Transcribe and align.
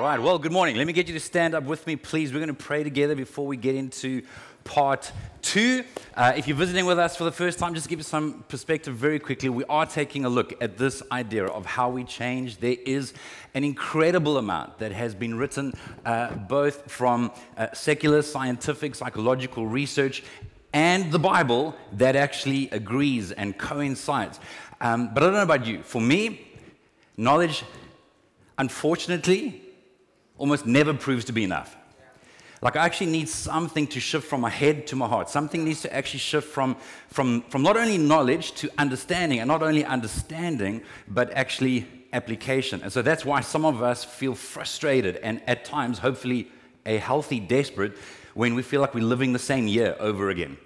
Right, 0.00 0.18
well, 0.18 0.38
good 0.38 0.50
morning. 0.50 0.76
Let 0.76 0.86
me 0.86 0.94
get 0.94 1.08
you 1.08 1.12
to 1.12 1.20
stand 1.20 1.54
up 1.54 1.64
with 1.64 1.86
me, 1.86 1.94
please. 1.94 2.32
We're 2.32 2.38
going 2.38 2.48
to 2.48 2.54
pray 2.54 2.82
together 2.82 3.14
before 3.14 3.46
we 3.46 3.58
get 3.58 3.74
into 3.74 4.22
part 4.64 5.12
two. 5.42 5.84
Uh, 6.16 6.32
if 6.34 6.48
you're 6.48 6.56
visiting 6.56 6.86
with 6.86 6.98
us 6.98 7.18
for 7.18 7.24
the 7.24 7.30
first 7.30 7.58
time, 7.58 7.74
just 7.74 7.86
give 7.86 7.98
you 7.98 8.02
some 8.02 8.42
perspective 8.48 8.94
very 8.94 9.18
quickly. 9.18 9.50
We 9.50 9.64
are 9.64 9.84
taking 9.84 10.24
a 10.24 10.30
look 10.30 10.54
at 10.62 10.78
this 10.78 11.02
idea 11.12 11.44
of 11.44 11.66
how 11.66 11.90
we 11.90 12.04
change. 12.04 12.60
There 12.60 12.78
is 12.86 13.12
an 13.52 13.62
incredible 13.62 14.38
amount 14.38 14.78
that 14.78 14.92
has 14.92 15.14
been 15.14 15.34
written 15.34 15.74
uh, 16.06 16.34
both 16.34 16.90
from 16.90 17.30
uh, 17.58 17.66
secular, 17.74 18.22
scientific, 18.22 18.94
psychological 18.94 19.66
research 19.66 20.22
and 20.72 21.12
the 21.12 21.18
Bible 21.18 21.76
that 21.92 22.16
actually 22.16 22.70
agrees 22.70 23.32
and 23.32 23.58
coincides. 23.58 24.40
Um, 24.80 25.12
but 25.12 25.22
I 25.22 25.26
don't 25.26 25.34
know 25.34 25.42
about 25.42 25.66
you. 25.66 25.82
For 25.82 26.00
me, 26.00 26.48
knowledge, 27.18 27.64
unfortunately, 28.56 29.66
almost 30.40 30.66
never 30.66 30.94
proves 30.94 31.26
to 31.26 31.32
be 31.32 31.44
enough. 31.44 31.76
Like, 32.62 32.76
I 32.76 32.84
actually 32.84 33.10
need 33.10 33.28
something 33.28 33.86
to 33.88 34.00
shift 34.00 34.26
from 34.26 34.40
my 34.40 34.50
head 34.50 34.86
to 34.88 34.96
my 34.96 35.06
heart. 35.06 35.30
Something 35.30 35.64
needs 35.64 35.82
to 35.82 35.94
actually 35.94 36.18
shift 36.20 36.48
from, 36.48 36.76
from, 37.08 37.42
from 37.42 37.62
not 37.62 37.76
only 37.76 37.96
knowledge 37.96 38.52
to 38.52 38.70
understanding, 38.76 39.38
and 39.38 39.48
not 39.48 39.62
only 39.62 39.84
understanding, 39.84 40.82
but 41.08 41.30
actually 41.32 41.86
application. 42.12 42.82
And 42.82 42.92
so 42.92 43.02
that's 43.02 43.24
why 43.24 43.40
some 43.40 43.64
of 43.64 43.82
us 43.82 44.04
feel 44.04 44.34
frustrated 44.34 45.16
and 45.16 45.40
at 45.46 45.64
times, 45.64 45.98
hopefully, 45.98 46.48
a 46.84 46.96
healthy 46.96 47.40
desperate 47.40 47.96
when 48.34 48.54
we 48.54 48.62
feel 48.62 48.80
like 48.80 48.94
we're 48.94 49.04
living 49.04 49.32
the 49.32 49.38
same 49.38 49.66
year 49.66 49.96
over 49.98 50.30
again. 50.30 50.56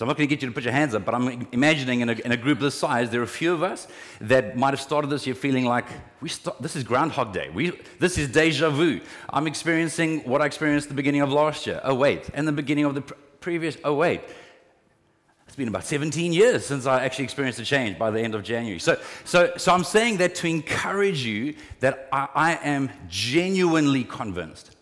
So 0.00 0.04
I'm 0.04 0.08
not 0.08 0.16
going 0.16 0.30
to 0.30 0.34
get 0.34 0.40
you 0.40 0.48
to 0.48 0.54
put 0.54 0.64
your 0.64 0.72
hands 0.72 0.94
up, 0.94 1.04
but 1.04 1.14
I'm 1.14 1.46
imagining 1.52 2.00
in 2.00 2.08
a, 2.08 2.12
in 2.12 2.32
a 2.32 2.36
group 2.38 2.58
this 2.58 2.74
size, 2.74 3.10
there 3.10 3.20
are 3.20 3.24
a 3.24 3.26
few 3.26 3.52
of 3.52 3.62
us 3.62 3.86
that 4.22 4.56
might 4.56 4.70
have 4.70 4.80
started 4.80 5.10
this 5.10 5.26
year 5.26 5.34
feeling 5.34 5.66
like 5.66 5.84
we 6.22 6.30
start, 6.30 6.56
this 6.62 6.74
is 6.74 6.84
Groundhog 6.84 7.34
Day. 7.34 7.50
We, 7.52 7.72
this 7.98 8.16
is 8.16 8.28
deja 8.28 8.70
vu. 8.70 9.02
I'm 9.28 9.46
experiencing 9.46 10.20
what 10.20 10.40
I 10.40 10.46
experienced 10.46 10.88
the 10.88 10.94
beginning 10.94 11.20
of 11.20 11.30
last 11.30 11.66
year. 11.66 11.82
Oh, 11.84 11.92
wait. 11.92 12.30
And 12.32 12.48
the 12.48 12.52
beginning 12.52 12.86
of 12.86 12.94
the 12.94 13.02
pr- 13.02 13.12
previous. 13.40 13.76
Oh, 13.84 13.92
wait. 13.92 14.22
It's 15.46 15.56
been 15.56 15.68
about 15.68 15.84
17 15.84 16.32
years 16.32 16.64
since 16.64 16.86
I 16.86 17.04
actually 17.04 17.24
experienced 17.24 17.60
a 17.60 17.64
change 17.66 17.98
by 17.98 18.10
the 18.10 18.22
end 18.22 18.34
of 18.34 18.42
January. 18.42 18.78
So, 18.78 18.98
so, 19.26 19.52
so 19.58 19.74
I'm 19.74 19.84
saying 19.84 20.16
that 20.16 20.34
to 20.36 20.46
encourage 20.46 21.26
you 21.26 21.56
that 21.80 22.08
I, 22.10 22.28
I 22.34 22.52
am 22.62 22.88
genuinely 23.10 24.04
convinced. 24.04 24.74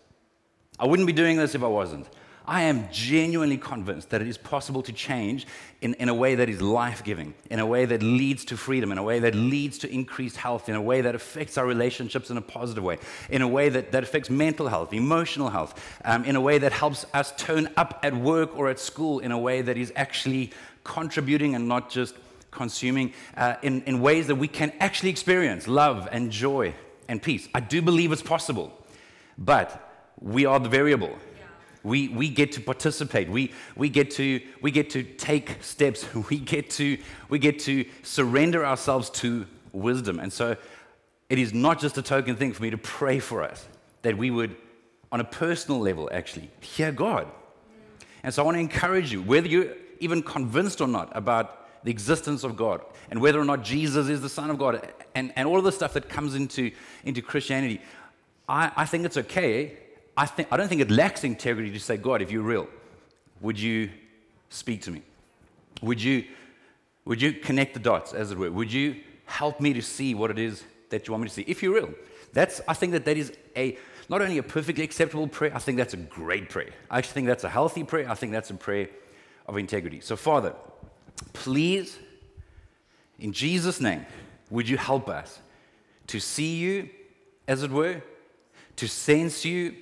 I 0.79 0.87
wouldn't 0.87 1.07
be 1.07 1.11
doing 1.11 1.35
this 1.35 1.55
if 1.55 1.63
I 1.63 1.67
wasn't. 1.67 2.07
I 2.49 2.63
am 2.63 2.89
genuinely 2.91 3.59
convinced 3.59 4.09
that 4.09 4.23
it 4.23 4.27
is 4.27 4.35
possible 4.35 4.81
to 4.81 4.91
change 4.91 5.45
in, 5.81 5.93
in 5.93 6.09
a 6.09 6.15
way 6.15 6.33
that 6.33 6.49
is 6.49 6.63
life 6.63 7.03
giving, 7.03 7.35
in 7.51 7.59
a 7.59 7.65
way 7.65 7.85
that 7.85 8.01
leads 8.01 8.43
to 8.45 8.57
freedom, 8.57 8.91
in 8.91 8.97
a 8.97 9.03
way 9.03 9.19
that 9.19 9.35
leads 9.35 9.77
to 9.79 9.93
increased 9.93 10.35
health, 10.35 10.67
in 10.67 10.73
a 10.73 10.81
way 10.81 11.01
that 11.01 11.13
affects 11.13 11.59
our 11.59 11.67
relationships 11.67 12.31
in 12.31 12.37
a 12.37 12.41
positive 12.41 12.83
way, 12.83 12.97
in 13.29 13.43
a 13.43 13.47
way 13.47 13.69
that, 13.69 13.91
that 13.91 14.01
affects 14.01 14.31
mental 14.31 14.67
health, 14.67 14.93
emotional 14.93 15.49
health, 15.49 15.79
um, 16.05 16.25
in 16.25 16.35
a 16.35 16.41
way 16.41 16.57
that 16.57 16.71
helps 16.71 17.05
us 17.13 17.31
turn 17.37 17.69
up 17.77 17.99
at 18.01 18.15
work 18.15 18.57
or 18.57 18.67
at 18.67 18.79
school 18.79 19.19
in 19.19 19.31
a 19.31 19.37
way 19.37 19.61
that 19.61 19.77
is 19.77 19.93
actually 19.95 20.49
contributing 20.83 21.53
and 21.53 21.67
not 21.67 21.91
just 21.91 22.15
consuming, 22.49 23.13
uh, 23.37 23.57
in, 23.61 23.83
in 23.83 24.01
ways 24.01 24.25
that 24.25 24.37
we 24.37 24.47
can 24.47 24.73
actually 24.79 25.11
experience 25.11 25.67
love 25.67 26.09
and 26.11 26.31
joy 26.31 26.73
and 27.07 27.21
peace. 27.21 27.47
I 27.53 27.59
do 27.59 27.79
believe 27.83 28.11
it's 28.11 28.23
possible, 28.23 28.75
but 29.37 29.85
we 30.19 30.47
are 30.47 30.59
the 30.59 30.67
variable. 30.69 31.15
We, 31.83 32.09
we 32.09 32.29
get 32.29 32.51
to 32.53 32.61
participate. 32.61 33.29
We, 33.29 33.53
we, 33.75 33.89
get 33.89 34.11
to, 34.11 34.41
we 34.61 34.71
get 34.71 34.89
to 34.91 35.03
take 35.03 35.63
steps. 35.63 36.05
We 36.29 36.39
get, 36.39 36.69
to, 36.71 36.97
we 37.29 37.39
get 37.39 37.59
to 37.59 37.85
surrender 38.03 38.65
ourselves 38.65 39.09
to 39.11 39.45
wisdom. 39.71 40.19
And 40.19 40.31
so 40.31 40.57
it 41.29 41.39
is 41.39 41.53
not 41.53 41.79
just 41.79 41.97
a 41.97 42.01
token 42.01 42.35
thing 42.35 42.53
for 42.53 42.63
me 42.63 42.69
to 42.71 42.77
pray 42.77 43.19
for 43.19 43.43
us, 43.43 43.67
that 44.01 44.17
we 44.17 44.31
would, 44.31 44.55
on 45.11 45.19
a 45.19 45.23
personal 45.23 45.79
level, 45.79 46.09
actually 46.11 46.49
hear 46.59 46.91
God. 46.91 47.27
And 48.23 48.33
so 48.33 48.41
I 48.41 48.45
want 48.45 48.55
to 48.55 48.61
encourage 48.61 49.11
you, 49.11 49.21
whether 49.21 49.47
you're 49.47 49.73
even 49.99 50.21
convinced 50.21 50.81
or 50.81 50.87
not 50.87 51.11
about 51.15 51.83
the 51.83 51.91
existence 51.91 52.43
of 52.43 52.57
God 52.57 52.81
and 53.09 53.21
whether 53.21 53.39
or 53.39 53.45
not 53.45 53.63
Jesus 53.63 54.09
is 54.09 54.21
the 54.21 54.29
Son 54.29 54.49
of 54.49 54.57
God 54.57 54.91
and, 55.15 55.31
and 55.35 55.47
all 55.47 55.57
of 55.57 55.63
the 55.63 55.71
stuff 55.71 55.93
that 55.93 56.09
comes 56.09 56.35
into, 56.35 56.71
into 57.05 57.21
Christianity, 57.21 57.81
I, 58.47 58.71
I 58.75 58.85
think 58.85 59.05
it's 59.05 59.17
okay 59.17 59.77
I, 60.17 60.29
I 60.51 60.57
don't 60.57 60.67
think 60.67 60.81
it 60.81 60.91
lacks 60.91 61.23
integrity 61.23 61.71
to 61.71 61.79
say, 61.79 61.97
God, 61.97 62.21
if 62.21 62.31
you're 62.31 62.43
real, 62.43 62.67
would 63.41 63.59
you 63.59 63.89
speak 64.49 64.81
to 64.83 64.91
me? 64.91 65.01
Would 65.81 66.01
you, 66.01 66.25
would 67.05 67.21
you 67.21 67.33
connect 67.33 67.73
the 67.73 67.79
dots, 67.79 68.13
as 68.13 68.31
it 68.31 68.37
were? 68.37 68.51
Would 68.51 68.71
you 68.73 68.97
help 69.25 69.61
me 69.61 69.73
to 69.73 69.81
see 69.81 70.13
what 70.15 70.29
it 70.31 70.39
is 70.39 70.63
that 70.89 71.07
you 71.07 71.13
want 71.13 71.23
me 71.23 71.29
to 71.29 71.33
see? 71.33 71.43
If 71.43 71.63
you're 71.63 71.73
real. 71.73 71.93
That's, 72.33 72.61
I 72.67 72.73
think 72.73 72.91
that 72.91 73.05
that 73.05 73.17
is 73.17 73.33
a, 73.55 73.77
not 74.09 74.21
only 74.21 74.37
a 74.37 74.43
perfectly 74.43 74.83
acceptable 74.83 75.27
prayer, 75.27 75.51
I 75.55 75.59
think 75.59 75.77
that's 75.77 75.93
a 75.93 75.97
great 75.97 76.49
prayer. 76.49 76.71
I 76.89 76.97
actually 76.97 77.13
think 77.13 77.27
that's 77.27 77.43
a 77.43 77.49
healthy 77.49 77.83
prayer. 77.83 78.09
I 78.09 78.15
think 78.15 78.31
that's 78.31 78.49
a 78.49 78.55
prayer 78.55 78.89
of 79.47 79.57
integrity. 79.57 80.01
So, 80.01 80.15
Father, 80.15 80.53
please, 81.33 81.97
in 83.17 83.33
Jesus' 83.33 83.81
name, 83.81 84.05
would 84.49 84.67
you 84.67 84.77
help 84.77 85.09
us 85.09 85.39
to 86.07 86.19
see 86.19 86.55
you, 86.57 86.89
as 87.47 87.63
it 87.63 87.71
were, 87.71 88.01
to 88.75 88.87
sense 88.87 89.45
you, 89.45 89.75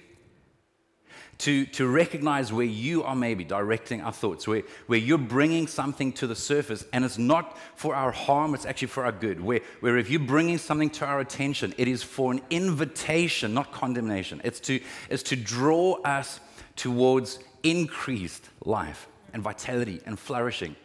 to, 1.40 1.66
to 1.68 1.88
recognize 1.88 2.52
where 2.52 2.66
you 2.66 3.04
are 3.04 3.16
maybe 3.16 3.44
directing 3.44 4.02
our 4.02 4.12
thoughts, 4.12 4.48
where, 4.48 4.64
where 4.88 4.98
you're 4.98 5.18
bringing 5.18 5.68
something 5.68 6.12
to 6.14 6.26
the 6.26 6.36
surface 6.36 6.84
and 6.94 7.06
it's 7.06 7.20
not 7.20 7.58
for 7.76 7.96
our 7.96 8.12
harm, 8.12 8.56
it's 8.56 8.66
actually 8.66 8.88
for 8.88 9.06
our 9.06 9.12
good. 9.12 9.40
Where, 9.40 9.60
where 9.80 9.98
if 9.98 10.10
you're 10.10 10.20
bringing 10.20 10.58
something 10.58 10.90
to 10.92 11.06
our 11.06 11.20
attention, 11.20 11.76
it 11.78 11.88
is 11.88 12.02
for 12.02 12.32
an 12.32 12.42
invitation, 12.50 13.54
not 13.54 13.72
condemnation. 13.72 14.42
It's 14.44 14.60
to, 14.62 14.80
it's 15.10 15.24
to 15.24 15.36
draw 15.36 16.02
us 16.02 16.40
towards 16.76 17.40
increased 17.62 18.50
life 18.66 19.08
and 19.34 19.44
vitality 19.44 20.02
and 20.06 20.18
flourishing. 20.18 20.76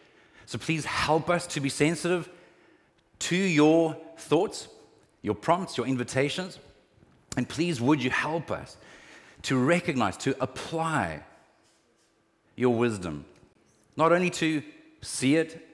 So 0.44 0.58
please 0.58 0.84
help 0.84 1.30
us 1.30 1.46
to 1.48 1.60
be 1.60 1.70
sensitive 1.70 2.28
to 3.20 3.36
your 3.36 3.96
thoughts, 4.18 4.68
your 5.22 5.34
prompts, 5.34 5.78
your 5.78 5.86
invitations. 5.86 6.58
And 7.38 7.48
please, 7.48 7.80
would 7.80 8.02
you 8.02 8.10
help 8.10 8.50
us 8.50 8.76
to 9.42 9.58
recognize, 9.58 10.16
to 10.18 10.34
apply 10.42 11.22
your 12.56 12.74
wisdom. 12.74 13.24
Not 13.96 14.12
only 14.12 14.30
to 14.30 14.62
see 15.00 15.36
it 15.36 15.68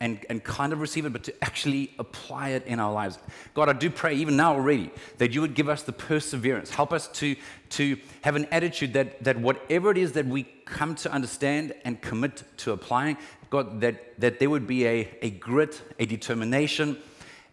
and, 0.00 0.24
and 0.28 0.42
kind 0.42 0.72
of 0.72 0.80
receive 0.80 1.06
it, 1.06 1.12
but 1.12 1.22
to 1.24 1.44
actually 1.44 1.92
apply 1.98 2.50
it 2.50 2.66
in 2.66 2.80
our 2.80 2.92
lives. 2.92 3.18
God, 3.54 3.68
I 3.68 3.72
do 3.72 3.88
pray 3.88 4.14
even 4.14 4.36
now 4.36 4.54
already 4.54 4.90
that 5.18 5.32
you 5.32 5.40
would 5.40 5.54
give 5.54 5.68
us 5.68 5.84
the 5.84 5.92
perseverance. 5.92 6.70
Help 6.70 6.92
us 6.92 7.06
to, 7.08 7.36
to 7.70 7.96
have 8.22 8.34
an 8.34 8.46
attitude 8.46 8.94
that, 8.94 9.22
that 9.22 9.38
whatever 9.38 9.92
it 9.92 9.98
is 9.98 10.12
that 10.12 10.26
we 10.26 10.42
come 10.64 10.96
to 10.96 11.12
understand 11.12 11.74
and 11.84 12.00
commit 12.00 12.42
to 12.58 12.72
applying, 12.72 13.16
God, 13.50 13.80
that, 13.82 14.18
that 14.20 14.40
there 14.40 14.50
would 14.50 14.66
be 14.66 14.86
a, 14.86 15.08
a 15.22 15.30
grit, 15.30 15.80
a 16.00 16.06
determination, 16.06 16.98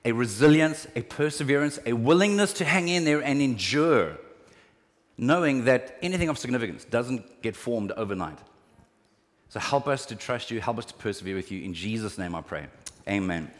a 0.03 0.11
resilience, 0.11 0.87
a 0.95 1.03
perseverance, 1.03 1.77
a 1.85 1.93
willingness 1.93 2.53
to 2.53 2.65
hang 2.65 2.87
in 2.87 3.05
there 3.05 3.21
and 3.21 3.41
endure 3.41 4.17
knowing 5.19 5.65
that 5.65 5.97
anything 6.01 6.29
of 6.29 6.37
significance 6.37 6.85
doesn't 6.85 7.41
get 7.41 7.55
formed 7.55 7.91
overnight. 7.91 8.39
So 9.49 9.59
help 9.59 9.87
us 9.87 10.05
to 10.07 10.15
trust 10.15 10.49
you, 10.49 10.61
help 10.61 10.77
us 10.77 10.85
to 10.85 10.93
persevere 10.93 11.35
with 11.35 11.51
you. 11.51 11.61
In 11.63 11.73
Jesus' 11.73 12.17
name 12.17 12.35
I 12.35 12.41
pray. 12.41 12.67
Amen. 13.07 13.51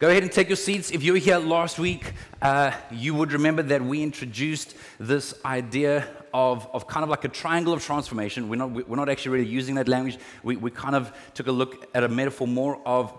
Go 0.00 0.10
ahead 0.10 0.24
and 0.24 0.32
take 0.32 0.48
your 0.48 0.56
seats. 0.56 0.90
If 0.90 1.04
you 1.04 1.12
were 1.12 1.18
here 1.18 1.38
last 1.38 1.78
week, 1.78 2.12
uh, 2.42 2.72
you 2.90 3.14
would 3.14 3.32
remember 3.32 3.62
that 3.62 3.82
we 3.82 4.02
introduced 4.02 4.74
this 4.98 5.34
idea 5.44 6.08
of, 6.34 6.66
of 6.74 6.88
kind 6.88 7.04
of 7.04 7.10
like 7.10 7.24
a 7.24 7.28
triangle 7.28 7.72
of 7.72 7.84
transformation. 7.84 8.48
We're 8.48 8.56
not, 8.56 8.88
we're 8.88 8.96
not 8.96 9.08
actually 9.08 9.38
really 9.38 9.50
using 9.50 9.76
that 9.76 9.86
language. 9.86 10.18
We, 10.42 10.56
we 10.56 10.72
kind 10.72 10.96
of 10.96 11.12
took 11.34 11.46
a 11.46 11.52
look 11.52 11.88
at 11.94 12.02
a 12.02 12.08
metaphor 12.08 12.48
more 12.48 12.80
of 12.84 13.14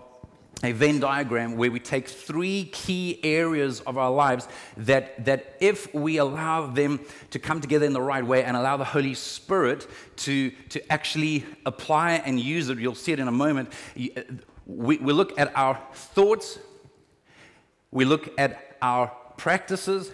a 0.62 0.72
Venn 0.72 1.00
diagram 1.00 1.56
where 1.56 1.70
we 1.70 1.78
take 1.78 2.08
three 2.08 2.64
key 2.72 3.20
areas 3.22 3.80
of 3.80 3.98
our 3.98 4.10
lives 4.10 4.48
that, 4.78 5.24
that 5.26 5.56
if 5.60 5.92
we 5.94 6.16
allow 6.16 6.66
them 6.66 7.00
to 7.30 7.38
come 7.38 7.60
together 7.60 7.84
in 7.84 7.92
the 7.92 8.00
right 8.00 8.24
way 8.24 8.42
and 8.42 8.56
allow 8.56 8.76
the 8.76 8.84
Holy 8.84 9.12
Spirit 9.12 9.86
to, 10.16 10.50
to 10.70 10.92
actually 10.92 11.44
apply 11.66 12.12
and 12.12 12.40
use 12.40 12.70
it, 12.70 12.78
you'll 12.78 12.94
see 12.94 13.12
it 13.12 13.20
in 13.20 13.28
a 13.28 13.32
moment. 13.32 13.70
We, 13.94 14.96
we 14.96 15.12
look 15.12 15.38
at 15.38 15.54
our 15.54 15.78
thoughts, 15.92 16.58
we 17.90 18.06
look 18.06 18.30
at 18.38 18.76
our 18.80 19.12
practices, 19.36 20.10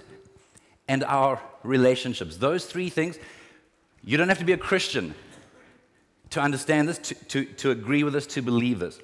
and 0.89 1.05
our 1.05 1.41
relationships. 1.63 2.37
Those 2.37 2.67
three 2.67 2.91
things, 2.91 3.19
you 4.05 4.17
don't 4.17 4.29
have 4.29 4.39
to 4.39 4.45
be 4.45 4.53
a 4.53 4.59
Christian 4.59 5.15
to 6.31 6.41
understand 6.41 6.89
this, 6.89 6.99
to, 6.99 7.15
to, 7.15 7.45
to 7.45 7.71
agree 7.71 8.03
with 8.03 8.13
this, 8.13 8.27
to 8.27 8.43
believe 8.43 8.81
this. 8.81 8.99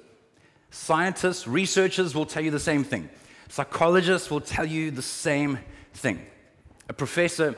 Scientists, 0.71 1.47
researchers 1.47 2.13
will 2.13 2.25
tell 2.25 2.43
you 2.43 2.51
the 2.51 2.59
same 2.59 2.83
thing. 2.83 3.09
Psychologists 3.47 4.29
will 4.29 4.41
tell 4.41 4.65
you 4.65 4.91
the 4.91 5.01
same 5.01 5.59
thing. 5.93 6.21
A 6.87 6.93
professor 6.93 7.55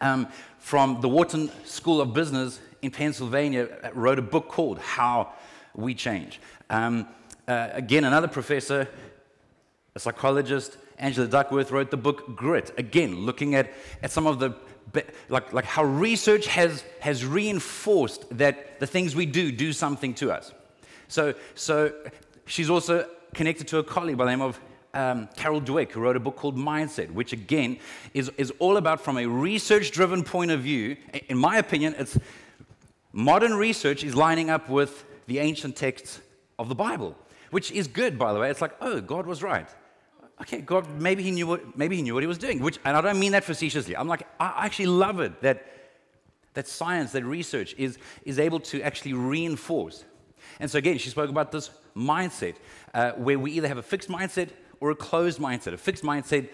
um, 0.00 0.28
from 0.58 1.00
the 1.00 1.08
Wharton 1.08 1.50
School 1.64 2.00
of 2.00 2.14
Business 2.14 2.60
in 2.80 2.90
Pennsylvania 2.90 3.68
wrote 3.94 4.18
a 4.18 4.22
book 4.22 4.48
called 4.48 4.78
How 4.78 5.32
We 5.74 5.94
Change. 5.94 6.40
Um, 6.70 7.06
uh, 7.46 7.68
again, 7.72 8.04
another 8.04 8.28
professor, 8.28 8.88
a 9.94 9.98
psychologist, 9.98 10.78
Angela 10.98 11.26
Duckworth 11.26 11.70
wrote 11.70 11.90
the 11.90 11.96
book 11.96 12.36
Grit. 12.36 12.72
Again, 12.78 13.26
looking 13.26 13.54
at, 13.54 13.72
at 14.02 14.10
some 14.10 14.26
of 14.26 14.38
the, 14.38 14.54
like, 15.28 15.52
like 15.52 15.64
how 15.64 15.84
research 15.84 16.46
has, 16.46 16.84
has 17.00 17.26
reinforced 17.26 18.38
that 18.38 18.80
the 18.80 18.86
things 18.86 19.14
we 19.14 19.26
do 19.26 19.52
do 19.52 19.72
something 19.72 20.14
to 20.14 20.30
us. 20.32 20.52
So, 21.08 21.34
so 21.54 21.92
she's 22.46 22.70
also 22.70 23.08
connected 23.34 23.68
to 23.68 23.78
a 23.78 23.84
colleague 23.84 24.16
by 24.16 24.24
the 24.24 24.30
name 24.30 24.42
of 24.42 24.60
um, 24.94 25.28
Carol 25.36 25.60
Dweck, 25.60 25.92
who 25.92 26.00
wrote 26.00 26.16
a 26.16 26.20
book 26.20 26.36
called 26.36 26.56
Mindset, 26.56 27.10
which 27.12 27.32
again 27.32 27.78
is, 28.14 28.30
is 28.36 28.52
all 28.58 28.76
about 28.76 29.00
from 29.00 29.18
a 29.18 29.26
research 29.26 29.90
driven 29.90 30.22
point 30.22 30.50
of 30.50 30.60
view. 30.60 30.96
In 31.28 31.38
my 31.38 31.56
opinion, 31.56 31.94
it's 31.98 32.18
modern 33.12 33.54
research 33.54 34.04
is 34.04 34.14
lining 34.14 34.50
up 34.50 34.68
with 34.68 35.04
the 35.26 35.38
ancient 35.38 35.76
texts 35.76 36.20
of 36.58 36.68
the 36.68 36.74
Bible, 36.74 37.16
which 37.50 37.70
is 37.72 37.86
good, 37.86 38.18
by 38.18 38.32
the 38.32 38.40
way. 38.40 38.50
It's 38.50 38.60
like, 38.60 38.74
oh, 38.80 39.00
God 39.00 39.26
was 39.26 39.42
right. 39.42 39.68
Okay, 40.42 40.60
God, 40.60 40.88
maybe 41.00 41.22
he 41.22 41.30
knew 41.30 41.46
what, 41.46 41.78
maybe 41.78 41.96
he 41.96 42.02
knew 42.02 42.14
what 42.14 42.22
he 42.22 42.26
was 42.26 42.38
doing, 42.38 42.60
which, 42.60 42.78
and 42.84 42.96
I 42.96 43.00
don't 43.00 43.20
mean 43.20 43.32
that 43.32 43.44
facetiously. 43.44 43.96
I'm 43.96 44.08
like, 44.08 44.26
I 44.40 44.64
actually 44.66 44.86
love 44.86 45.20
it 45.20 45.40
that, 45.42 45.64
that 46.54 46.66
science, 46.66 47.12
that 47.12 47.24
research 47.24 47.74
is, 47.78 47.96
is 48.24 48.38
able 48.38 48.58
to 48.60 48.82
actually 48.82 49.12
reinforce. 49.12 50.04
And 50.58 50.70
so 50.70 50.78
again, 50.78 50.98
she 50.98 51.10
spoke 51.10 51.30
about 51.30 51.52
this 51.52 51.70
mindset 51.96 52.56
uh, 52.94 53.12
where 53.12 53.38
we 53.38 53.52
either 53.52 53.68
have 53.68 53.78
a 53.78 53.82
fixed 53.82 54.08
mindset 54.08 54.50
or 54.80 54.90
a 54.90 54.96
closed 54.96 55.38
mindset. 55.38 55.72
A 55.72 55.76
fixed 55.76 56.04
mindset 56.04 56.48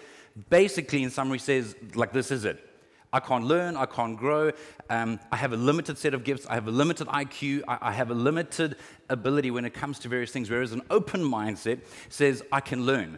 basically, 0.49 1.03
in 1.03 1.09
summary, 1.09 1.39
says, 1.39 1.75
like, 1.95 2.13
this 2.13 2.31
is 2.31 2.45
it. 2.45 2.65
I 3.11 3.19
can't 3.19 3.43
learn, 3.43 3.75
I 3.75 3.87
can't 3.87 4.15
grow, 4.15 4.51
um, 4.89 5.19
I 5.31 5.35
have 5.35 5.51
a 5.51 5.57
limited 5.57 5.97
set 5.97 6.13
of 6.13 6.23
gifts, 6.23 6.45
I 6.47 6.53
have 6.53 6.67
a 6.67 6.71
limited 6.71 7.07
IQ, 7.07 7.63
I, 7.67 7.77
I 7.81 7.91
have 7.91 8.11
a 8.11 8.13
limited 8.13 8.75
ability 9.09 9.49
when 9.49 9.65
it 9.65 9.73
comes 9.73 9.97
to 9.99 10.09
various 10.09 10.31
things. 10.31 10.47
Whereas 10.49 10.73
an 10.73 10.83
open 10.91 11.21
mindset 11.21 11.79
says, 12.09 12.43
I 12.51 12.59
can 12.59 12.85
learn. 12.85 13.17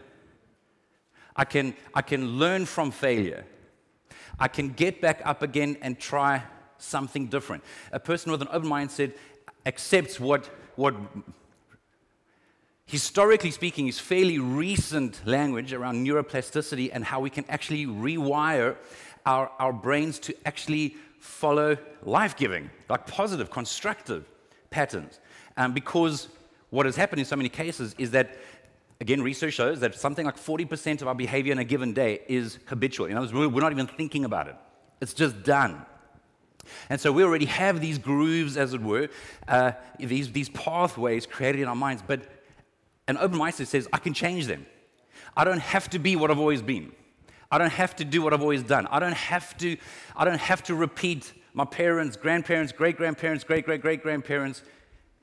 I 1.35 1.43
can, 1.43 1.73
I 1.93 2.01
can 2.01 2.39
learn 2.39 2.65
from 2.65 2.91
failure. 2.91 3.45
I 4.39 4.47
can 4.47 4.69
get 4.69 5.01
back 5.01 5.21
up 5.25 5.41
again 5.41 5.77
and 5.81 5.99
try 5.99 6.43
something 6.77 7.27
different. 7.27 7.63
A 7.91 7.99
person 7.99 8.31
with 8.31 8.41
an 8.41 8.47
open 8.51 8.69
mindset 8.69 9.13
accepts 9.65 10.19
what, 10.19 10.49
what 10.75 10.95
historically 12.91 13.51
speaking, 13.51 13.87
is 13.87 13.99
fairly 13.99 14.37
recent 14.37 15.25
language 15.25 15.71
around 15.71 16.05
neuroplasticity 16.05 16.89
and 16.91 17.05
how 17.05 17.21
we 17.21 17.29
can 17.29 17.45
actually 17.47 17.85
rewire 17.85 18.75
our, 19.25 19.49
our 19.59 19.71
brains 19.71 20.19
to 20.19 20.35
actually 20.45 20.97
follow 21.17 21.77
life 22.03 22.35
giving, 22.35 22.69
like 22.89 23.07
positive, 23.07 23.49
constructive 23.49 24.25
patterns. 24.71 25.21
Um, 25.55 25.73
because 25.73 26.27
what 26.69 26.85
has 26.85 26.97
happened 26.97 27.21
in 27.21 27.25
so 27.25 27.37
many 27.37 27.47
cases 27.47 27.95
is 27.97 28.11
that, 28.11 28.35
again, 28.99 29.21
research 29.21 29.53
shows 29.53 29.79
that 29.79 29.95
something 29.95 30.25
like 30.25 30.35
40% 30.35 31.01
of 31.01 31.07
our 31.07 31.15
behavior 31.15 31.53
in 31.53 31.59
a 31.59 31.63
given 31.63 31.93
day 31.93 32.19
is 32.27 32.59
habitual. 32.65 33.05
In 33.05 33.15
other 33.15 33.33
words, 33.33 33.53
we're 33.53 33.61
not 33.61 33.71
even 33.71 33.87
thinking 33.87 34.25
about 34.25 34.49
it, 34.49 34.55
it's 34.99 35.13
just 35.13 35.43
done. 35.43 35.85
And 36.89 36.99
so 36.99 37.13
we 37.13 37.23
already 37.23 37.45
have 37.45 37.79
these 37.79 37.97
grooves, 37.97 38.57
as 38.57 38.73
it 38.73 38.81
were, 38.81 39.07
uh, 39.47 39.71
these, 39.97 40.29
these 40.33 40.49
pathways 40.49 41.25
created 41.25 41.61
in 41.61 41.69
our 41.69 41.75
minds. 41.75 42.03
But 42.05 42.23
an 43.07 43.17
open 43.17 43.37
mindset 43.37 43.67
says, 43.67 43.87
I 43.91 43.97
can 43.97 44.13
change 44.13 44.47
them. 44.47 44.65
I 45.35 45.43
don't 45.43 45.59
have 45.59 45.89
to 45.91 45.99
be 45.99 46.15
what 46.15 46.31
I've 46.31 46.39
always 46.39 46.61
been. 46.61 46.91
I 47.51 47.57
don't 47.57 47.71
have 47.71 47.95
to 47.97 48.05
do 48.05 48.21
what 48.21 48.33
I've 48.33 48.41
always 48.41 48.63
done. 48.63 48.87
I 48.87 48.99
don't 48.99 49.13
have 49.13 49.57
to, 49.57 49.77
I 50.15 50.23
don't 50.23 50.39
have 50.39 50.63
to 50.63 50.75
repeat 50.75 51.33
my 51.53 51.65
parents, 51.65 52.15
grandparents, 52.15 52.71
great 52.71 52.95
grandparents, 52.95 53.43
great 53.43 53.65
great 53.65 53.81
great 53.81 54.01
grandparents' 54.01 54.61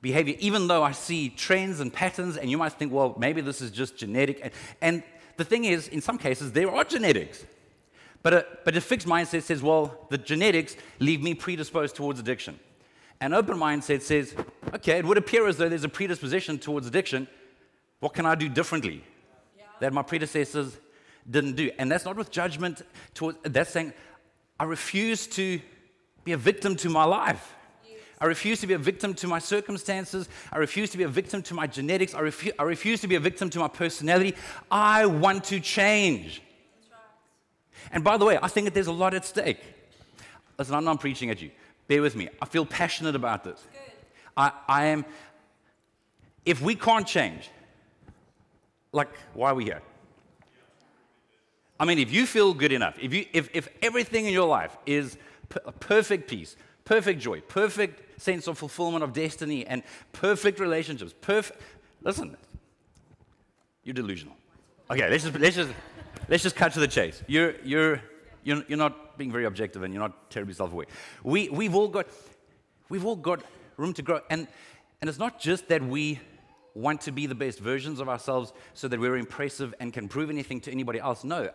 behavior, 0.01 0.35
even 0.39 0.67
though 0.67 0.83
I 0.83 0.91
see 0.91 1.29
trends 1.29 1.79
and 1.79 1.91
patterns, 1.91 2.37
and 2.37 2.49
you 2.49 2.57
might 2.57 2.73
think, 2.73 2.93
well, 2.93 3.15
maybe 3.17 3.41
this 3.41 3.61
is 3.61 3.71
just 3.71 3.97
genetic. 3.97 4.39
And, 4.43 4.53
and 4.81 5.03
the 5.37 5.43
thing 5.43 5.65
is, 5.65 5.87
in 5.87 6.01
some 6.01 6.17
cases, 6.17 6.51
there 6.51 6.69
are 6.69 6.83
genetics. 6.83 7.43
But 8.21 8.33
a, 8.33 8.45
but 8.65 8.75
a 8.75 8.81
fixed 8.81 9.07
mindset 9.07 9.43
says, 9.43 9.63
well, 9.63 10.05
the 10.09 10.17
genetics 10.17 10.75
leave 10.99 11.21
me 11.23 11.33
predisposed 11.33 11.95
towards 11.95 12.19
addiction. 12.19 12.59
An 13.21 13.33
open 13.33 13.57
mindset 13.57 14.01
says, 14.01 14.35
okay, 14.73 14.99
it 14.99 15.05
would 15.05 15.17
appear 15.17 15.47
as 15.47 15.57
though 15.57 15.67
there's 15.69 15.83
a 15.83 15.89
predisposition 15.89 16.59
towards 16.59 16.85
addiction, 16.85 17.27
what 17.99 18.13
can 18.13 18.25
I 18.25 18.35
do 18.35 18.49
differently 18.49 19.03
yeah. 19.57 19.65
that 19.79 19.93
my 19.93 20.01
predecessors 20.01 20.77
didn't 21.29 21.55
do? 21.55 21.71
And 21.77 21.91
that's 21.91 22.05
not 22.05 22.15
with 22.15 22.31
judgment, 22.31 22.81
towards, 23.13 23.37
that's 23.43 23.71
saying, 23.71 23.93
I 24.59 24.63
refuse 24.63 25.27
to 25.27 25.59
be 26.23 26.31
a 26.33 26.37
victim 26.37 26.75
to 26.77 26.89
my 26.89 27.03
life. 27.03 27.55
I 28.21 28.25
refuse 28.25 28.59
to 28.59 28.67
be 28.67 28.73
a 28.73 28.77
victim 28.77 29.13
to 29.15 29.27
my 29.27 29.39
circumstances. 29.39 30.27
I 30.51 30.57
refuse 30.57 30.89
to 30.89 30.97
be 30.97 31.03
a 31.03 31.07
victim 31.07 31.41
to 31.43 31.53
my 31.53 31.67
genetics. 31.67 32.13
I, 32.13 32.21
refu- 32.21 32.51
I 32.59 32.63
refuse 32.63 32.99
to 33.01 33.07
be 33.07 33.15
a 33.15 33.19
victim 33.19 33.49
to 33.51 33.59
my 33.59 33.69
personality. 33.69 34.35
I 34.69 35.05
want 35.05 35.45
to 35.45 35.61
change. 35.61 36.41
Right. 36.91 36.99
And 37.93 38.03
by 38.03 38.17
the 38.17 38.25
way, 38.25 38.37
I 38.41 38.49
think 38.49 38.65
that 38.65 38.73
there's 38.73 38.87
a 38.87 38.91
lot 38.91 39.13
at 39.13 39.23
stake. 39.23 39.61
Listen, 40.57 40.75
I'm 40.75 40.83
not 40.83 40.99
preaching 40.99 41.29
at 41.29 41.41
you. 41.41 41.51
Bear 41.87 42.01
with 42.01 42.17
me. 42.17 42.27
I 42.41 42.45
feel 42.45 42.65
passionate 42.65 43.15
about 43.15 43.45
this. 43.45 43.63
I, 44.35 44.51
I 44.67 44.85
am, 44.87 45.05
if 46.45 46.61
we 46.61 46.75
can't 46.75 47.07
change, 47.07 47.49
like, 48.91 49.09
why 49.33 49.51
are 49.51 49.55
we 49.55 49.65
here? 49.65 49.81
I 51.79 51.85
mean, 51.85 51.99
if 51.99 52.11
you 52.11 52.25
feel 52.25 52.53
good 52.53 52.71
enough, 52.71 52.97
if, 52.99 53.13
you, 53.13 53.25
if, 53.31 53.49
if 53.53 53.69
everything 53.81 54.25
in 54.25 54.33
your 54.33 54.47
life 54.47 54.77
is 54.85 55.17
perfect 55.79 56.29
peace, 56.29 56.55
perfect 56.83 57.21
joy, 57.21 57.39
perfect 57.41 58.21
sense 58.21 58.47
of 58.47 58.57
fulfillment 58.57 59.03
of 59.03 59.13
destiny, 59.13 59.65
and 59.65 59.83
perfect 60.11 60.59
relationships, 60.59 61.13
perfect, 61.21 61.61
listen, 62.03 62.35
you're 63.83 63.93
delusional. 63.93 64.35
Okay, 64.91 65.09
let's 65.09 65.23
just, 65.23 65.39
let's 65.39 65.55
just, 65.55 65.71
let's 66.27 66.43
just 66.43 66.55
cut 66.55 66.73
to 66.73 66.79
the 66.79 66.87
chase. 66.87 67.23
You're, 67.27 67.55
you're, 67.63 68.01
you're, 68.43 68.63
you're 68.67 68.77
not 68.77 69.17
being 69.17 69.31
very 69.31 69.45
objective 69.45 69.83
and 69.83 69.93
you're 69.93 70.03
not 70.03 70.29
terribly 70.29 70.53
self 70.53 70.73
aware. 70.73 70.87
We, 71.23 71.47
we've, 71.49 71.75
all 71.75 71.87
got, 71.87 72.07
we've 72.89 73.05
all 73.05 73.15
got 73.15 73.41
room 73.77 73.93
to 73.93 74.01
grow. 74.01 74.19
And, 74.29 74.47
and 74.99 75.09
it's 75.09 75.19
not 75.19 75.39
just 75.39 75.67
that 75.69 75.81
we 75.81 76.19
want 76.73 77.01
to 77.01 77.11
be 77.11 77.25
the 77.25 77.35
best 77.35 77.59
versions 77.59 77.99
of 77.99 78.09
ourselves 78.09 78.53
so 78.73 78.87
that 78.87 78.99
we're 78.99 79.17
impressive 79.17 79.73
and 79.79 79.93
can 79.93 80.07
prove 80.07 80.29
anything 80.29 80.61
to 80.61 80.71
anybody 80.71 80.99
else. 80.99 81.23
No. 81.23 81.49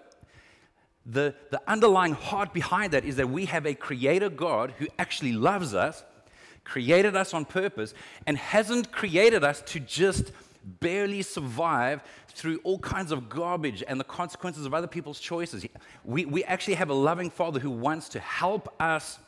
The, 1.06 1.34
the 1.50 1.60
underlying 1.66 2.14
heart 2.14 2.54
behind 2.54 2.92
that 2.92 3.04
is 3.04 3.16
that 3.16 3.28
we 3.28 3.44
have 3.46 3.66
a 3.66 3.74
creator 3.74 4.30
God 4.30 4.74
who 4.78 4.86
actually 4.98 5.32
loves 5.32 5.74
us, 5.74 6.02
created 6.64 7.14
us 7.14 7.34
on 7.34 7.44
purpose, 7.44 7.92
and 8.26 8.38
hasn't 8.38 8.90
created 8.90 9.44
us 9.44 9.62
to 9.66 9.80
just 9.80 10.32
barely 10.64 11.20
survive 11.20 12.02
through 12.28 12.58
all 12.64 12.78
kinds 12.78 13.12
of 13.12 13.28
garbage 13.28 13.84
and 13.86 14.00
the 14.00 14.04
consequences 14.04 14.64
of 14.64 14.72
other 14.72 14.86
people's 14.86 15.20
choices. 15.20 15.66
We, 16.04 16.24
we 16.24 16.42
actually 16.44 16.74
have 16.74 16.88
a 16.88 16.94
loving 16.94 17.30
Father 17.30 17.60
who 17.60 17.70
wants 17.70 18.08
to 18.10 18.20
help 18.20 18.74
us 18.80 19.18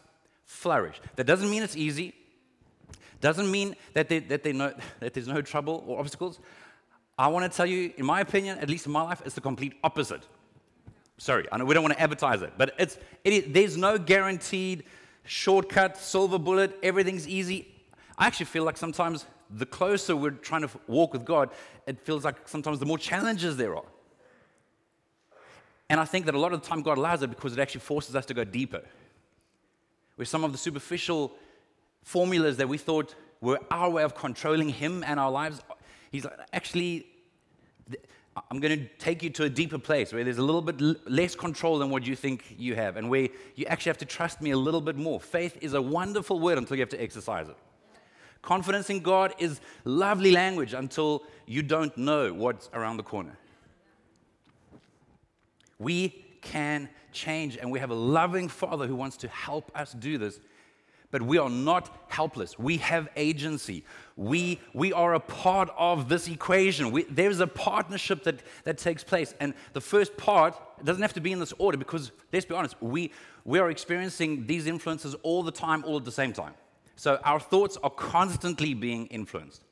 flourish. 0.44 1.00
That 1.16 1.24
doesn't 1.24 1.50
mean 1.50 1.62
it's 1.62 1.76
easy. 1.76 2.14
Doesn't 3.20 3.50
mean 3.50 3.76
that, 3.94 4.08
they, 4.08 4.18
that, 4.20 4.42
they 4.42 4.52
know, 4.52 4.72
that 5.00 5.14
there's 5.14 5.28
no 5.28 5.42
trouble 5.42 5.84
or 5.86 6.00
obstacles. 6.00 6.40
I 7.18 7.28
want 7.28 7.50
to 7.50 7.56
tell 7.56 7.66
you, 7.66 7.92
in 7.96 8.04
my 8.04 8.20
opinion, 8.20 8.58
at 8.58 8.68
least 8.68 8.86
in 8.86 8.92
my 8.92 9.02
life, 9.02 9.22
it's 9.24 9.34
the 9.34 9.40
complete 9.40 9.74
opposite. 9.82 10.22
Sorry, 11.18 11.46
I 11.50 11.56
know 11.56 11.64
we 11.64 11.72
don't 11.72 11.82
want 11.82 11.94
to 11.94 12.00
advertise 12.00 12.42
it, 12.42 12.52
but 12.58 12.74
it's, 12.78 12.98
it 13.24 13.32
is, 13.32 13.44
there's 13.48 13.76
no 13.76 13.96
guaranteed 13.96 14.84
shortcut, 15.24 15.96
silver 15.96 16.38
bullet, 16.38 16.78
everything's 16.82 17.26
easy. 17.26 17.68
I 18.18 18.26
actually 18.26 18.46
feel 18.46 18.64
like 18.64 18.76
sometimes 18.76 19.24
the 19.50 19.64
closer 19.64 20.14
we're 20.14 20.30
trying 20.30 20.62
to 20.62 20.70
walk 20.86 21.14
with 21.14 21.24
God, 21.24 21.50
it 21.86 22.00
feels 22.00 22.24
like 22.24 22.46
sometimes 22.46 22.78
the 22.80 22.86
more 22.86 22.98
challenges 22.98 23.56
there 23.56 23.74
are. 23.76 23.84
And 25.88 26.00
I 26.00 26.04
think 26.04 26.26
that 26.26 26.34
a 26.34 26.38
lot 26.38 26.52
of 26.52 26.60
the 26.62 26.68
time 26.68 26.82
God 26.82 26.98
allows 26.98 27.22
it 27.22 27.30
because 27.30 27.52
it 27.52 27.60
actually 27.60 27.80
forces 27.80 28.16
us 28.16 28.26
to 28.26 28.34
go 28.34 28.44
deeper. 28.44 28.82
Where 30.16 30.26
some 30.26 30.44
of 30.44 30.52
the 30.52 30.58
superficial 30.58 31.32
formulas 32.06 32.56
that 32.56 32.68
we 32.68 32.78
thought 32.78 33.14
were 33.40 33.58
our 33.70 33.90
way 33.90 34.04
of 34.04 34.14
controlling 34.14 34.70
him 34.70 35.04
and 35.04 35.18
our 35.20 35.30
lives. 35.30 35.60
He's 36.10 36.24
like, 36.24 36.38
actually, 36.52 37.04
I'm 38.50 38.60
going 38.60 38.78
to 38.78 38.86
take 38.98 39.24
you 39.24 39.30
to 39.30 39.44
a 39.44 39.48
deeper 39.50 39.78
place 39.78 40.12
where 40.12 40.22
there's 40.22 40.38
a 40.38 40.42
little 40.42 40.62
bit 40.62 40.80
less 41.10 41.34
control 41.34 41.78
than 41.78 41.90
what 41.90 42.06
you 42.06 42.14
think 42.14 42.54
you 42.56 42.76
have, 42.76 42.96
and 42.96 43.10
where 43.10 43.28
you 43.56 43.66
actually 43.66 43.90
have 43.90 43.98
to 43.98 44.04
trust 44.04 44.40
me 44.40 44.52
a 44.52 44.56
little 44.56 44.80
bit 44.80 44.96
more. 44.96 45.20
Faith 45.20 45.58
is 45.60 45.74
a 45.74 45.82
wonderful 45.82 46.38
word 46.38 46.58
until 46.58 46.76
you 46.76 46.82
have 46.82 46.88
to 46.90 47.02
exercise 47.02 47.48
it. 47.48 47.56
Confidence 48.40 48.88
in 48.88 49.00
God 49.00 49.34
is 49.38 49.60
lovely 49.84 50.30
language 50.30 50.74
until 50.74 51.24
you 51.44 51.62
don't 51.62 51.96
know 51.98 52.32
what's 52.32 52.70
around 52.72 52.98
the 52.98 53.02
corner. 53.02 53.36
We 55.80 56.24
can 56.40 56.88
change, 57.12 57.56
and 57.56 57.72
we 57.72 57.80
have 57.80 57.90
a 57.90 57.94
loving 57.94 58.48
Father 58.48 58.86
who 58.86 58.94
wants 58.94 59.16
to 59.18 59.28
help 59.28 59.72
us 59.74 59.92
do 59.92 60.18
this 60.18 60.38
but 61.16 61.26
we 61.26 61.38
are 61.38 61.48
not 61.48 61.88
helpless. 62.08 62.58
We 62.58 62.76
have 62.76 63.08
agency. 63.16 63.84
We, 64.16 64.60
we 64.74 64.92
are 64.92 65.14
a 65.14 65.20
part 65.20 65.70
of 65.78 66.10
this 66.10 66.28
equation. 66.28 66.90
We, 66.90 67.04
there's 67.04 67.40
a 67.40 67.46
partnership 67.46 68.22
that, 68.24 68.42
that 68.64 68.76
takes 68.76 69.02
place. 69.02 69.34
And 69.40 69.54
the 69.72 69.80
first 69.80 70.14
part 70.18 70.54
doesn't 70.84 71.00
have 71.00 71.14
to 71.14 71.22
be 71.22 71.32
in 71.32 71.38
this 71.38 71.54
order 71.56 71.78
because, 71.78 72.12
let's 72.34 72.44
be 72.44 72.54
honest, 72.54 72.76
we, 72.82 73.12
we 73.46 73.58
are 73.58 73.70
experiencing 73.70 74.46
these 74.46 74.66
influences 74.66 75.14
all 75.22 75.42
the 75.42 75.50
time, 75.50 75.84
all 75.86 75.96
at 75.96 76.04
the 76.04 76.12
same 76.12 76.34
time. 76.34 76.52
So 76.96 77.18
our 77.24 77.40
thoughts 77.40 77.78
are 77.82 77.88
constantly 77.88 78.74
being 78.74 79.06
influenced. 79.06 79.62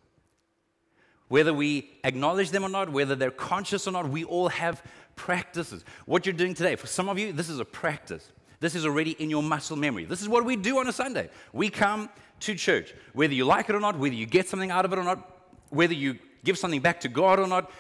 whether 1.29 1.53
we 1.53 1.91
acknowledge 2.05 2.51
them 2.53 2.65
or 2.65 2.69
not, 2.69 2.91
whether 2.91 3.15
they're 3.15 3.31
conscious 3.31 3.87
or 3.87 3.91
not, 3.91 4.09
we 4.09 4.25
all 4.25 4.49
have 4.49 4.83
practices. 5.17 5.85
What 6.07 6.25
you're 6.25 6.33
doing 6.33 6.55
today, 6.55 6.77
for 6.77 6.87
some 6.87 7.09
of 7.09 7.19
you, 7.19 7.33
this 7.33 7.49
is 7.49 7.59
a 7.59 7.65
practice. 7.65 8.31
This 8.65 8.75
is 8.75 8.87
already 8.87 9.11
in 9.11 9.29
your 9.29 9.43
muscle 9.43 9.77
memory. 9.77 10.07
This 10.07 10.23
is 10.23 10.29
what 10.31 10.47
we 10.47 10.57
do 10.57 10.79
on 10.79 10.89
a 10.89 10.93
Sunday. 10.93 11.29
We 11.53 11.69
come 11.69 12.09
to 12.41 12.55
church, 12.55 12.95
whether 13.13 13.35
you 13.35 13.45
like 13.45 13.69
it 13.69 13.75
or 13.75 13.79
not, 13.79 13.99
whether 13.99 14.15
you 14.15 14.25
get 14.25 14.49
something 14.49 14.71
out 14.71 14.87
of 14.87 14.93
it 14.95 14.99
or 14.99 15.05
not, 15.05 15.39
whether 15.69 15.93
you 15.93 16.19
give 16.45 16.57
something 16.57 16.81
back 16.81 16.99
to 17.01 17.09
God 17.11 17.39
or 17.39 17.47
not, 17.47 17.71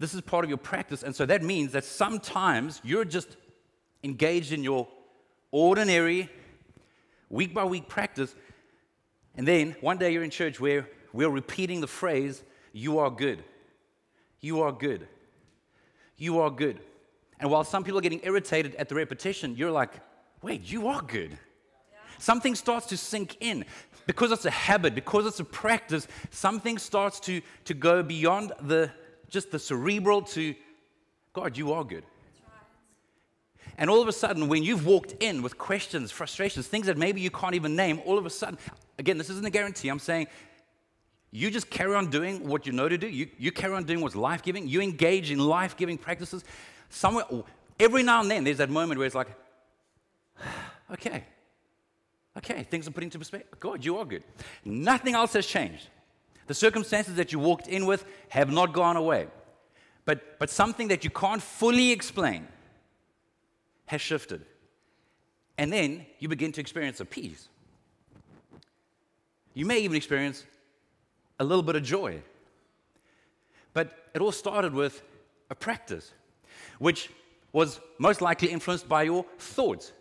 this 0.00 0.12
is 0.12 0.20
part 0.22 0.42
of 0.42 0.50
your 0.50 0.58
practice. 0.58 1.04
And 1.04 1.14
so 1.14 1.24
that 1.24 1.44
means 1.44 1.70
that 1.70 1.84
sometimes 1.84 2.80
you're 2.82 3.04
just 3.04 3.36
engaged 4.02 4.50
in 4.50 4.64
your 4.64 4.88
ordinary, 5.52 6.28
week 7.30 7.54
by 7.54 7.62
week 7.62 7.88
practice. 7.88 8.34
And 9.36 9.46
then 9.46 9.76
one 9.82 9.98
day 9.98 10.12
you're 10.12 10.24
in 10.24 10.30
church 10.30 10.58
where 10.58 10.88
we're 11.12 11.30
repeating 11.30 11.80
the 11.80 11.86
phrase, 11.86 12.42
You 12.72 12.98
are 12.98 13.08
good. 13.08 13.44
You 14.40 14.62
are 14.62 14.72
good. 14.72 15.06
You 16.16 16.40
are 16.40 16.50
good. 16.50 16.80
And 17.38 17.52
while 17.52 17.62
some 17.62 17.84
people 17.84 18.00
are 18.00 18.02
getting 18.02 18.24
irritated 18.24 18.74
at 18.74 18.88
the 18.88 18.96
repetition, 18.96 19.54
you're 19.56 19.70
like, 19.70 19.92
wait, 20.44 20.70
you 20.70 20.86
are 20.88 21.02
good. 21.02 21.30
Yeah. 21.30 21.98
Something 22.18 22.54
starts 22.54 22.86
to 22.86 22.96
sink 22.96 23.36
in. 23.40 23.64
Because 24.06 24.32
it's 24.32 24.44
a 24.44 24.50
habit, 24.50 24.94
because 24.94 25.24
it's 25.24 25.40
a 25.40 25.44
practice, 25.44 26.06
something 26.30 26.76
starts 26.76 27.18
to, 27.20 27.40
to 27.64 27.72
go 27.72 28.02
beyond 28.02 28.52
the 28.60 28.90
just 29.30 29.50
the 29.50 29.58
cerebral 29.58 30.20
to 30.22 30.54
God, 31.32 31.56
you 31.56 31.72
are 31.72 31.82
good. 31.82 32.04
And 33.76 33.90
all 33.90 34.00
of 34.00 34.06
a 34.06 34.12
sudden, 34.12 34.48
when 34.48 34.62
you've 34.62 34.86
walked 34.86 35.16
in 35.20 35.42
with 35.42 35.58
questions, 35.58 36.12
frustrations, 36.12 36.68
things 36.68 36.86
that 36.86 36.96
maybe 36.96 37.20
you 37.20 37.30
can't 37.30 37.54
even 37.54 37.74
name, 37.74 38.00
all 38.04 38.18
of 38.18 38.26
a 38.26 38.30
sudden, 38.30 38.58
again, 38.98 39.18
this 39.18 39.30
isn't 39.30 39.44
a 39.44 39.50
guarantee. 39.50 39.88
I'm 39.88 39.98
saying 39.98 40.28
you 41.32 41.50
just 41.50 41.70
carry 41.70 41.96
on 41.96 42.10
doing 42.10 42.46
what 42.46 42.66
you 42.66 42.72
know 42.72 42.88
to 42.88 42.96
do. 42.96 43.08
You, 43.08 43.28
you 43.38 43.50
carry 43.50 43.74
on 43.74 43.82
doing 43.84 44.00
what's 44.00 44.14
life 44.14 44.42
giving. 44.42 44.68
You 44.68 44.80
engage 44.80 45.32
in 45.32 45.40
life 45.40 45.76
giving 45.76 45.98
practices. 45.98 46.44
Somewhere, 46.90 47.24
every 47.80 48.04
now 48.04 48.20
and 48.20 48.30
then, 48.30 48.44
there's 48.44 48.58
that 48.58 48.70
moment 48.70 48.98
where 48.98 49.06
it's 49.06 49.16
like, 49.16 49.28
okay, 50.92 51.24
okay, 52.36 52.62
things 52.64 52.86
are 52.86 52.90
put 52.90 53.02
into 53.02 53.18
perspective. 53.18 53.58
God, 53.60 53.84
you 53.84 53.98
are 53.98 54.04
good. 54.04 54.24
Nothing 54.64 55.14
else 55.14 55.32
has 55.34 55.46
changed. 55.46 55.88
The 56.46 56.54
circumstances 56.54 57.14
that 57.16 57.32
you 57.32 57.38
walked 57.38 57.68
in 57.68 57.86
with 57.86 58.04
have 58.28 58.50
not 58.50 58.72
gone 58.72 58.96
away. 58.96 59.28
But, 60.04 60.38
but 60.38 60.50
something 60.50 60.88
that 60.88 61.04
you 61.04 61.10
can't 61.10 61.42
fully 61.42 61.90
explain 61.90 62.46
has 63.86 64.00
shifted. 64.00 64.44
And 65.56 65.72
then 65.72 66.04
you 66.18 66.28
begin 66.28 66.52
to 66.52 66.60
experience 66.60 67.00
a 67.00 67.04
peace. 67.04 67.48
You 69.54 69.66
may 69.66 69.78
even 69.78 69.96
experience 69.96 70.44
a 71.38 71.44
little 71.44 71.62
bit 71.62 71.76
of 71.76 71.82
joy. 71.82 72.20
But 73.72 74.10
it 74.14 74.20
all 74.20 74.32
started 74.32 74.74
with 74.74 75.02
a 75.50 75.54
practice, 75.54 76.12
which 76.78 77.10
was 77.52 77.80
most 77.98 78.20
likely 78.20 78.48
influenced 78.48 78.88
by 78.88 79.04
your 79.04 79.24
thoughts. 79.38 79.92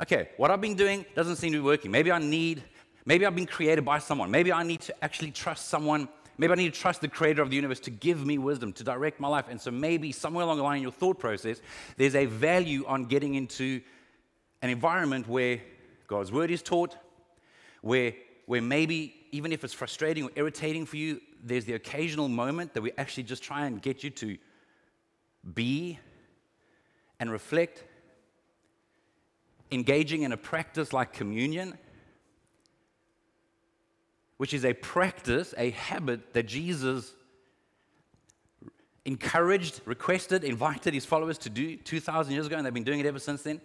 Okay, 0.00 0.30
what 0.38 0.50
I've 0.50 0.62
been 0.62 0.76
doing 0.76 1.04
doesn't 1.14 1.36
seem 1.36 1.52
to 1.52 1.58
be 1.58 1.62
working. 1.62 1.90
Maybe 1.90 2.10
I 2.10 2.18
need, 2.18 2.62
maybe 3.04 3.26
I've 3.26 3.34
been 3.34 3.44
created 3.44 3.84
by 3.84 3.98
someone. 3.98 4.30
Maybe 4.30 4.50
I 4.50 4.62
need 4.62 4.80
to 4.82 5.04
actually 5.04 5.30
trust 5.30 5.68
someone. 5.68 6.08
Maybe 6.38 6.54
I 6.54 6.56
need 6.56 6.72
to 6.72 6.80
trust 6.80 7.02
the 7.02 7.08
creator 7.08 7.42
of 7.42 7.50
the 7.50 7.56
universe 7.56 7.80
to 7.80 7.90
give 7.90 8.24
me 8.24 8.38
wisdom, 8.38 8.72
to 8.74 8.84
direct 8.84 9.20
my 9.20 9.28
life. 9.28 9.44
And 9.50 9.60
so 9.60 9.70
maybe 9.70 10.10
somewhere 10.10 10.44
along 10.44 10.56
the 10.56 10.62
line 10.62 10.78
in 10.78 10.82
your 10.82 10.90
thought 10.90 11.18
process, 11.18 11.60
there's 11.98 12.14
a 12.14 12.24
value 12.24 12.86
on 12.86 13.04
getting 13.04 13.34
into 13.34 13.82
an 14.62 14.70
environment 14.70 15.28
where 15.28 15.60
God's 16.06 16.32
word 16.32 16.50
is 16.50 16.62
taught, 16.62 16.96
where, 17.82 18.14
where 18.46 18.62
maybe 18.62 19.14
even 19.32 19.52
if 19.52 19.64
it's 19.64 19.74
frustrating 19.74 20.24
or 20.24 20.30
irritating 20.34 20.86
for 20.86 20.96
you, 20.96 21.20
there's 21.44 21.66
the 21.66 21.74
occasional 21.74 22.28
moment 22.28 22.72
that 22.72 22.80
we 22.80 22.90
actually 22.96 23.24
just 23.24 23.42
try 23.42 23.66
and 23.66 23.82
get 23.82 24.02
you 24.02 24.08
to 24.08 24.38
be 25.52 25.98
and 27.18 27.30
reflect. 27.30 27.84
Engaging 29.72 30.22
in 30.22 30.32
a 30.32 30.36
practice 30.36 30.92
like 30.92 31.12
communion, 31.12 31.78
which 34.36 34.54
is 34.54 34.64
a 34.64 34.72
practice, 34.72 35.54
a 35.58 35.70
habit 35.70 36.32
that 36.32 36.44
Jesus 36.44 37.14
encouraged, 39.04 39.80
requested, 39.84 40.44
invited 40.44 40.94
his 40.94 41.04
followers 41.04 41.38
to 41.38 41.50
do 41.50 41.76
2,000 41.76 42.32
years 42.32 42.46
ago, 42.46 42.56
and 42.56 42.66
they've 42.66 42.74
been 42.74 42.84
doing 42.84 43.00
it 43.00 43.06
ever 43.06 43.18
since 43.18 43.42
then. 43.42 43.60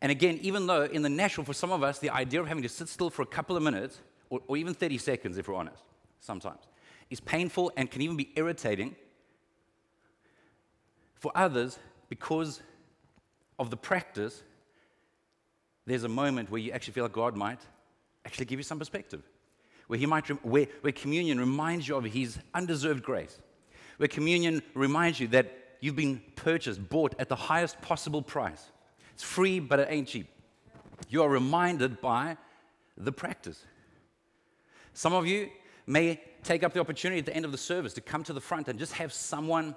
And 0.00 0.12
again, 0.12 0.38
even 0.42 0.66
though 0.66 0.84
in 0.84 1.02
the 1.02 1.08
natural, 1.08 1.44
for 1.44 1.52
some 1.52 1.72
of 1.72 1.82
us, 1.82 1.98
the 1.98 2.10
idea 2.10 2.40
of 2.40 2.46
having 2.46 2.62
to 2.62 2.68
sit 2.68 2.88
still 2.88 3.10
for 3.10 3.22
a 3.22 3.26
couple 3.26 3.56
of 3.56 3.62
minutes 3.62 4.00
or, 4.30 4.40
or 4.46 4.56
even 4.56 4.74
30 4.74 4.98
seconds, 4.98 5.38
if 5.38 5.48
we're 5.48 5.54
honest, 5.54 5.82
sometimes, 6.20 6.62
is 7.10 7.20
painful 7.20 7.72
and 7.76 7.90
can 7.90 8.02
even 8.02 8.16
be 8.16 8.30
irritating. 8.36 8.94
For 11.14 11.32
others, 11.34 11.78
because 12.08 12.62
of 13.58 13.70
the 13.70 13.76
practice, 13.76 14.42
there's 15.88 16.04
a 16.04 16.08
moment 16.08 16.50
where 16.50 16.60
you 16.60 16.72
actually 16.72 16.92
feel 16.92 17.04
like 17.04 17.12
God 17.12 17.36
might 17.36 17.60
actually 18.24 18.44
give 18.44 18.58
you 18.58 18.62
some 18.64 18.78
perspective. 18.78 19.22
Where, 19.86 19.98
he 19.98 20.06
might, 20.06 20.26
where, 20.44 20.66
where 20.82 20.92
communion 20.92 21.40
reminds 21.40 21.88
you 21.88 21.96
of 21.96 22.04
His 22.04 22.38
undeserved 22.54 23.02
grace. 23.02 23.38
Where 23.96 24.08
communion 24.08 24.62
reminds 24.74 25.18
you 25.18 25.28
that 25.28 25.52
you've 25.80 25.96
been 25.96 26.22
purchased, 26.36 26.88
bought 26.88 27.14
at 27.18 27.28
the 27.28 27.36
highest 27.36 27.80
possible 27.80 28.22
price. 28.22 28.70
It's 29.14 29.22
free, 29.22 29.60
but 29.60 29.80
it 29.80 29.88
ain't 29.90 30.08
cheap. 30.08 30.28
You 31.08 31.22
are 31.22 31.28
reminded 31.28 32.00
by 32.00 32.36
the 32.96 33.12
practice. 33.12 33.64
Some 34.92 35.14
of 35.14 35.26
you 35.26 35.48
may 35.86 36.20
take 36.42 36.62
up 36.62 36.72
the 36.72 36.80
opportunity 36.80 37.18
at 37.20 37.26
the 37.26 37.34
end 37.34 37.44
of 37.44 37.52
the 37.52 37.58
service 37.58 37.94
to 37.94 38.00
come 38.00 38.22
to 38.24 38.32
the 38.32 38.40
front 38.40 38.68
and 38.68 38.78
just 38.78 38.92
have 38.92 39.12
someone, 39.12 39.74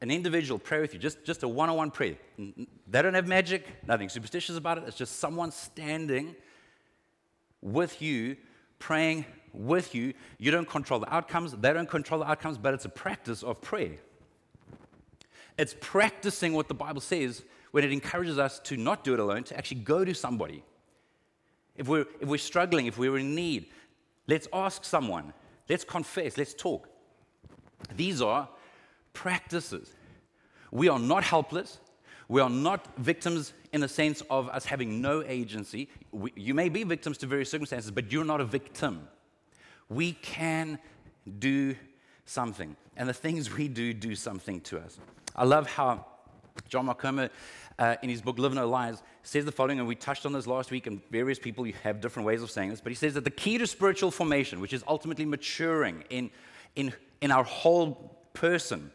an 0.00 0.10
individual, 0.10 0.58
pray 0.58 0.80
with 0.80 0.92
you, 0.92 1.00
just, 1.00 1.24
just 1.24 1.42
a 1.42 1.48
one 1.48 1.70
on 1.70 1.76
one 1.76 1.90
prayer. 1.90 2.16
They 2.36 3.02
don't 3.02 3.14
have 3.14 3.26
magic, 3.26 3.66
nothing 3.86 4.08
superstitious 4.08 4.56
about 4.56 4.78
it. 4.78 4.84
It's 4.86 4.96
just 4.96 5.18
someone 5.18 5.50
standing 5.50 6.36
with 7.62 8.02
you, 8.02 8.36
praying 8.78 9.24
with 9.52 9.94
you. 9.94 10.12
You 10.38 10.50
don't 10.50 10.68
control 10.68 11.00
the 11.00 11.12
outcomes, 11.14 11.52
they 11.52 11.72
don't 11.72 11.88
control 11.88 12.20
the 12.20 12.26
outcomes, 12.28 12.58
but 12.58 12.74
it's 12.74 12.84
a 12.84 12.90
practice 12.90 13.42
of 13.42 13.60
prayer. 13.60 13.98
It's 15.56 15.74
practicing 15.80 16.52
what 16.52 16.68
the 16.68 16.74
Bible 16.74 17.00
says 17.00 17.44
when 17.70 17.84
it 17.84 17.92
encourages 17.92 18.38
us 18.38 18.58
to 18.60 18.76
not 18.76 19.04
do 19.04 19.14
it 19.14 19.20
alone, 19.20 19.44
to 19.44 19.56
actually 19.56 19.80
go 19.80 20.04
to 20.04 20.14
somebody. 20.14 20.62
If 21.76 21.88
we're, 21.88 22.06
if 22.20 22.28
we're 22.28 22.38
struggling, 22.38 22.86
if 22.86 22.98
we're 22.98 23.18
in 23.18 23.34
need, 23.34 23.66
Let's 24.26 24.48
ask 24.52 24.84
someone. 24.84 25.32
Let's 25.68 25.84
confess. 25.84 26.36
Let's 26.36 26.54
talk. 26.54 26.88
These 27.96 28.22
are 28.22 28.48
practices. 29.14 29.94
We 30.70 30.88
are 30.88 30.98
not 30.98 31.24
helpless. 31.24 31.78
We 32.28 32.40
are 32.40 32.50
not 32.50 32.86
victims 32.98 33.54
in 33.72 33.80
the 33.80 33.88
sense 33.88 34.22
of 34.28 34.48
us 34.50 34.66
having 34.66 35.00
no 35.00 35.22
agency. 35.22 35.88
We, 36.12 36.32
you 36.36 36.52
may 36.52 36.68
be 36.68 36.84
victims 36.84 37.16
to 37.18 37.26
various 37.26 37.50
circumstances, 37.50 37.90
but 37.90 38.12
you're 38.12 38.24
not 38.24 38.40
a 38.40 38.44
victim. 38.44 39.08
We 39.88 40.12
can 40.12 40.78
do 41.38 41.74
something. 42.26 42.76
And 42.96 43.08
the 43.08 43.14
things 43.14 43.52
we 43.52 43.68
do 43.68 43.94
do 43.94 44.14
something 44.14 44.60
to 44.62 44.78
us. 44.78 44.98
I 45.34 45.44
love 45.44 45.66
how 45.66 46.04
John 46.68 46.92
Comer 46.94 47.30
uh, 47.78 47.96
in 48.02 48.08
his 48.08 48.22
book 48.22 48.38
Live 48.38 48.54
No 48.54 48.68
Lies, 48.68 49.02
says 49.22 49.44
the 49.44 49.52
following, 49.52 49.78
and 49.78 49.88
we 49.88 49.94
touched 49.94 50.26
on 50.26 50.32
this 50.32 50.46
last 50.46 50.70
week, 50.70 50.86
and 50.86 51.00
various 51.10 51.38
people 51.38 51.64
have 51.82 52.00
different 52.00 52.26
ways 52.26 52.42
of 52.42 52.50
saying 52.50 52.70
this, 52.70 52.80
but 52.80 52.90
he 52.90 52.96
says 52.96 53.14
that 53.14 53.24
the 53.24 53.30
key 53.30 53.58
to 53.58 53.66
spiritual 53.66 54.10
formation, 54.10 54.60
which 54.60 54.72
is 54.72 54.84
ultimately 54.86 55.24
maturing 55.24 56.04
in, 56.10 56.30
in, 56.76 56.92
in 57.20 57.30
our 57.30 57.44
whole 57.44 58.16
person, 58.32 58.90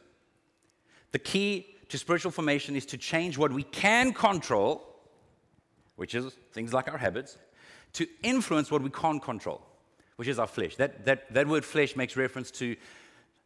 the 1.12 1.20
key 1.20 1.68
to 1.90 1.98
spiritual 1.98 2.32
formation 2.32 2.76
is 2.76 2.86
to 2.88 2.98
change 2.98 3.38
what 3.38 3.52
we 3.52 3.64
can 3.64 4.14
control, 4.14 4.86
which 5.96 6.16
is 6.16 6.34
things 6.54 6.74
like 6.74 6.88
our 6.88 6.98
habits, 6.98 7.38
to 7.94 8.08
influence 8.24 8.70
what 8.70 8.82
we 8.82 8.90
can't 8.90 9.22
control, 9.22 9.62
which 10.18 10.28
is 10.28 10.38
our 10.40 10.48
flesh. 10.48 10.76
That, 10.76 11.06
that, 11.06 11.34
that 11.34 11.48
word 11.48 11.66
flesh 11.66 11.96
makes 11.96 12.16
reference 12.16 12.52
to 12.52 12.76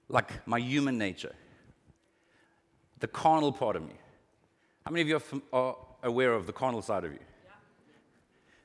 like 0.09 0.45
my 0.45 0.59
human 0.59 0.97
nature, 0.97 1.33
the 2.99 3.07
carnal 3.07 3.51
part 3.51 3.75
of 3.75 3.83
me. 3.83 3.95
How 4.85 4.91
many 4.91 5.01
of 5.01 5.07
you 5.07 5.41
are 5.53 5.77
aware 6.03 6.33
of 6.33 6.45
the 6.45 6.53
carnal 6.53 6.81
side 6.81 7.05
of 7.05 7.13
you? 7.13 7.19
Yeah. 7.45 7.51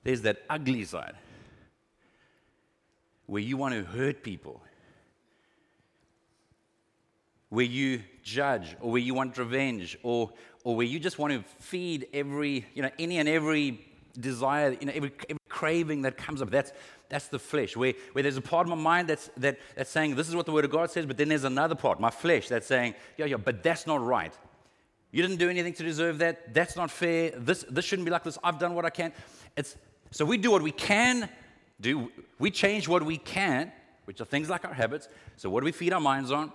There's 0.02 0.22
that 0.22 0.42
ugly 0.50 0.84
side 0.84 1.14
where 3.26 3.42
you 3.42 3.56
want 3.56 3.74
to 3.74 3.84
hurt 3.84 4.22
people, 4.22 4.60
where 7.50 7.64
you 7.64 8.02
judge, 8.22 8.76
or 8.80 8.92
where 8.92 9.00
you 9.00 9.14
want 9.14 9.38
revenge, 9.38 9.98
or, 10.02 10.30
or 10.64 10.76
where 10.76 10.86
you 10.86 10.98
just 10.98 11.18
want 11.18 11.32
to 11.32 11.42
feed 11.60 12.06
every, 12.12 12.66
you 12.74 12.82
know, 12.82 12.90
any 12.98 13.18
and 13.18 13.28
every 13.28 13.80
desire, 14.18 14.76
you 14.78 14.86
know, 14.86 14.92
every, 14.94 15.12
every 15.28 15.40
craving 15.48 16.02
that 16.02 16.16
comes 16.16 16.42
up. 16.42 16.50
That's, 16.50 16.72
that's 17.08 17.28
the 17.28 17.38
flesh, 17.38 17.76
where, 17.76 17.94
where 18.12 18.22
there's 18.22 18.36
a 18.36 18.42
part 18.42 18.66
of 18.66 18.70
my 18.70 18.82
mind 18.82 19.08
that's, 19.08 19.30
that, 19.38 19.58
that's 19.74 19.90
saying, 19.90 20.14
this 20.14 20.28
is 20.28 20.36
what 20.36 20.46
the 20.46 20.52
Word 20.52 20.66
of 20.66 20.70
God 20.70 20.90
says, 20.90 21.06
but 21.06 21.16
then 21.16 21.28
there's 21.28 21.44
another 21.44 21.74
part, 21.74 22.00
my 22.00 22.10
flesh, 22.10 22.48
that's 22.48 22.66
saying, 22.66 22.94
yeah, 23.16 23.26
yeah, 23.26 23.36
but 23.36 23.62
that's 23.62 23.86
not 23.86 24.04
right. 24.04 24.36
You 25.10 25.22
didn't 25.22 25.38
do 25.38 25.48
anything 25.48 25.72
to 25.72 25.82
deserve 25.82 26.18
that. 26.18 26.52
That's 26.52 26.76
not 26.76 26.90
fair. 26.90 27.30
This, 27.30 27.64
this 27.70 27.86
shouldn't 27.86 28.04
be 28.04 28.10
like 28.10 28.24
this. 28.24 28.36
I've 28.44 28.58
done 28.58 28.74
what 28.74 28.84
I 28.84 28.90
can. 28.90 29.12
It's, 29.56 29.74
so 30.10 30.26
we 30.26 30.36
do 30.36 30.50
what 30.50 30.60
we 30.60 30.70
can 30.70 31.30
do. 31.80 32.12
We 32.38 32.50
change 32.50 32.88
what 32.88 33.02
we 33.02 33.16
can 33.16 33.72
which 34.08 34.22
are 34.22 34.24
things 34.24 34.48
like 34.48 34.64
our 34.64 34.72
habits. 34.72 35.06
So, 35.36 35.50
what 35.50 35.60
do 35.60 35.66
we 35.66 35.72
feed 35.72 35.92
our 35.92 36.00
minds 36.00 36.32
on? 36.32 36.50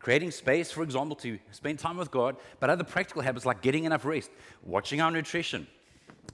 Creating 0.00 0.30
space, 0.30 0.70
for 0.70 0.82
example, 0.82 1.14
to 1.16 1.38
spend 1.50 1.78
time 1.78 1.98
with 1.98 2.10
God, 2.10 2.36
but 2.58 2.70
other 2.70 2.84
practical 2.84 3.22
habits 3.22 3.44
like 3.44 3.60
getting 3.60 3.84
enough 3.84 4.04
rest, 4.04 4.30
watching 4.64 5.00
our 5.00 5.10
nutrition, 5.10 5.66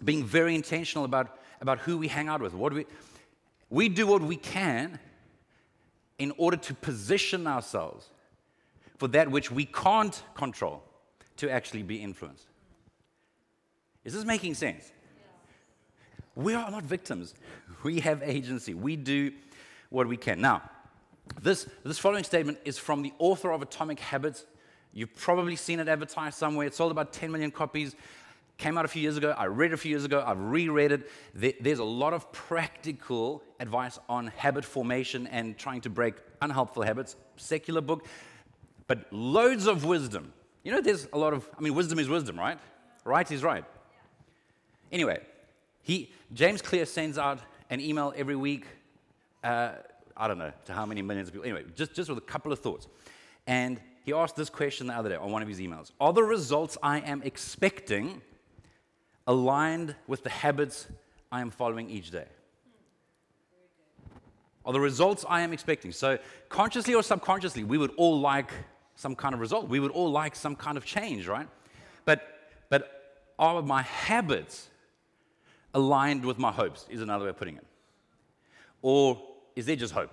being 0.04 0.24
very 0.24 0.54
intentional 0.54 1.04
about, 1.04 1.38
about 1.60 1.80
who 1.80 1.98
we 1.98 2.06
hang 2.06 2.28
out 2.28 2.40
with. 2.40 2.54
What 2.54 2.72
we, 2.72 2.86
we 3.68 3.88
do 3.88 4.06
what 4.06 4.22
we 4.22 4.36
can 4.36 5.00
in 6.18 6.32
order 6.38 6.56
to 6.56 6.74
position 6.74 7.46
ourselves 7.46 8.08
for 8.98 9.08
that 9.08 9.30
which 9.30 9.50
we 9.50 9.64
can't 9.64 10.22
control 10.34 10.82
to 11.36 11.50
actually 11.50 11.82
be 11.82 11.96
influenced. 11.96 12.46
Is 14.04 14.14
this 14.14 14.24
making 14.24 14.54
sense? 14.54 14.92
We 16.36 16.54
are 16.54 16.70
not 16.70 16.84
victims. 16.84 17.34
We 17.82 18.00
have 18.00 18.22
agency. 18.22 18.74
We 18.74 18.94
do 18.96 19.32
what 19.90 20.06
we 20.06 20.16
can. 20.16 20.40
Now, 20.40 20.62
this, 21.42 21.66
this 21.84 21.98
following 21.98 22.24
statement 22.24 22.58
is 22.64 22.78
from 22.78 23.02
the 23.02 23.12
author 23.18 23.50
of 23.52 23.62
Atomic 23.62 24.00
Habits. 24.00 24.44
You've 24.92 25.14
probably 25.14 25.56
seen 25.56 25.80
it 25.80 25.88
advertised 25.88 26.38
somewhere. 26.38 26.66
It 26.66 26.74
sold 26.74 26.90
about 26.90 27.12
10 27.12 27.30
million 27.30 27.50
copies. 27.50 27.94
Came 28.58 28.78
out 28.78 28.86
a 28.86 28.88
few 28.88 29.02
years 29.02 29.18
ago. 29.18 29.34
I 29.36 29.46
read 29.46 29.72
it 29.72 29.74
a 29.74 29.76
few 29.76 29.90
years 29.90 30.04
ago. 30.04 30.24
I've 30.26 30.40
reread 30.40 30.92
it. 30.92 31.62
There's 31.62 31.78
a 31.78 31.84
lot 31.84 32.14
of 32.14 32.32
practical 32.32 33.42
advice 33.60 33.98
on 34.08 34.28
habit 34.28 34.64
formation 34.64 35.26
and 35.26 35.58
trying 35.58 35.82
to 35.82 35.90
break 35.90 36.14
unhelpful 36.40 36.82
habits. 36.82 37.16
Secular 37.36 37.82
book, 37.82 38.06
but 38.86 39.12
loads 39.12 39.66
of 39.66 39.84
wisdom. 39.84 40.32
You 40.62 40.72
know, 40.72 40.80
there's 40.80 41.06
a 41.12 41.18
lot 41.18 41.34
of, 41.34 41.48
I 41.56 41.60
mean, 41.60 41.74
wisdom 41.74 41.98
is 41.98 42.08
wisdom, 42.08 42.38
right? 42.38 42.58
Right 43.04 43.30
is 43.30 43.42
right. 43.42 43.64
Anyway, 44.90 45.20
he, 45.82 46.10
James 46.32 46.62
Clear 46.62 46.86
sends 46.86 47.18
out 47.18 47.40
an 47.68 47.80
email 47.80 48.14
every 48.16 48.36
week. 48.36 48.66
Uh, 49.44 49.72
I 50.16 50.28
don't 50.28 50.38
know 50.38 50.52
to 50.66 50.72
how 50.72 50.86
many 50.86 51.02
millions 51.02 51.28
of 51.28 51.34
people. 51.34 51.48
Anyway, 51.48 51.64
just, 51.74 51.94
just 51.94 52.08
with 52.08 52.18
a 52.18 52.22
couple 52.22 52.52
of 52.52 52.58
thoughts. 52.58 52.88
And 53.46 53.80
he 54.04 54.12
asked 54.12 54.36
this 54.36 54.48
question 54.48 54.86
the 54.86 54.94
other 54.94 55.08
day 55.08 55.16
on 55.16 55.30
one 55.30 55.42
of 55.42 55.48
his 55.48 55.60
emails 55.60 55.90
Are 56.00 56.12
the 56.12 56.22
results 56.22 56.78
I 56.82 57.00
am 57.00 57.22
expecting 57.22 58.22
aligned 59.26 59.94
with 60.06 60.22
the 60.22 60.30
habits 60.30 60.86
I 61.30 61.40
am 61.40 61.50
following 61.50 61.90
each 61.90 62.10
day? 62.10 62.26
Are 64.64 64.72
the 64.72 64.80
results 64.80 65.24
I 65.28 65.42
am 65.42 65.52
expecting? 65.52 65.92
So, 65.92 66.18
consciously 66.48 66.94
or 66.94 67.02
subconsciously, 67.02 67.62
we 67.62 67.78
would 67.78 67.92
all 67.96 68.20
like 68.20 68.50
some 68.96 69.14
kind 69.14 69.34
of 69.34 69.40
result. 69.40 69.68
We 69.68 69.78
would 69.78 69.92
all 69.92 70.10
like 70.10 70.34
some 70.34 70.56
kind 70.56 70.76
of 70.76 70.84
change, 70.84 71.28
right? 71.28 71.48
But, 72.04 72.26
but 72.68 73.22
are 73.38 73.62
my 73.62 73.82
habits 73.82 74.68
aligned 75.74 76.24
with 76.24 76.38
my 76.38 76.50
hopes, 76.50 76.86
is 76.88 77.00
another 77.00 77.24
way 77.24 77.30
of 77.30 77.36
putting 77.36 77.56
it. 77.56 77.66
Or 78.82 79.22
is 79.56 79.66
there 79.66 79.76
just 79.76 79.94
hope? 79.94 80.10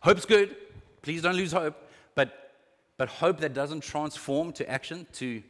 Hope's 0.00 0.26
good. 0.26 0.56
Please 1.02 1.22
don't 1.22 1.36
lose 1.36 1.52
hope. 1.52 1.76
But, 2.14 2.52
but 2.98 3.08
hope 3.08 3.40
that 3.40 3.54
doesn't 3.54 3.82
transform 3.82 4.52
to 4.54 4.68
action, 4.68 5.06
to, 5.14 5.42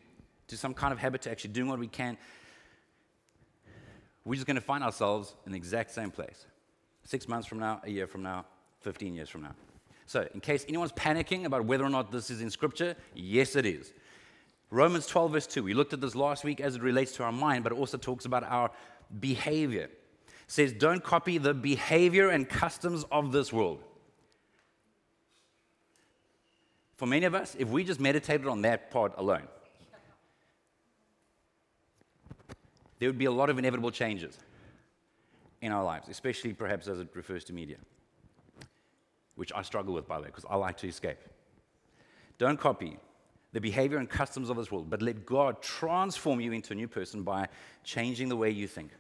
to 0.49 0.57
some 0.57 0.75
kind 0.75 0.93
of 0.93 0.99
habit, 0.99 1.23
to 1.23 1.31
actually 1.31 1.51
doing 1.51 1.69
what 1.69 1.79
we 1.79 1.89
can, 1.89 2.17
we're 4.25 4.35
just 4.35 4.47
going 4.47 4.57
to 4.57 4.61
find 4.61 4.85
ourselves 4.85 5.35
in 5.47 5.53
the 5.53 5.59
exact 5.59 5.91
same 5.93 6.11
place. 6.11 6.47
Six 7.05 7.27
months 7.27 7.47
from 7.47 7.59
now, 7.59 7.81
a 7.85 7.91
year 7.91 8.07
from 8.07 8.23
now, 8.23 8.45
15 8.83 9.15
years 9.15 9.29
from 9.29 9.43
now. 9.43 9.55
So, 10.07 10.29
in 10.35 10.41
case 10.41 10.65
anyone's 10.69 10.93
panicking 10.93 11.45
about 11.45 11.65
whether 11.65 11.85
or 11.85 11.89
not 11.89 12.13
this 12.13 12.31
is 12.31 12.43
in 12.43 12.51
Scripture, 12.51 12.97
yes, 13.15 13.57
it 13.57 13.65
is. 13.65 13.93
Romans 14.71 15.07
12, 15.07 15.33
verse 15.33 15.47
2. 15.47 15.63
We 15.63 15.75
looked 15.75 15.93
at 15.93 16.01
this 16.01 16.15
last 16.15 16.45
week 16.45 16.61
as 16.61 16.77
it 16.77 16.83
relates 16.83 17.13
to 17.13 17.25
our 17.25 17.33
mind, 17.33 17.65
but 17.65 17.73
it 17.73 17.79
also 17.79 17.97
talks 17.97 18.25
about 18.25 18.45
our 18.45 18.71
behavior. 19.19 19.89
Says, 20.51 20.73
Don't 20.73 21.05
copy 21.05 21.39
the 21.39 21.55
behavior 21.55 22.29
and 22.29 22.49
customs 22.49 23.05
of 23.13 23.31
this 23.31 23.53
world. 23.53 23.85
For 26.97 27.07
many 27.07 27.25
of 27.25 27.37
us, 27.37 27.55
if 27.57 27.69
we 27.69 27.85
just 27.85 28.01
meditated 28.01 28.49
on 28.49 28.63
that 28.63 28.91
part 28.91 29.13
alone, 29.17 29.47
there 32.99 33.09
would 33.09 33.17
be 33.17 33.27
a 33.27 33.31
lot 33.31 33.49
of 33.49 33.61
inevitable 33.61 33.93
changes 33.93 34.39
in 35.63 35.71
our 35.71 35.85
lives, 35.85 36.09
especially 36.09 36.53
perhaps 36.53 36.89
as 36.89 36.99
it 36.99 37.07
refers 37.15 37.45
to 37.45 37.53
media, 37.53 37.77
which 39.37 39.53
I 39.55 39.63
struggle 39.63 39.95
with, 39.95 40.09
by 40.09 40.17
the 40.17 40.23
way, 40.23 40.29
because 40.31 40.47
I 40.51 40.57
like 40.57 40.77
to 40.79 40.89
escape. 40.89 41.19
Don't 42.39 42.59
copy 42.59 42.99
the 43.53 43.61
behavior 43.61 43.99
and 43.99 44.11
customs 44.11 44.51
of 44.51 44.57
this 44.57 44.73
world, 44.73 44.91
but 44.91 45.01
let 45.01 45.25
God 45.25 45.63
transform 45.63 46.41
you 46.41 46.51
into 46.51 46.73
a 46.73 46.77
new 46.77 46.89
person 46.89 47.23
by 47.23 47.47
changing 47.85 48.29
the 48.29 48.37
way 48.37 48.51
you 48.51 48.67
think. 48.67 48.91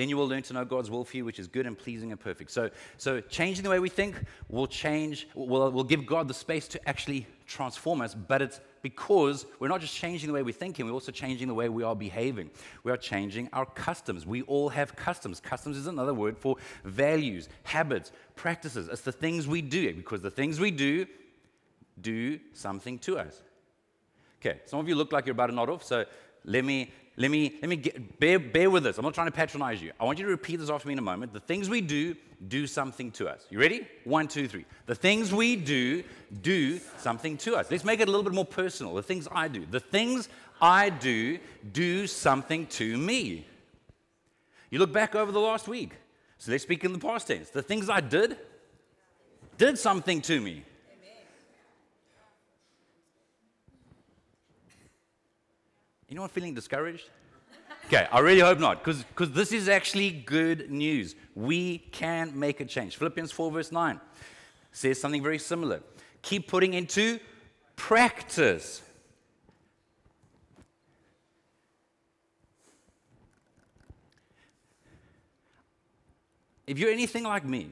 Then 0.00 0.08
you 0.08 0.16
will 0.16 0.26
learn 0.26 0.40
to 0.44 0.54
know 0.54 0.64
God's 0.64 0.90
will 0.90 1.04
for 1.04 1.18
you, 1.18 1.26
which 1.26 1.38
is 1.38 1.46
good 1.46 1.66
and 1.66 1.78
pleasing 1.78 2.10
and 2.10 2.18
perfect. 2.18 2.50
So, 2.52 2.70
so 2.96 3.20
changing 3.20 3.64
the 3.64 3.68
way 3.68 3.80
we 3.80 3.90
think 3.90 4.16
will 4.48 4.66
change, 4.66 5.28
will, 5.34 5.70
will 5.70 5.84
give 5.84 6.06
God 6.06 6.26
the 6.26 6.32
space 6.32 6.66
to 6.68 6.88
actually 6.88 7.26
transform 7.46 8.00
us, 8.00 8.14
but 8.14 8.40
it's 8.40 8.62
because 8.80 9.44
we're 9.58 9.68
not 9.68 9.82
just 9.82 9.94
changing 9.94 10.28
the 10.28 10.32
way 10.32 10.42
we're 10.42 10.54
thinking, 10.54 10.86
we're 10.86 10.92
also 10.92 11.12
changing 11.12 11.48
the 11.48 11.52
way 11.54 11.68
we 11.68 11.82
are 11.82 11.94
behaving. 11.94 12.48
We 12.82 12.90
are 12.90 12.96
changing 12.96 13.50
our 13.52 13.66
customs. 13.66 14.24
We 14.24 14.40
all 14.44 14.70
have 14.70 14.96
customs. 14.96 15.38
Customs 15.38 15.76
is 15.76 15.86
another 15.86 16.14
word 16.14 16.38
for 16.38 16.56
values, 16.82 17.50
habits, 17.64 18.10
practices. 18.36 18.88
It's 18.88 19.02
the 19.02 19.12
things 19.12 19.46
we 19.46 19.60
do, 19.60 19.92
because 19.92 20.22
the 20.22 20.30
things 20.30 20.58
we 20.58 20.70
do 20.70 21.04
do 22.00 22.40
something 22.54 22.98
to 23.00 23.18
us. 23.18 23.42
Okay, 24.40 24.60
some 24.64 24.80
of 24.80 24.88
you 24.88 24.94
look 24.94 25.12
like 25.12 25.26
you're 25.26 25.34
about 25.34 25.48
to 25.48 25.54
nod 25.54 25.68
off, 25.68 25.84
so 25.84 26.06
let 26.46 26.64
me 26.64 26.90
let 27.20 27.30
me, 27.30 27.58
let 27.60 27.68
me 27.68 27.76
get, 27.76 28.18
bear, 28.18 28.38
bear 28.38 28.70
with 28.70 28.86
us. 28.86 28.96
I'm 28.96 29.04
not 29.04 29.12
trying 29.12 29.26
to 29.26 29.32
patronize 29.32 29.82
you. 29.82 29.92
I 30.00 30.04
want 30.04 30.18
you 30.18 30.24
to 30.24 30.30
repeat 30.30 30.56
this 30.56 30.70
after 30.70 30.88
me 30.88 30.94
in 30.94 30.98
a 30.98 31.02
moment. 31.02 31.34
The 31.34 31.40
things 31.40 31.68
we 31.68 31.82
do 31.82 32.16
do 32.48 32.66
something 32.66 33.10
to 33.12 33.28
us. 33.28 33.44
You 33.50 33.60
ready? 33.60 33.86
One, 34.04 34.26
two, 34.26 34.48
three. 34.48 34.64
The 34.86 34.94
things 34.94 35.30
we 35.30 35.54
do 35.54 36.02
do 36.40 36.80
something 36.96 37.36
to 37.36 37.56
us. 37.56 37.70
Let's 37.70 37.84
make 37.84 38.00
it 38.00 38.08
a 38.08 38.10
little 38.10 38.24
bit 38.24 38.32
more 38.32 38.46
personal. 38.46 38.94
The 38.94 39.02
things 39.02 39.28
I 39.30 39.48
do. 39.48 39.66
The 39.66 39.80
things 39.80 40.30
I 40.62 40.88
do 40.88 41.38
do 41.70 42.06
something 42.06 42.66
to 42.68 42.96
me. 42.96 43.46
You 44.70 44.78
look 44.78 44.90
back 44.92 45.14
over 45.14 45.30
the 45.30 45.40
last 45.40 45.68
week. 45.68 45.92
So 46.38 46.50
let's 46.52 46.62
speak 46.62 46.86
in 46.86 46.94
the 46.94 46.98
past 46.98 47.26
tense. 47.26 47.50
The 47.50 47.60
things 47.60 47.90
I 47.90 48.00
did 48.00 48.38
did 49.58 49.78
something 49.78 50.22
to 50.22 50.40
me. 50.40 50.64
Anyone 56.10 56.28
feeling 56.28 56.54
discouraged? 56.54 57.08
Okay, 57.86 58.06
I 58.10 58.18
really 58.20 58.40
hope 58.40 58.58
not, 58.58 58.84
because 58.84 59.04
this 59.30 59.52
is 59.52 59.68
actually 59.68 60.10
good 60.10 60.70
news. 60.70 61.14
We 61.34 61.78
can 61.78 62.38
make 62.38 62.60
a 62.60 62.64
change. 62.64 62.96
Philippians 62.96 63.32
4, 63.32 63.50
verse 63.50 63.72
9 63.72 64.00
says 64.72 65.00
something 65.00 65.22
very 65.22 65.38
similar. 65.38 65.80
Keep 66.22 66.48
putting 66.48 66.74
into 66.74 67.18
practice. 67.76 68.82
If 76.66 76.78
you're 76.78 76.92
anything 76.92 77.24
like 77.24 77.44
me, 77.44 77.70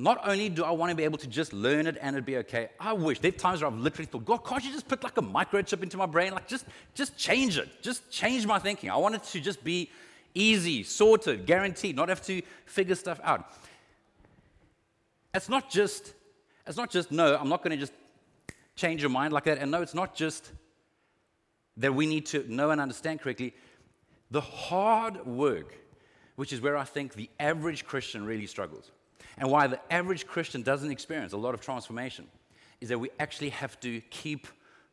not 0.00 0.20
only 0.28 0.48
do 0.48 0.62
I 0.62 0.70
want 0.70 0.90
to 0.90 0.96
be 0.96 1.02
able 1.02 1.18
to 1.18 1.26
just 1.26 1.52
learn 1.52 1.88
it 1.88 1.98
and 2.00 2.14
it'd 2.14 2.24
be 2.24 2.36
okay, 2.38 2.68
I 2.78 2.92
wish. 2.92 3.18
There 3.18 3.30
are 3.30 3.32
times 3.32 3.60
where 3.60 3.70
I've 3.70 3.76
literally 3.76 4.06
thought, 4.06 4.24
God, 4.24 4.46
can't 4.46 4.64
you 4.64 4.70
just 4.70 4.86
put 4.86 5.02
like 5.02 5.18
a 5.18 5.22
microchip 5.22 5.82
into 5.82 5.96
my 5.96 6.06
brain? 6.06 6.32
Like, 6.32 6.46
just, 6.46 6.66
just 6.94 7.18
change 7.18 7.58
it. 7.58 7.82
Just 7.82 8.08
change 8.08 8.46
my 8.46 8.60
thinking. 8.60 8.90
I 8.90 8.96
want 8.96 9.16
it 9.16 9.24
to 9.24 9.40
just 9.40 9.64
be 9.64 9.90
easy, 10.34 10.84
sorted, 10.84 11.46
guaranteed, 11.46 11.96
not 11.96 12.10
have 12.10 12.22
to 12.26 12.42
figure 12.64 12.94
stuff 12.94 13.18
out. 13.24 13.50
It's 15.34 15.48
not 15.48 15.68
just, 15.68 16.14
it's 16.64 16.76
not 16.76 16.90
just, 16.90 17.10
no, 17.10 17.36
I'm 17.36 17.48
not 17.48 17.64
going 17.64 17.72
to 17.72 17.76
just 17.76 17.92
change 18.76 19.02
your 19.02 19.10
mind 19.10 19.32
like 19.32 19.44
that. 19.44 19.58
And 19.58 19.72
no, 19.72 19.82
it's 19.82 19.94
not 19.94 20.14
just 20.14 20.52
that 21.76 21.92
we 21.92 22.06
need 22.06 22.26
to 22.26 22.44
know 22.48 22.70
and 22.70 22.80
understand 22.80 23.20
correctly. 23.20 23.52
The 24.30 24.42
hard 24.42 25.26
work, 25.26 25.74
which 26.36 26.52
is 26.52 26.60
where 26.60 26.76
I 26.76 26.84
think 26.84 27.14
the 27.14 27.28
average 27.40 27.84
Christian 27.84 28.24
really 28.24 28.46
struggles 28.46 28.92
and 29.36 29.50
why 29.50 29.66
the 29.66 29.80
average 29.92 30.26
Christian 30.26 30.62
doesn't 30.62 30.90
experience 30.90 31.32
a 31.32 31.36
lot 31.36 31.54
of 31.54 31.60
transformation 31.60 32.26
is 32.80 32.88
that 32.88 32.98
we 32.98 33.10
actually 33.18 33.50
have 33.50 33.78
to 33.80 34.00
keep 34.10 34.46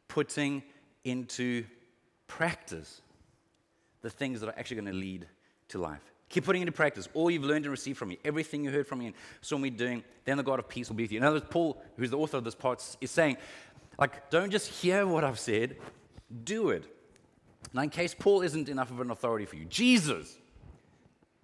putting 0.08 0.64
into 1.04 1.64
practice 2.28 3.02
the 4.02 4.10
things 4.10 4.40
that 4.40 4.48
are 4.48 4.56
actually 4.58 4.78
going 4.78 4.94
to 4.94 4.94
lead 4.94 5.28
to 5.70 5.78
life. 5.78 6.02
Keep 6.30 6.46
putting 6.46 6.62
into 6.62 6.72
practice 6.72 7.08
all 7.14 7.30
you've 7.30 7.44
learned 7.44 7.66
and 7.66 7.72
received 7.72 7.98
from 7.98 8.10
me, 8.10 8.20
everything 8.26 8.64
you 8.64 8.72
heard 8.72 8.88
from 8.88 9.00
me 9.00 9.08
and 9.08 9.16
saw 9.42 9.58
me 9.58 9.70
doing, 9.70 10.04
then 10.26 10.38
the 10.38 10.44
God 10.44 10.60
of 10.60 10.68
peace 10.68 10.90
will 10.90 10.96
be 10.96 11.04
with 11.04 11.12
you. 11.12 11.18
In 11.20 11.24
other 11.24 11.36
words, 11.36 11.46
Paul, 11.50 11.82
who's 11.98 12.10
the 12.10 12.18
author 12.18 12.38
of 12.38 12.44
this 12.44 12.56
part, 12.56 12.84
is 13.02 13.12
saying, 13.12 13.38
like, 13.98 14.30
don't 14.30 14.52
just 14.52 14.68
hear 14.68 15.06
what 15.06 15.24
I've 15.24 15.40
said, 15.40 15.78
do 16.44 16.70
it. 16.70 16.86
Now, 17.74 17.84
in 17.84 17.90
case 17.90 18.16
Paul 18.18 18.42
isn't 18.42 18.70
enough 18.70 18.92
of 18.92 19.00
an 19.00 19.12
authority 19.12 19.46
for 19.46 19.56
you, 19.56 19.66
Jesus, 19.66 20.38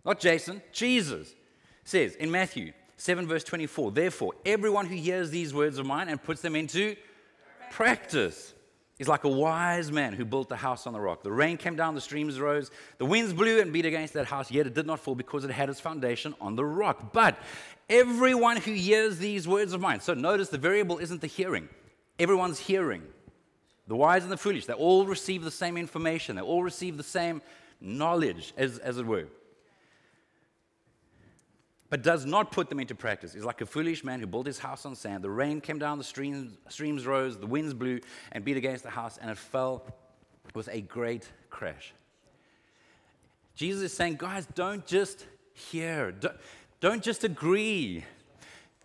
not 0.04 0.20
Jason, 0.20 0.62
Jesus 0.72 1.36
says 1.84 2.16
in 2.16 2.32
Matthew 2.32 2.74
7, 2.98 3.28
verse 3.28 3.44
24. 3.44 3.92
Therefore, 3.92 4.34
everyone 4.46 4.86
who 4.86 4.96
hears 4.96 5.32
these 5.32 5.54
words 5.54 5.78
of 5.78 5.86
mine 5.86 6.08
and 6.08 6.22
puts 6.22 6.42
them 6.42 6.56
into 6.56 6.96
practice 7.72 8.54
is 9.00 9.08
like 9.08 9.24
a 9.24 9.30
wise 9.30 9.92
man 9.92 10.14
who 10.14 10.24
built 10.24 10.52
a 10.52 10.56
house 10.56 10.86
on 10.86 10.94
the 10.94 11.00
rock. 11.00 11.24
The 11.24 11.32
rain 11.32 11.58
came 11.58 11.76
down, 11.76 11.96
the 11.96 12.02
streams 12.02 12.40
rose, 12.40 12.70
the 13.00 13.06
winds 13.06 13.34
blew 13.34 13.60
and 13.60 13.74
beat 13.74 13.88
against 13.88 14.14
that 14.14 14.28
house, 14.28 14.52
yet 14.52 14.68
it 14.68 14.76
did 14.76 14.86
not 14.86 15.00
fall 15.00 15.16
because 15.16 15.44
it 15.44 15.50
had 15.50 15.70
its 15.70 15.80
foundation 15.80 16.36
on 16.40 16.56
the 16.56 16.64
rock. 16.64 17.12
But 17.12 17.40
everyone 17.90 18.58
who 18.58 18.72
hears 18.72 19.18
these 19.18 19.48
words 19.48 19.74
of 19.74 19.82
mine, 19.82 20.02
so 20.02 20.14
notice 20.14 20.50
the 20.50 20.60
variable 20.60 21.00
isn't 21.00 21.22
the 21.22 21.28
hearing, 21.28 21.68
everyone's 22.20 22.60
hearing. 22.60 23.02
The 23.88 23.96
wise 23.96 24.22
and 24.22 24.32
the 24.32 24.38
foolish, 24.38 24.68
they 24.68 24.74
all 24.74 25.08
receive 25.08 25.44
the 25.44 25.50
same 25.50 25.76
information, 25.78 26.36
they 26.36 26.44
all 26.44 26.62
receive 26.62 26.98
the 26.98 27.04
same 27.04 27.42
knowledge, 27.82 28.54
as, 28.56 28.78
as 28.78 29.00
it 29.00 29.06
were 29.08 29.26
but 31.92 32.02
does 32.02 32.26
not 32.26 32.54
put 32.54 32.70
them 32.70 32.80
into 32.80 32.96
practice 32.96 33.36
is 33.36 33.44
like 33.44 33.60
a 33.60 33.66
foolish 33.66 34.02
man 34.06 34.22
who 34.22 34.26
built 34.26 34.48
his 34.48 34.58
house 34.58 34.86
on 34.86 34.96
sand. 34.96 35.22
The 35.22 35.30
rain 35.30 35.60
came 35.60 35.78
down, 35.78 35.98
the 35.98 36.06
streams, 36.06 36.58
streams 36.70 37.06
rose, 37.06 37.38
the 37.38 37.46
winds 37.46 37.74
blew 37.74 38.00
and 38.32 38.46
beat 38.46 38.56
against 38.56 38.84
the 38.84 38.90
house, 38.90 39.20
and 39.22 39.30
it 39.30 39.38
fell 39.38 39.86
with 40.56 40.70
a 40.72 40.80
great 40.80 41.30
crash. 41.50 41.94
Jesus 43.56 43.82
is 43.82 43.94
saying, 43.94 44.16
guys, 44.18 44.48
don't 44.56 44.86
just 44.86 45.26
hear, 45.54 46.14
don't, 46.14 46.38
don't 46.80 47.04
just 47.04 47.26
agree, 47.26 48.06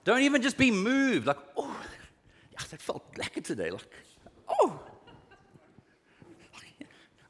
don't 0.04 0.22
even 0.22 0.42
just 0.42 0.58
be 0.58 0.72
moved. 0.72 1.28
Like, 1.28 1.38
oh, 1.56 1.80
that 2.70 2.82
felt 2.82 3.14
lekker 3.14 3.42
today. 3.42 3.70
Like, 3.70 3.86
oh, 4.48 4.80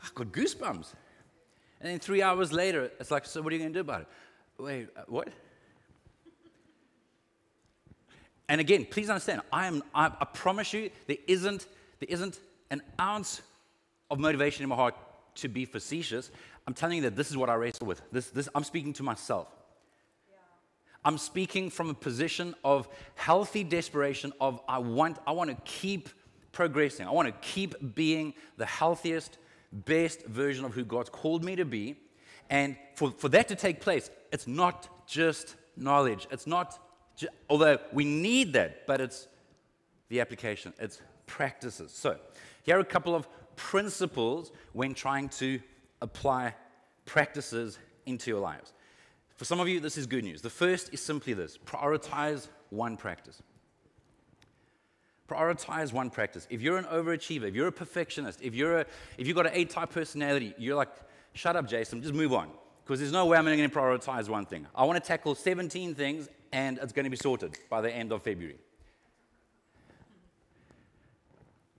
I 0.03 0.09
got 0.15 0.29
goosebumps. 0.29 0.95
And 1.83 1.91
then 1.91 1.99
three 1.99 2.23
hours 2.23 2.51
later, 2.51 2.91
it's 2.99 3.11
like, 3.11 3.27
so 3.27 3.43
what 3.43 3.53
are 3.53 3.57
you 3.57 3.61
going 3.61 3.75
to 3.75 3.77
do 3.77 3.81
about 3.83 4.01
it? 4.01 4.09
Wait, 4.59 4.89
uh, 4.97 5.03
what? 5.09 5.29
And 8.49 8.61
again, 8.61 8.87
please 8.89 9.11
understand, 9.11 9.43
I, 9.53 9.67
am, 9.67 9.83
I, 9.95 10.07
I 10.07 10.25
promise 10.25 10.73
you, 10.73 10.91
there 11.07 11.17
isn't, 11.27 11.67
there 11.99 12.09
isn't 12.09 12.39
an 12.71 12.83
ounce 13.01 13.43
of 14.11 14.19
motivation 14.19 14.63
in 14.63 14.69
my 14.69 14.77
heart 14.77 14.95
to 15.37 15.49
be 15.49 15.65
facetious. 15.65 16.31
I'm 16.67 16.75
telling 16.75 16.97
you 16.97 17.03
that 17.03 17.17
this 17.17 17.31
is 17.31 17.37
what 17.37 17.51
I 17.51 17.55
wrestle 17.55 17.87
with. 17.87 18.03
This, 18.13 18.31
this, 18.31 18.49
I'm 18.55 18.65
speaking 18.65 18.93
to 18.95 19.03
myself. 19.03 19.49
I'm 21.05 21.19
speaking 21.19 21.71
from 21.71 21.91
a 21.91 21.95
position 21.95 22.55
of 22.65 22.89
healthy 23.15 23.63
desperation 23.63 24.33
of 24.41 24.61
I 24.69 24.79
want, 24.79 25.19
I 25.25 25.33
want 25.33 25.51
to 25.51 25.57
keep 25.65 26.09
progressing. 26.51 27.07
I 27.07 27.13
want 27.13 27.29
to 27.29 27.49
keep 27.49 27.95
being 27.95 28.35
the 28.57 28.67
healthiest, 28.67 29.39
best 29.71 30.25
version 30.27 30.65
of 30.65 30.75
who 30.75 30.85
God's 30.85 31.11
called 31.11 31.45
me 31.45 31.55
to 31.57 31.65
be. 31.65 31.97
And 32.51 32.77
for, 32.97 33.13
for 33.13 33.29
that 33.29 33.47
to 33.49 33.55
take 33.55 33.81
place, 33.81 34.11
it's 34.33 34.49
not 34.49 35.07
just 35.07 35.55
knowledge. 35.77 36.27
It's 36.33 36.47
not 36.47 36.77
although 37.49 37.79
we 37.93 38.05
need 38.05 38.53
that, 38.55 38.87
but 38.87 39.01
it's 39.01 39.29
the 40.09 40.21
application, 40.21 40.73
it's 40.79 41.01
practices. 41.27 41.93
So, 41.93 42.19
here 42.63 42.77
are 42.77 42.81
a 42.81 42.85
couple 42.85 43.15
of 43.15 43.29
principles 43.57 44.53
when 44.73 44.95
trying 44.95 45.29
to 45.31 45.61
apply 46.03 46.55
practices 47.05 47.79
into 48.05 48.31
your 48.31 48.41
lives. 48.41 48.73
For 49.37 49.45
some 49.45 49.61
of 49.61 49.69
you, 49.69 49.81
this 49.81 49.99
is 49.99 50.07
good 50.07 50.25
news. 50.25 50.41
The 50.43 50.51
first 50.51 50.93
is 50.93 51.01
simply 51.01 51.33
this 51.33 51.59
prioritize 51.59 52.49
one 52.71 52.97
practice. 52.97 53.43
Prioritize 55.29 55.93
one 55.93 56.09
practice. 56.09 56.47
If 56.51 56.63
you're 56.63 56.79
an 56.79 56.85
overachiever, 56.85 57.49
if 57.49 57.55
you're 57.55 57.67
a 57.67 57.73
perfectionist, 57.73 58.41
if, 58.43 58.55
you're 58.55 58.79
a, 58.79 58.87
if 59.19 59.27
you've 59.27 59.37
got 59.37 59.47
an 59.47 59.53
A 59.55 59.65
type 59.65 59.91
personality, 59.91 60.55
you're 60.57 60.77
like, 60.77 60.89
shut 61.33 61.57
up, 61.57 61.69
Jason, 61.69 62.01
just 62.01 62.15
move 62.15 62.33
on. 62.33 62.51
Because 62.85 63.01
there's 63.01 63.13
no 63.13 63.27
way 63.27 63.37
I'm 63.37 63.45
going 63.45 63.59
to 63.59 63.69
prioritize 63.69 64.29
one 64.29 64.47
thing. 64.47 64.67
I 64.73 64.85
want 64.85 65.03
to 65.03 65.07
tackle 65.07 65.35
17 65.35 65.97
things 65.97 66.29
and 66.53 66.79
it's 66.83 66.93
going 66.93 67.05
to 67.05 67.11
be 67.11 67.17
sorted 67.17 67.59
by 67.69 67.81
the 67.81 67.91
end 67.91 68.13
of 68.13 68.23
February. 68.23 68.59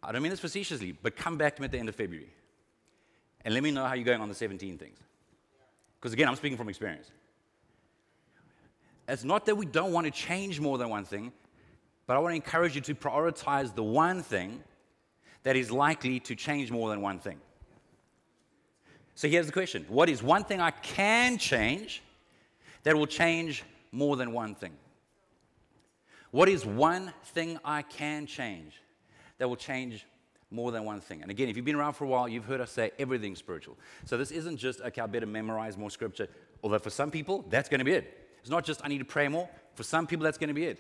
I 0.04 0.12
don't 0.12 0.22
mean 0.22 0.30
this 0.30 0.40
facetiously, 0.40 0.98
but 1.02 1.16
come 1.16 1.38
back 1.38 1.56
to 1.56 1.62
me 1.62 1.66
at 1.66 1.72
the 1.72 1.80
end 1.80 1.90
of 1.90 1.96
February 1.96 2.30
and 3.44 3.54
let 3.54 3.64
me 3.64 3.72
know 3.72 3.86
how 3.86 3.94
you're 3.94 4.06
going 4.06 4.22
on 4.22 4.30
the 4.30 4.36
17 4.36 4.78
things. 4.78 4.98
Because 6.00 6.14
again, 6.14 6.28
I'm 6.28 6.36
speaking 6.36 6.58
from 6.58 6.70
experience. 6.70 7.12
It's 9.08 9.24
not 9.24 9.46
that 9.46 9.56
we 9.56 9.66
don't 9.66 9.92
want 9.92 10.06
to 10.06 10.12
change 10.12 10.60
more 10.60 10.78
than 10.78 10.90
one 10.90 11.06
thing, 11.06 11.32
but 12.06 12.16
I 12.16 12.20
want 12.20 12.32
to 12.32 12.36
encourage 12.36 12.76
you 12.76 12.82
to 12.82 12.96
prioritize 12.96 13.74
the 13.74 13.84
one 13.84 14.22
thing 14.22 14.64
that 15.44 15.56
is 15.56 15.72
likely 15.72 16.20
to 16.22 16.36
change 16.36 16.72
more 16.72 16.90
than 16.90 17.02
one 17.02 17.20
thing. 17.20 17.40
So 19.16 19.28
here's 19.28 19.46
the 19.46 19.52
question 19.52 19.86
What 19.88 20.10
is 20.10 20.22
one 20.22 20.44
thing 20.44 20.62
I 20.62 20.72
can 20.72 21.38
change 21.38 22.04
that 22.84 22.96
will 22.96 23.08
change 23.08 23.64
more 23.92 24.16
than 24.16 24.34
one 24.34 24.56
thing? 24.56 24.74
What 26.32 26.50
is 26.50 26.66
one 26.66 27.14
thing 27.26 27.60
I 27.64 27.82
can 27.82 28.26
change 28.26 28.74
that 29.38 29.48
will 29.48 29.56
change 29.56 30.06
more 30.52 30.72
than 30.72 30.84
one 30.84 31.02
thing? 31.02 31.22
And 31.22 31.32
again, 31.32 31.50
if 31.50 31.56
you've 31.56 31.66
been 31.66 31.76
around 31.76 31.94
for 31.94 32.04
a 32.04 32.08
while, 32.08 32.28
you've 32.28 32.46
heard 32.46 32.62
us 32.62 32.72
say 32.72 32.92
everything's 33.00 33.40
spiritual. 33.40 33.78
So 34.06 34.18
this 34.18 34.32
isn't 34.32 34.58
just, 34.58 34.82
okay, 34.82 35.02
I 35.02 35.06
better 35.06 35.26
memorize 35.26 35.78
more 35.78 35.90
scripture. 35.90 36.28
Although 36.64 36.80
for 36.80 36.90
some 36.90 37.12
people, 37.12 37.46
that's 37.50 37.70
going 37.70 37.80
to 37.80 37.86
be 37.86 37.94
it. 37.94 38.30
It's 38.42 38.50
not 38.50 38.66
just, 38.66 38.82
I 38.84 38.88
need 38.88 39.00
to 39.00 39.06
pray 39.06 39.28
more. 39.28 39.50
For 39.76 39.84
some 39.84 40.08
people, 40.08 40.24
that's 40.24 40.38
going 40.38 40.50
to 40.50 40.54
be 40.54 40.66
it. 40.66 40.80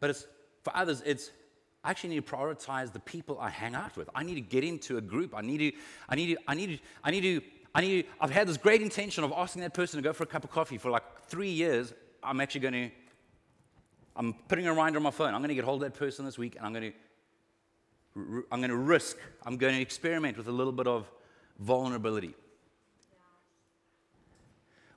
But 0.00 0.10
it's, 0.10 0.26
for 0.62 0.74
others, 0.76 1.02
it's, 1.04 1.30
I 1.82 1.90
actually 1.90 2.10
need 2.10 2.26
to 2.26 2.34
prioritize 2.34 2.92
the 2.92 3.00
people 3.00 3.38
I 3.40 3.50
hang 3.50 3.74
out 3.74 3.96
with. 3.96 4.10
I 4.14 4.22
need 4.22 4.34
to 4.34 4.40
get 4.40 4.64
into 4.64 4.98
a 4.98 5.00
group. 5.00 5.34
I 5.34 5.40
need 5.40 5.58
to, 5.58 5.72
I 6.08 6.16
need 6.16 6.34
to, 6.34 6.40
I 6.46 6.54
need 6.54 6.66
to, 6.66 6.78
I 7.04 7.10
need 7.10 7.22
to 7.22 7.40
I 7.74 7.80
need, 7.80 8.06
I've 8.20 8.30
had 8.30 8.48
this 8.48 8.56
great 8.56 8.82
intention 8.82 9.24
of 9.24 9.32
asking 9.32 9.62
that 9.62 9.74
person 9.74 9.98
to 9.98 10.02
go 10.02 10.12
for 10.12 10.24
a 10.24 10.26
cup 10.26 10.44
of 10.44 10.50
coffee 10.50 10.78
for 10.78 10.90
like 10.90 11.02
three 11.26 11.50
years. 11.50 11.92
I'm 12.22 12.40
actually 12.40 12.62
going 12.62 12.74
to, 12.74 12.90
I'm 14.16 14.32
putting 14.48 14.66
a 14.66 14.70
reminder 14.70 14.98
on 14.98 15.02
my 15.02 15.10
phone. 15.10 15.34
I'm 15.34 15.40
going 15.40 15.50
to 15.50 15.54
get 15.54 15.64
hold 15.64 15.82
of 15.82 15.92
that 15.92 15.98
person 15.98 16.24
this 16.24 16.38
week 16.38 16.56
and 16.56 16.66
I'm 16.66 16.72
going 16.72 16.92
to, 16.92 18.44
I'm 18.50 18.60
going 18.60 18.70
to 18.70 18.76
risk, 18.76 19.16
I'm 19.46 19.56
going 19.56 19.74
to 19.74 19.80
experiment 19.80 20.36
with 20.36 20.48
a 20.48 20.52
little 20.52 20.72
bit 20.72 20.86
of 20.86 21.10
vulnerability. 21.58 22.34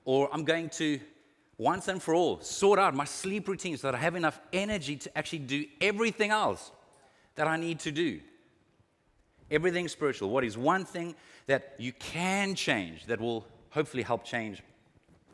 Or 0.04 0.28
I'm 0.32 0.44
going 0.44 0.68
to, 0.70 0.98
once 1.58 1.86
and 1.86 2.02
for 2.02 2.14
all, 2.14 2.40
sort 2.40 2.78
out 2.78 2.94
my 2.94 3.04
sleep 3.04 3.46
routine 3.46 3.76
so 3.76 3.86
that 3.88 3.94
I 3.94 3.98
have 3.98 4.16
enough 4.16 4.40
energy 4.52 4.96
to 4.96 5.16
actually 5.16 5.40
do 5.40 5.64
everything 5.80 6.30
else 6.30 6.72
that 7.36 7.46
I 7.46 7.56
need 7.56 7.78
to 7.80 7.92
do. 7.92 8.20
Everything 9.50 9.86
spiritual. 9.86 10.30
What 10.30 10.44
is 10.44 10.58
one 10.58 10.84
thing 10.84 11.14
that 11.46 11.74
you 11.78 11.92
can 11.92 12.54
change 12.54 13.06
that 13.06 13.20
will 13.20 13.46
hopefully 13.70 14.02
help 14.02 14.24
change 14.24 14.62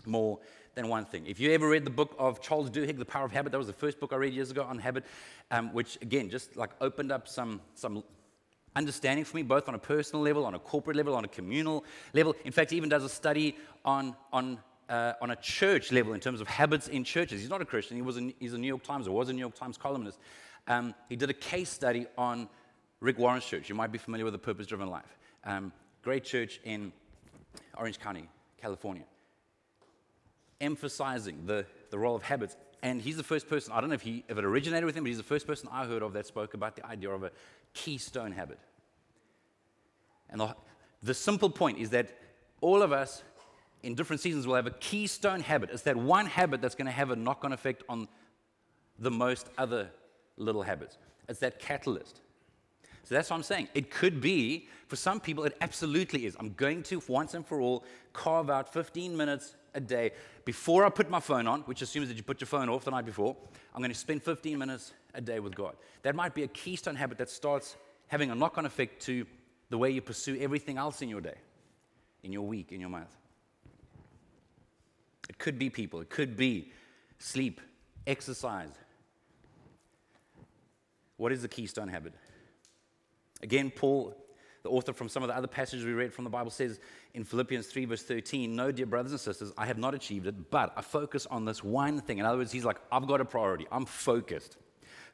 more 0.07 0.38
than 0.75 0.88
one 0.88 1.05
thing? 1.05 1.27
If 1.27 1.40
you 1.40 1.53
ever 1.53 1.68
read 1.68 1.85
the 1.85 1.90
book 1.90 2.14
of 2.18 2.40
Charles 2.40 2.71
Duhigg, 2.71 2.99
The 2.99 3.05
Power 3.05 3.25
of 3.25 3.33
Habit, 3.33 3.53
that 3.53 3.59
was 3.59 3.66
the 3.66 3.73
first 3.73 4.01
book 4.01 4.12
I 4.12 4.16
read 4.16 4.33
years 4.33 4.51
ago 4.51 4.62
on 4.62 4.79
habit, 4.79 5.05
um, 5.51 5.73
which 5.73 5.99
again 6.03 6.31
just 6.31 6.57
like 6.57 6.71
opened 6.81 7.12
up 7.12 7.29
some 7.29 7.61
some 7.75 8.03
understanding 8.77 9.25
for 9.25 9.37
me, 9.37 9.42
both 9.42 9.68
on 9.68 9.75
a 9.75 9.79
personal 9.79 10.23
level, 10.23 10.44
on 10.44 10.55
a 10.55 10.59
corporate 10.59 10.97
level, 10.97 11.14
on 11.14 11.25
a 11.25 11.29
communal 11.29 11.85
level. 12.14 12.37
In 12.44 12.53
fact, 12.53 12.71
he 12.71 12.77
even 12.77 12.88
does 12.88 13.05
a 13.05 13.09
study 13.09 13.57
on 13.85 14.14
on 14.33 14.59
uh, 14.88 15.12
on 15.21 15.31
a 15.31 15.37
church 15.37 15.92
level 15.92 16.14
in 16.14 16.21
terms 16.21 16.40
of 16.40 16.49
habits 16.49 16.88
in 16.88 17.05
churches. 17.05 17.40
He's 17.40 17.51
not 17.51 17.61
a 17.61 17.64
Christian. 17.64 17.97
He 17.97 18.03
was 18.03 18.16
a, 18.16 18.33
he's 18.38 18.55
a 18.55 18.59
New 18.59 18.66
York 18.66 18.83
Times 18.83 19.07
or 19.07 19.11
was 19.12 19.29
a 19.29 19.33
New 19.33 19.40
York 19.40 19.55
Times 19.55 19.77
columnist. 19.77 20.18
Um, 20.66 20.94
he 21.09 21.16
did 21.16 21.31
a 21.31 21.35
case 21.35 21.71
study 21.71 22.07
on 22.16 22.49
Rick 23.01 23.18
Warren's 23.18 23.44
church. 23.44 23.68
You 23.68 23.75
might 23.75 23.92
be 23.92 23.99
familiar 23.99 24.25
with 24.25 24.33
the 24.33 24.38
Purpose 24.38 24.66
Driven 24.66 24.88
Life. 24.88 25.18
Um, 25.44 25.73
great 26.09 26.25
church 26.25 26.59
in 26.64 26.90
Orange 27.77 28.01
County, 28.01 28.27
California. 28.62 29.05
Emphasizing 30.59 31.44
the, 31.44 31.66
the 31.90 31.99
role 31.99 32.16
of 32.16 32.23
habits. 32.23 32.57
And 32.83 33.03
he's 33.03 33.18
the 33.18 33.23
first 33.23 33.47
person, 33.47 33.75
I 33.75 33.83
don't 33.83 33.90
know 33.90 33.94
if, 33.94 34.01
he, 34.01 34.25
if 34.27 34.38
it 34.38 34.42
originated 34.42 34.87
with 34.87 34.94
him, 34.94 35.05
but 35.05 35.09
he's 35.09 35.18
the 35.18 35.23
first 35.23 35.47
person 35.47 35.68
I 35.71 35.85
heard 35.85 36.03
of 36.03 36.14
that 36.14 36.27
spoke 36.27 36.55
about 36.55 36.77
the 36.77 36.87
idea 36.87 37.11
of 37.11 37.25
a 37.25 37.31
keystone 37.75 38.33
habit. 38.33 38.59
And 40.31 40.40
the, 40.40 40.57
the 41.03 41.12
simple 41.12 41.51
point 41.51 41.77
is 41.77 41.90
that 41.90 42.09
all 42.62 42.81
of 42.81 42.90
us 42.90 43.23
in 43.83 43.94
different 43.94 44.23
seasons 44.23 44.47
will 44.47 44.55
have 44.55 44.66
a 44.66 44.71
keystone 44.81 45.40
habit. 45.40 45.68
It's 45.71 45.83
that 45.83 45.99
one 45.99 46.25
habit 46.25 46.62
that's 46.62 46.75
going 46.75 46.87
to 46.87 46.90
have 46.90 47.11
a 47.11 47.16
knock 47.16 47.44
on 47.44 47.53
effect 47.53 47.83
on 47.87 48.09
the 48.99 49.11
most 49.11 49.51
other 49.59 49.90
little 50.38 50.62
habits. 50.62 50.97
It's 51.29 51.40
that 51.40 51.59
catalyst. 51.59 52.23
So 53.09 53.14
that's 53.14 53.31
what 53.31 53.37
I'm 53.37 53.42
saying. 53.42 53.68
It 53.73 53.90
could 53.90 54.21
be, 54.21 54.68
for 54.87 54.97
some 54.97 55.18
people, 55.18 55.44
it 55.44 55.57
absolutely 55.62 56.27
is. 56.27 56.37
I'm 56.38 56.53
going 56.53 56.83
to, 56.85 57.03
once 57.09 57.33
and 57.33 57.47
for 57.47 57.59
all, 57.59 57.87
carve 58.12 58.51
out 58.51 58.71
15 58.71 59.16
minutes 59.16 59.55
a 59.73 59.81
day 59.81 60.11
before 60.44 60.85
I 60.85 60.90
put 60.90 61.09
my 61.09 61.18
phone 61.18 61.47
on, 61.47 61.62
which 61.62 61.81
assumes 61.81 62.09
that 62.09 62.18
you 62.18 62.23
put 62.23 62.38
your 62.42 62.49
phone 62.49 62.68
off 62.68 62.85
the 62.85 62.90
night 62.90 63.07
before. 63.07 63.35
I'm 63.75 63.81
going 63.81 63.90
to 63.90 63.97
spend 63.99 64.23
15 64.23 64.59
minutes 64.59 64.92
a 65.14 65.23
day 65.23 65.40
with 65.40 65.55
God. 65.55 65.77
That 66.03 66.16
might 66.16 66.35
be 66.35 66.42
a 66.42 66.49
keystone 66.49 66.97
habit 66.97 67.16
that 67.16 67.31
starts 67.31 67.79
having 68.09 68.31
a 68.31 68.35
knock 68.35 68.59
on 68.59 68.66
effect 68.66 69.01
to 69.05 69.25
the 69.71 69.79
way 69.79 69.88
you 69.88 70.03
pursue 70.03 70.38
everything 70.38 70.77
else 70.77 71.01
in 71.01 71.09
your 71.09 71.23
day, 71.23 71.38
in 72.25 72.31
your 72.31 72.47
week, 72.47 72.73
in 72.73 72.81
your 72.81 72.90
month. 72.90 73.16
It 75.31 75.38
could 75.38 75.59
be 75.59 75.71
people, 75.71 76.03
it 76.03 76.11
could 76.11 76.37
be 76.37 76.73
sleep, 77.18 77.62
exercise. 78.07 78.73
What 81.16 81.33
is 81.33 81.40
the 81.40 81.49
keystone 81.49 81.88
habit? 81.88 82.12
Again, 83.42 83.70
Paul, 83.70 84.16
the 84.62 84.70
author 84.70 84.92
from 84.92 85.09
some 85.09 85.22
of 85.22 85.29
the 85.29 85.37
other 85.37 85.46
passages 85.46 85.85
we 85.85 85.92
read 85.92 86.12
from 86.12 86.24
the 86.24 86.31
Bible, 86.31 86.51
says 86.51 86.81
in 87.14 87.24
Philippians 87.24 87.66
3, 87.66 87.85
verse 87.85 88.03
13, 88.03 88.55
No, 88.55 88.72
dear 88.72 88.87
brothers 88.87 89.12
and 89.12 89.20
sisters, 89.20 89.53
I 89.57 89.66
have 89.66 89.79
not 89.79 89.94
achieved 89.94 90.27
it, 90.27 90.51
but 90.51 90.72
I 90.77 90.83
focus 90.83 91.27
on 91.27 91.44
this 91.44 91.62
one 91.62 92.01
thing. 92.01 92.18
In 92.18 92.27
other 92.27 92.38
words, 92.38 92.53
he's 92.53 92.64
like, 92.64 92.79
I've 92.90 93.07
got 93.07 93.20
a 93.20 93.24
priority, 93.24 93.66
I'm 93.70 93.87
focused. 93.87 94.57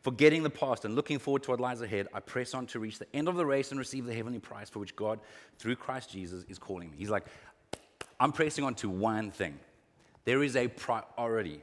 Forgetting 0.01 0.43
the 0.43 0.51
past 0.51 0.85
and 0.85 0.95
looking 0.95 1.19
forward 1.19 1.43
to 1.45 1.51
what 1.51 1.61
lies 1.61 1.81
ahead, 1.81 2.09
I 2.13 2.21
press 2.21 2.53
on 2.53 2.67
to 2.67 2.79
reach 2.79 2.99
the 2.99 3.07
end 3.17 3.27
of 3.27 3.37
the 3.37 3.47
race 3.47 3.71
and 3.71 3.79
receive 3.79 4.05
the 4.05 4.15
heavenly 4.15 4.39
prize 4.39 4.69
for 4.69 4.79
which 4.79 4.95
God, 4.95 5.19
through 5.59 5.77
Christ 5.77 6.11
Jesus, 6.11 6.45
is 6.47 6.59
calling 6.59 6.91
me. 6.91 6.97
He's 6.99 7.09
like, 7.09 7.25
I'm 8.21 8.31
pressing 8.31 8.65
on 8.65 8.75
to 8.77 8.91
one 8.91 9.31
thing. 9.31 9.59
There 10.27 10.43
is 10.43 10.57
a 10.57 10.69
priority. 10.69 11.63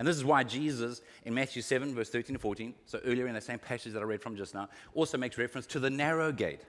And 0.00 0.08
this 0.08 0.16
is 0.16 0.24
why 0.24 0.44
Jesus, 0.44 1.02
in 1.26 1.34
Matthew 1.34 1.60
7, 1.60 1.94
verse 1.94 2.08
13 2.08 2.34
to 2.34 2.40
14, 2.40 2.74
so 2.86 3.00
earlier 3.04 3.26
in 3.26 3.34
the 3.34 3.40
same 3.42 3.58
passage 3.58 3.92
that 3.92 4.00
I 4.00 4.04
read 4.04 4.22
from 4.22 4.34
just 4.34 4.54
now, 4.54 4.70
also 4.94 5.18
makes 5.18 5.36
reference 5.36 5.66
to 5.66 5.78
the 5.78 5.90
narrow 5.90 6.32
gate. 6.32 6.62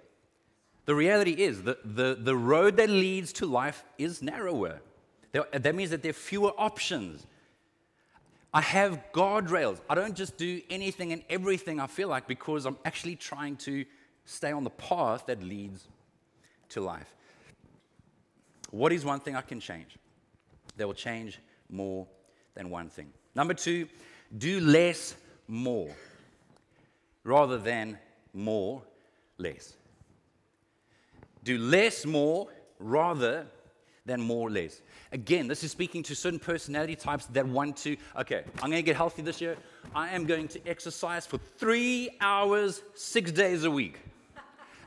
The 0.83 0.93
reality 0.93 1.31
is 1.31 1.63
that 1.63 1.95
the, 1.95 2.17
the 2.19 2.35
road 2.35 2.75
that 2.75 2.89
leads 2.89 3.31
to 3.33 3.45
life 3.45 3.85
is 3.97 4.21
narrower. 4.21 4.81
There, 5.31 5.45
that 5.53 5.73
means 5.73 5.91
that 5.91 6.03
there 6.03 6.09
are 6.09 6.13
fewer 6.13 6.51
options. 6.57 7.25
I 8.53 8.59
have 8.59 9.01
guardrails. 9.13 9.79
I 9.89 9.95
don't 9.95 10.13
just 10.13 10.35
do 10.35 10.59
anything 10.69 11.13
and 11.13 11.23
everything 11.29 11.79
I 11.79 11.87
feel 11.87 12.09
like 12.09 12.27
because 12.27 12.65
I'm 12.65 12.77
actually 12.83 13.15
trying 13.15 13.55
to 13.57 13.85
stay 14.25 14.51
on 14.51 14.65
the 14.65 14.71
path 14.71 15.27
that 15.27 15.41
leads 15.41 15.87
to 16.71 16.81
life. 16.81 17.15
What 18.71 18.91
is 18.91 19.05
one 19.05 19.21
thing 19.21 19.37
I 19.37 19.41
can 19.41 19.61
change 19.61 19.95
that 20.75 20.85
will 20.85 20.93
change 20.93 21.39
more 21.69 22.07
than 22.55 22.69
one 22.69 22.89
thing? 22.89 23.13
Number 23.35 23.53
two, 23.53 23.87
do 24.37 24.59
less 24.59 25.15
more 25.47 25.89
rather 27.23 27.57
than 27.57 27.97
more 28.33 28.81
less. 29.37 29.73
Do 31.43 31.57
less 31.57 32.05
more 32.05 32.47
rather 32.79 33.47
than 34.05 34.21
more 34.21 34.49
less. 34.49 34.81
Again, 35.11 35.47
this 35.47 35.63
is 35.63 35.71
speaking 35.71 36.03
to 36.03 36.15
certain 36.15 36.39
personality 36.39 36.95
types 36.95 37.25
that 37.27 37.45
want 37.45 37.77
to, 37.77 37.97
okay, 38.17 38.43
I'm 38.55 38.69
going 38.69 38.81
to 38.81 38.81
get 38.81 38.95
healthy 38.95 39.21
this 39.21 39.41
year. 39.41 39.57
I 39.93 40.09
am 40.09 40.25
going 40.25 40.47
to 40.49 40.67
exercise 40.67 41.25
for 41.25 41.37
three 41.37 42.09
hours, 42.21 42.81
six 42.95 43.31
days 43.31 43.63
a 43.63 43.71
week. 43.71 43.99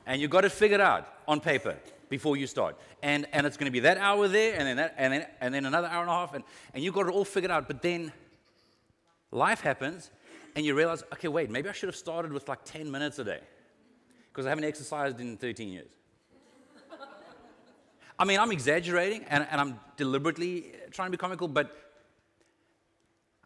And 0.06 0.20
you've 0.20 0.30
got 0.30 0.42
to 0.42 0.50
figure 0.50 0.76
it 0.76 0.80
out 0.80 1.08
on 1.26 1.40
paper 1.40 1.76
before 2.08 2.36
you 2.36 2.46
start. 2.46 2.76
And, 3.02 3.26
and 3.32 3.46
it's 3.46 3.56
going 3.56 3.66
to 3.66 3.72
be 3.72 3.80
that 3.80 3.98
hour 3.98 4.28
there, 4.28 4.54
and 4.54 4.66
then, 4.66 4.76
that, 4.76 4.94
and, 4.96 5.12
then, 5.12 5.26
and 5.40 5.54
then 5.54 5.66
another 5.66 5.88
hour 5.88 6.02
and 6.02 6.10
a 6.10 6.14
half, 6.14 6.34
and, 6.34 6.44
and 6.72 6.82
you've 6.82 6.94
got 6.94 7.06
it 7.06 7.12
all 7.12 7.24
figured 7.24 7.50
out. 7.50 7.66
But 7.66 7.82
then 7.82 8.12
life 9.34 9.60
happens, 9.60 10.10
and 10.56 10.64
you 10.64 10.74
realize, 10.74 11.02
okay, 11.12 11.28
wait, 11.28 11.50
maybe 11.50 11.68
I 11.68 11.72
should 11.72 11.88
have 11.88 11.96
started 11.96 12.32
with 12.32 12.48
like 12.48 12.64
10 12.64 12.90
minutes 12.90 13.18
a 13.18 13.24
day 13.24 13.40
because 14.28 14.46
I 14.46 14.48
haven't 14.48 14.64
exercised 14.64 15.20
in 15.20 15.36
13 15.36 15.68
years. 15.68 15.90
I 18.18 18.24
mean, 18.24 18.38
I'm 18.38 18.52
exaggerating 18.52 19.24
and, 19.24 19.44
and 19.50 19.60
I'm 19.60 19.80
deliberately 19.96 20.66
uh, 20.72 20.90
trying 20.92 21.08
to 21.08 21.10
be 21.10 21.16
comical, 21.16 21.48
but 21.48 21.76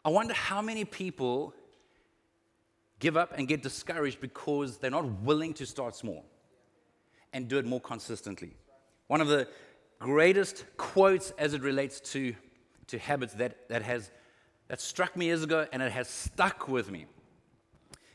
I 0.05 0.11
wonder 0.11 0.35
how 0.35 0.61
many 0.61 0.85
people 0.85 1.55
give 2.99 3.17
up 3.17 3.33
and 3.37 3.49
get 3.49 3.63
discouraged 3.63 4.21
because 4.21 4.77
they're 4.77 4.91
not 4.91 5.07
willing 5.23 5.55
to 5.55 5.65
start 5.65 5.97
small 5.97 6.27
and 7.33 7.49
do 7.49 7.57
it 7.57 7.65
more 7.65 7.81
consistently. 7.81 8.57
One 9.07 9.23
of 9.23 9.29
the 9.29 9.49
greatest 9.99 10.65
quotes 10.77 11.31
as 11.39 11.55
it 11.55 11.63
relates 11.63 12.01
to, 12.13 12.35
to 12.89 12.99
habits 12.99 13.33
that, 13.35 13.69
that, 13.69 13.83
has, 13.83 14.11
that 14.69 14.81
struck 14.81 15.17
me 15.17 15.27
years 15.27 15.43
ago 15.43 15.67
and 15.73 15.83
it 15.83 15.93
has 15.93 16.09
stuck 16.09 16.69
with 16.69 16.91
me 16.91 17.07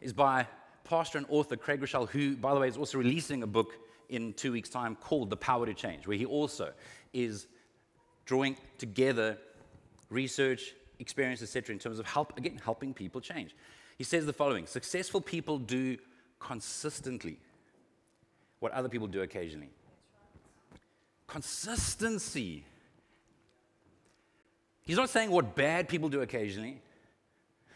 is 0.02 0.14
by 0.14 0.48
pastor 0.84 1.18
and 1.18 1.28
author 1.30 1.56
Craig 1.56 1.82
Groeschel, 1.82 2.10
who, 2.10 2.36
by 2.36 2.54
the 2.54 2.60
way, 2.60 2.68
is 2.68 2.78
also 2.78 2.98
releasing 2.98 3.44
a 3.44 3.48
book 3.48 3.74
in 4.10 4.34
two 4.34 4.52
weeks' 4.52 4.70
time 4.70 4.96
called 4.96 5.30
The 5.30 5.38
Power 5.38 5.66
to 5.66 5.74
Change, 5.74 6.08
where 6.08 6.18
he 6.18 6.26
also 6.26 6.72
is 7.14 7.48
drawing 8.26 8.58
together 8.78 9.38
research, 10.10 10.74
experience, 11.00 11.42
etc., 11.42 11.74
in 11.74 11.80
terms 11.80 12.00
of 12.00 12.06
help, 12.06 12.38
again, 12.38 12.60
helping 12.64 12.94
people 12.94 13.22
change. 13.22 13.56
He 13.98 14.04
says 14.04 14.26
the 14.26 14.34
following 14.34 14.68
Successful 14.68 15.22
people 15.22 15.58
do 15.58 15.98
consistently 16.40 17.40
what 18.60 18.72
other 18.72 18.90
people 18.90 19.08
do 19.08 19.22
occasionally. 19.22 19.70
Consistency. 21.28 22.66
He's 24.86 24.98
not 24.98 25.10
saying 25.10 25.32
what 25.32 25.56
bad 25.56 25.88
people 25.88 26.10
do 26.10 26.22
occasionally, 26.22 26.82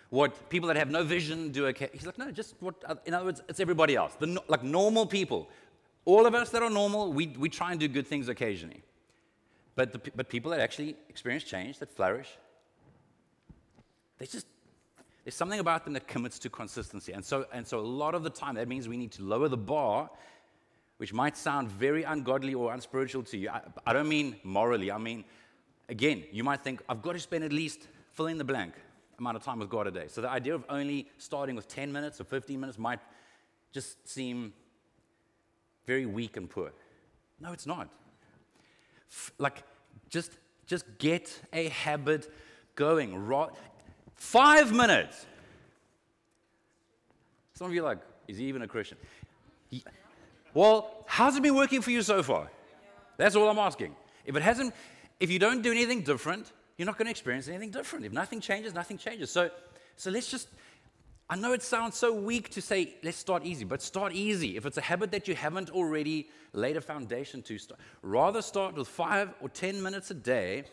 what 0.10 0.50
people 0.50 0.68
that 0.68 0.78
have 0.78 0.90
no 0.90 1.04
vision 1.04 1.52
do 1.52 1.66
occasionally. 1.66 1.98
He's 1.98 2.06
like, 2.06 2.18
no, 2.18 2.32
just 2.32 2.56
what, 2.60 2.76
in 3.06 3.14
other 3.14 3.26
words, 3.26 3.42
it's 3.48 3.60
everybody 3.60 3.96
else. 3.96 4.14
The, 4.20 4.42
like 4.48 4.64
normal 4.64 5.06
people 5.06 5.50
all 6.08 6.26
of 6.26 6.34
us 6.34 6.52
that 6.52 6.64
are 6.64 6.70
normal, 6.70 7.12
we, 7.12 7.28
we 7.38 7.50
try 7.50 7.72
and 7.72 7.80
do 7.82 7.90
good 7.90 8.08
things 8.08 8.30
occasionally. 8.30 8.82
But, 9.76 9.92
the, 9.92 10.00
but 10.16 10.30
people 10.30 10.52
that 10.52 10.62
actually 10.62 10.96
experience 11.10 11.44
change, 11.44 11.80
that 11.80 11.92
flourish, 11.92 12.30
they 14.18 14.26
just, 14.26 14.48
there's 15.26 15.36
something 15.36 15.60
about 15.60 15.84
them 15.84 15.92
that 15.94 16.08
commits 16.08 16.40
to 16.40 16.50
consistency. 16.50 17.12
And 17.12 17.26
so, 17.26 17.46
and 17.52 17.68
so 17.68 17.80
a 17.80 17.82
lot 17.82 18.16
of 18.16 18.24
the 18.24 18.30
time, 18.30 18.56
that 18.56 18.70
means 18.70 18.88
we 18.88 18.96
need 18.96 19.12
to 19.12 19.22
lower 19.22 19.50
the 19.50 19.58
bar, 19.58 20.10
which 20.96 21.12
might 21.12 21.36
sound 21.36 21.70
very 21.70 22.04
ungodly 22.04 22.54
or 22.54 22.74
unspiritual 22.74 23.24
to 23.24 23.38
you. 23.38 23.50
I, 23.50 23.60
I 23.86 23.92
don't 23.92 24.08
mean 24.08 24.38
morally. 24.46 24.90
I 24.90 24.98
mean, 24.98 25.26
again, 25.90 26.24
you 26.32 26.44
might 26.44 26.64
think, 26.64 26.82
I've 26.90 27.02
got 27.02 27.14
to 27.14 27.20
spend 27.20 27.44
at 27.44 27.52
least 27.54 27.88
fill 28.14 28.28
in 28.28 28.38
the 28.38 28.44
blank 28.44 28.74
amount 29.20 29.38
of 29.38 29.44
time 29.44 29.60
with 29.60 29.70
God 29.70 29.88
a 29.88 29.92
day. 29.92 30.06
So 30.08 30.22
the 30.22 30.30
idea 30.30 30.54
of 30.54 30.64
only 30.70 31.08
starting 31.18 31.56
with 31.56 31.68
10 31.68 31.92
minutes 31.92 32.22
or 32.22 32.24
15 32.24 32.60
minutes 32.60 32.78
might 32.78 33.00
just 33.72 34.08
seem 34.08 34.54
very 35.86 36.06
weak 36.06 36.38
and 36.38 36.50
poor. 36.50 36.72
No, 37.40 37.52
it's 37.52 37.66
not. 37.66 37.90
F- 39.10 39.32
like, 39.38 39.64
just, 40.10 40.32
just 40.66 40.86
get 40.98 41.42
a 41.54 41.70
habit 41.70 42.32
going. 42.76 43.16
Ro- 43.28 43.52
Five 44.16 44.72
minutes. 44.74 45.26
Some 47.54 47.68
of 47.68 47.74
you 47.74 47.82
are 47.84 47.90
like, 47.90 48.00
is 48.28 48.38
he 48.38 48.46
even 48.46 48.62
a 48.64 48.68
Christian? 48.68 48.98
Well, 50.54 51.04
how's 51.06 51.36
it 51.36 51.44
been 51.44 51.56
working 51.56 51.82
for 51.82 51.92
you 51.92 52.02
so 52.02 52.24
far? 52.24 52.50
That's 53.18 53.36
all 53.36 53.48
I'm 53.50 53.60
asking. 53.60 53.96
If 54.26 54.36
it 54.36 54.42
hasn't, 54.42 54.74
if 55.20 55.32
you 55.32 55.40
don't 55.40 55.62
do 55.62 55.72
anything 55.72 56.02
different, 56.02 56.52
you're 56.78 56.86
not 56.86 56.98
going 56.98 57.06
to 57.06 57.12
experience 57.12 57.48
anything 57.48 57.72
different. 57.72 58.06
If 58.06 58.14
nothing 58.14 58.40
changes, 58.40 58.74
nothing 58.74 58.98
changes. 58.98 59.32
So, 59.32 59.50
so 59.96 60.12
let's 60.12 60.30
just 60.30 60.48
I 61.30 61.36
know 61.36 61.52
it 61.52 61.62
sounds 61.62 61.98
so 61.98 62.14
weak 62.14 62.50
to 62.52 62.62
say, 62.62 62.96
let's 63.04 63.18
start 63.18 63.44
easy, 63.46 63.66
but 63.66 63.82
start 63.82 64.14
easy. 64.14 64.56
If 64.56 64.66
it's 64.66 64.78
a 64.78 64.82
habit 64.82 65.12
that 65.12 65.28
you 65.28 65.36
haven't 65.36 65.70
already 65.70 66.30
laid 66.54 66.78
a 66.78 66.82
foundation 66.82 67.42
to 67.44 67.58
start, 67.58 67.82
rather 68.02 68.42
start 68.42 68.76
with 68.76 68.88
five 68.88 69.34
or 69.42 69.50
10 69.50 69.84
minutes 69.84 70.10
a 70.10 70.14
day. 70.14 70.64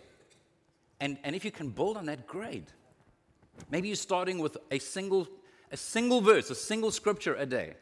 And, 1.00 1.18
and 1.24 1.34
if 1.34 1.44
you 1.44 1.50
can 1.50 1.70
build 1.70 1.96
on 1.96 2.06
that, 2.06 2.28
great. 2.28 2.68
Maybe 3.68 3.88
you're 3.88 3.96
starting 3.96 4.38
with 4.38 4.56
a 4.70 4.78
single, 4.78 5.26
a 5.72 5.76
single 5.76 6.20
verse, 6.20 6.50
a 6.50 6.54
single 6.54 6.92
scripture 6.92 7.34
a 7.34 7.46
day. 7.46 7.74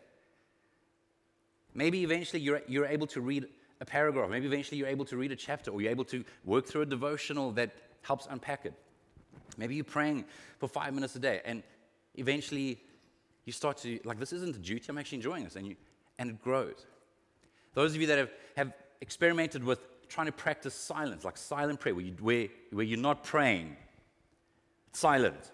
Maybe 1.75 2.03
eventually 2.05 2.41
you're, 2.41 2.63
you're 2.67 2.87
able 2.87 3.07
to 3.09 3.21
read 3.21 3.49
a 3.83 3.85
paragraph. 3.85 4.31
Maybe 4.31 4.47
eventually 4.47 4.79
you're 4.79 4.89
able 4.89 5.05
to 5.07 5.17
read 5.17 5.33
a 5.33 5.37
chapter, 5.37 5.71
or 5.73 5.83
you're 5.83 5.91
able 5.91 6.05
to 6.05 6.25
work 6.45 6.67
through 6.67 6.83
a 6.83 6.87
devotional 6.87 7.51
that 7.53 7.75
helps 8.03 8.27
unpack 8.31 8.65
it. 8.65 8.75
Maybe 9.59 9.75
you're 9.75 9.85
praying 9.85 10.25
for 10.59 10.69
five 10.69 10.95
minutes 10.95 11.17
a 11.17 11.19
day. 11.19 11.41
And 11.45 11.65
eventually 12.15 12.81
you 13.45 13.53
start 13.53 13.77
to, 13.79 13.99
like, 14.05 14.21
this 14.21 14.33
isn't 14.33 14.55
a 14.55 14.59
duty, 14.59 14.87
I'm 14.89 14.99
actually 14.99 15.17
enjoying 15.17 15.45
this, 15.45 15.57
and, 15.57 15.67
you, 15.67 15.77
and 16.19 16.31
it 16.31 16.43
grows. 16.43 16.87
Those 17.75 17.95
of 17.95 18.01
you 18.01 18.07
that 18.07 18.19
have, 18.19 18.31
have 18.57 18.73
experimented 19.01 19.65
with 19.65 19.81
trying 20.09 20.27
to 20.27 20.33
practice 20.33 20.75
silence, 20.75 21.25
like 21.25 21.37
silent 21.37 21.81
prayer, 21.81 21.95
where, 21.95 22.05
you, 22.05 22.15
where, 22.21 22.47
where 22.71 22.85
you're 22.85 22.99
not 22.99 23.25
praying, 23.25 23.77
silent, 24.93 25.51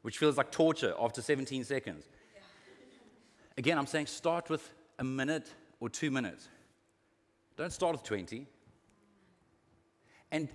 which 0.00 0.16
feels 0.16 0.38
like 0.38 0.50
torture 0.50 0.94
after 0.98 1.20
17 1.20 1.62
seconds. 1.64 2.04
Again, 3.58 3.76
I'm 3.76 3.86
saying 3.86 4.06
start 4.06 4.48
with 4.48 4.66
a 4.98 5.04
minute 5.04 5.52
or 5.78 5.90
two 5.90 6.10
minutes. 6.10 6.48
Don't 7.56 7.72
start 7.72 7.92
with 7.92 8.02
20. 8.02 8.46
And 10.30 10.48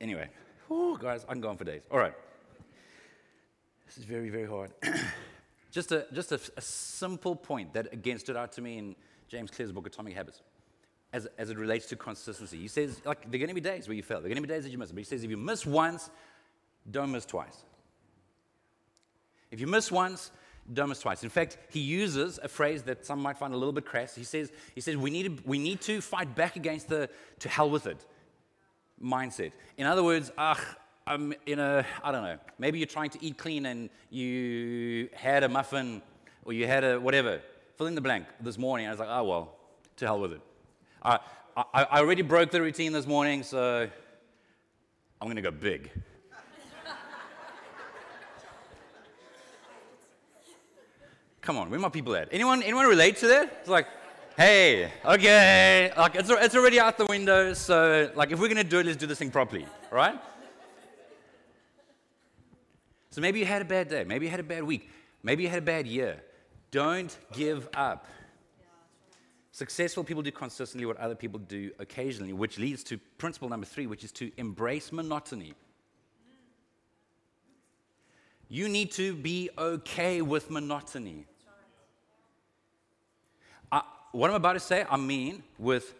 anyway, 0.00 0.28
oh, 0.70 0.96
guys, 0.96 1.24
I'm 1.28 1.40
going 1.40 1.56
for 1.56 1.64
days. 1.64 1.82
All 1.90 1.98
right. 1.98 2.14
This 3.86 3.98
is 3.98 4.04
very, 4.04 4.28
very 4.28 4.46
hard. 4.46 4.72
just 5.70 5.90
a, 5.92 6.06
just 6.12 6.32
a, 6.32 6.40
a, 6.56 6.60
simple 6.60 7.34
point 7.34 7.72
that 7.74 7.92
again 7.92 8.18
stood 8.18 8.36
out 8.36 8.52
to 8.52 8.60
me 8.60 8.78
in 8.78 8.96
James 9.28 9.50
Clear's 9.50 9.72
book, 9.72 9.86
Atomic 9.86 10.14
Habits, 10.14 10.42
as, 11.12 11.26
as 11.38 11.50
it 11.50 11.58
relates 11.58 11.86
to 11.86 11.96
consistency. 11.96 12.58
He 12.58 12.68
says, 12.68 13.00
like, 13.04 13.22
there 13.22 13.36
are 13.36 13.38
going 13.38 13.48
to 13.48 13.54
be 13.54 13.60
days 13.60 13.88
where 13.88 13.96
you 13.96 14.02
fail. 14.02 14.18
There 14.18 14.26
are 14.26 14.34
going 14.34 14.42
to 14.42 14.48
be 14.48 14.52
days 14.52 14.64
that 14.64 14.70
you 14.70 14.78
miss. 14.78 14.90
But 14.90 14.98
he 14.98 15.04
says, 15.04 15.24
if 15.24 15.30
you 15.30 15.36
miss 15.36 15.66
once, 15.66 16.10
don't 16.90 17.10
miss 17.10 17.26
twice. 17.26 17.64
If 19.50 19.60
you 19.60 19.66
miss 19.66 19.90
once, 19.90 20.30
don't 20.72 20.98
twice. 20.98 21.22
In 21.22 21.30
fact, 21.30 21.58
he 21.70 21.80
uses 21.80 22.40
a 22.42 22.48
phrase 22.48 22.82
that 22.84 23.04
some 23.04 23.20
might 23.20 23.36
find 23.36 23.52
a 23.52 23.56
little 23.56 23.72
bit 23.72 23.84
crass. 23.84 24.14
He 24.14 24.24
says, 24.24 24.50
he 24.74 24.80
says 24.80 24.96
we, 24.96 25.10
need 25.10 25.36
to, 25.36 25.42
we 25.44 25.58
need 25.58 25.80
to 25.82 26.00
fight 26.00 26.34
back 26.34 26.56
against 26.56 26.88
the 26.88 27.10
to 27.40 27.48
hell 27.48 27.68
with 27.68 27.86
it 27.86 28.04
mindset. 29.02 29.52
In 29.76 29.86
other 29.86 30.02
words, 30.02 30.32
ah, 30.38 30.60
I'm 31.06 31.34
in 31.46 31.58
a, 31.58 31.84
I 32.02 32.12
don't 32.12 32.22
know, 32.22 32.38
maybe 32.58 32.78
you're 32.78 32.86
trying 32.86 33.10
to 33.10 33.18
eat 33.22 33.36
clean 33.36 33.66
and 33.66 33.90
you 34.10 35.08
had 35.12 35.42
a 35.42 35.48
muffin 35.48 36.00
or 36.44 36.52
you 36.52 36.66
had 36.66 36.84
a 36.84 36.98
whatever, 36.98 37.40
fill 37.76 37.86
in 37.86 37.94
the 37.94 38.00
blank 38.00 38.26
this 38.40 38.56
morning. 38.56 38.86
I 38.86 38.90
was 38.90 39.00
like, 39.00 39.08
oh, 39.10 39.24
well, 39.24 39.56
to 39.96 40.06
hell 40.06 40.20
with 40.20 40.32
it. 40.32 40.40
I, 41.02 41.18
I, 41.56 41.86
I 41.90 41.98
already 42.00 42.22
broke 42.22 42.50
the 42.50 42.62
routine 42.62 42.92
this 42.92 43.06
morning, 43.06 43.42
so 43.42 43.88
I'm 45.20 45.26
going 45.26 45.36
to 45.36 45.42
go 45.42 45.50
big. 45.50 45.90
Come 51.44 51.58
on, 51.58 51.68
where 51.68 51.78
my 51.78 51.90
people 51.90 52.16
at? 52.16 52.28
Anyone, 52.32 52.62
anyone 52.62 52.86
relate 52.86 53.18
to 53.18 53.26
that? 53.26 53.58
It's 53.60 53.68
like, 53.68 53.86
hey, 54.34 54.90
okay, 55.04 55.92
like 55.94 56.14
it's, 56.14 56.30
it's 56.30 56.56
already 56.56 56.80
out 56.80 56.96
the 56.96 57.04
window, 57.04 57.52
so 57.52 58.10
like 58.14 58.32
if 58.32 58.40
we're 58.40 58.48
gonna 58.48 58.64
do 58.64 58.78
it, 58.78 58.86
let's 58.86 58.96
do 58.96 59.06
this 59.06 59.18
thing 59.18 59.30
properly, 59.30 59.66
right? 59.90 60.18
So 63.10 63.20
maybe 63.20 63.40
you 63.40 63.44
had 63.44 63.60
a 63.60 63.66
bad 63.66 63.90
day, 63.90 64.04
maybe 64.04 64.24
you 64.24 64.30
had 64.30 64.40
a 64.40 64.44
bad 64.44 64.64
week, 64.64 64.88
maybe 65.22 65.42
you 65.42 65.50
had 65.50 65.58
a 65.58 65.66
bad 65.66 65.86
year. 65.86 66.22
Don't 66.70 67.14
give 67.34 67.68
up. 67.74 68.06
Successful 69.52 70.02
people 70.02 70.22
do 70.22 70.32
consistently 70.32 70.86
what 70.86 70.96
other 70.96 71.14
people 71.14 71.38
do 71.38 71.70
occasionally, 71.78 72.32
which 72.32 72.58
leads 72.58 72.82
to 72.84 72.96
principle 73.18 73.50
number 73.50 73.66
three, 73.66 73.86
which 73.86 74.02
is 74.02 74.12
to 74.12 74.32
embrace 74.38 74.92
monotony. 74.92 75.52
You 78.48 78.68
need 78.70 78.92
to 78.92 79.14
be 79.14 79.50
okay 79.58 80.22
with 80.22 80.50
monotony. 80.50 81.26
What 84.14 84.30
I'm 84.30 84.36
about 84.36 84.52
to 84.52 84.60
say, 84.60 84.84
I 84.88 84.96
mean 84.96 85.42
with 85.58 85.92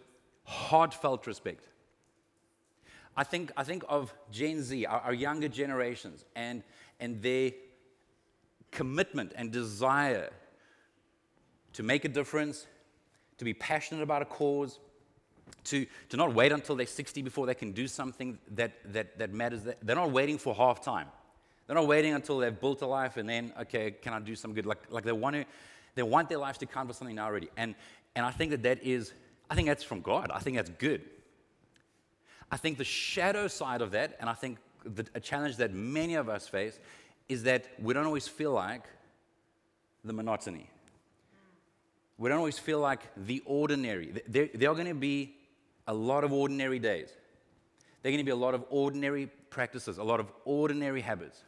heartfelt 0.44 1.26
respect. 1.26 1.66
I 3.16 3.24
think, 3.24 3.50
I 3.56 3.64
think 3.64 3.82
of 3.88 4.14
Gen 4.30 4.62
Z, 4.62 4.86
our, 4.86 5.00
our 5.00 5.12
younger 5.12 5.48
generations, 5.48 6.24
and, 6.36 6.62
and 7.00 7.20
their 7.20 7.50
commitment 8.70 9.32
and 9.34 9.50
desire 9.50 10.30
to 11.72 11.82
make 11.82 12.04
a 12.04 12.08
difference, 12.08 12.68
to 13.38 13.44
be 13.44 13.52
passionate 13.52 14.04
about 14.04 14.22
a 14.22 14.26
cause, 14.26 14.78
to, 15.64 15.84
to 16.08 16.16
not 16.16 16.32
wait 16.34 16.52
until 16.52 16.76
they're 16.76 16.86
60 16.86 17.20
before 17.22 17.46
they 17.46 17.54
can 17.54 17.72
do 17.72 17.88
something 17.88 18.38
that, 18.52 18.74
that, 18.92 19.18
that 19.18 19.32
matters. 19.32 19.62
They're 19.82 19.96
not 19.96 20.12
waiting 20.12 20.38
for 20.38 20.54
half 20.54 20.84
time. 20.84 21.08
They're 21.66 21.74
not 21.74 21.88
waiting 21.88 22.14
until 22.14 22.38
they've 22.38 22.60
built 22.60 22.80
a 22.82 22.86
life 22.86 23.16
and 23.16 23.28
then, 23.28 23.52
okay, 23.62 23.90
can 23.90 24.12
I 24.12 24.20
do 24.20 24.36
some 24.36 24.54
good? 24.54 24.66
Like, 24.66 24.84
like 24.88 25.02
they, 25.02 25.10
want 25.10 25.34
to, 25.34 25.44
they 25.96 26.04
want 26.04 26.28
their 26.28 26.38
lives 26.38 26.58
to 26.58 26.66
count 26.66 26.86
for 26.86 26.94
something 26.94 27.16
now 27.16 27.24
already. 27.24 27.48
And, 27.56 27.74
and 28.16 28.24
I 28.24 28.30
think 28.30 28.50
that 28.52 28.62
that 28.62 28.82
is, 28.82 29.12
I 29.50 29.54
think 29.54 29.68
that's 29.68 29.84
from 29.84 30.00
God. 30.00 30.30
I 30.32 30.38
think 30.38 30.56
that's 30.56 30.70
good. 30.70 31.02
I 32.50 32.56
think 32.56 32.78
the 32.78 32.84
shadow 32.84 33.48
side 33.48 33.82
of 33.82 33.92
that, 33.92 34.16
and 34.20 34.30
I 34.30 34.34
think 34.34 34.58
the, 34.84 35.06
a 35.14 35.20
challenge 35.20 35.56
that 35.56 35.72
many 35.72 36.14
of 36.14 36.28
us 36.28 36.46
face, 36.46 36.78
is 37.28 37.44
that 37.44 37.66
we 37.80 37.94
don't 37.94 38.06
always 38.06 38.28
feel 38.28 38.52
like 38.52 38.84
the 40.04 40.12
monotony. 40.12 40.68
We 42.18 42.28
don't 42.28 42.38
always 42.38 42.58
feel 42.58 42.78
like 42.78 43.00
the 43.16 43.42
ordinary. 43.44 44.22
There, 44.28 44.48
there 44.54 44.70
are 44.70 44.74
going 44.74 44.86
to 44.86 44.94
be 44.94 45.34
a 45.88 45.94
lot 45.94 46.22
of 46.22 46.32
ordinary 46.32 46.78
days. 46.78 47.08
There 48.02 48.10
are 48.10 48.12
going 48.12 48.24
to 48.24 48.24
be 48.24 48.30
a 48.30 48.36
lot 48.36 48.54
of 48.54 48.64
ordinary 48.70 49.30
practices, 49.50 49.98
a 49.98 50.04
lot 50.04 50.20
of 50.20 50.30
ordinary 50.44 51.00
habits. 51.00 51.42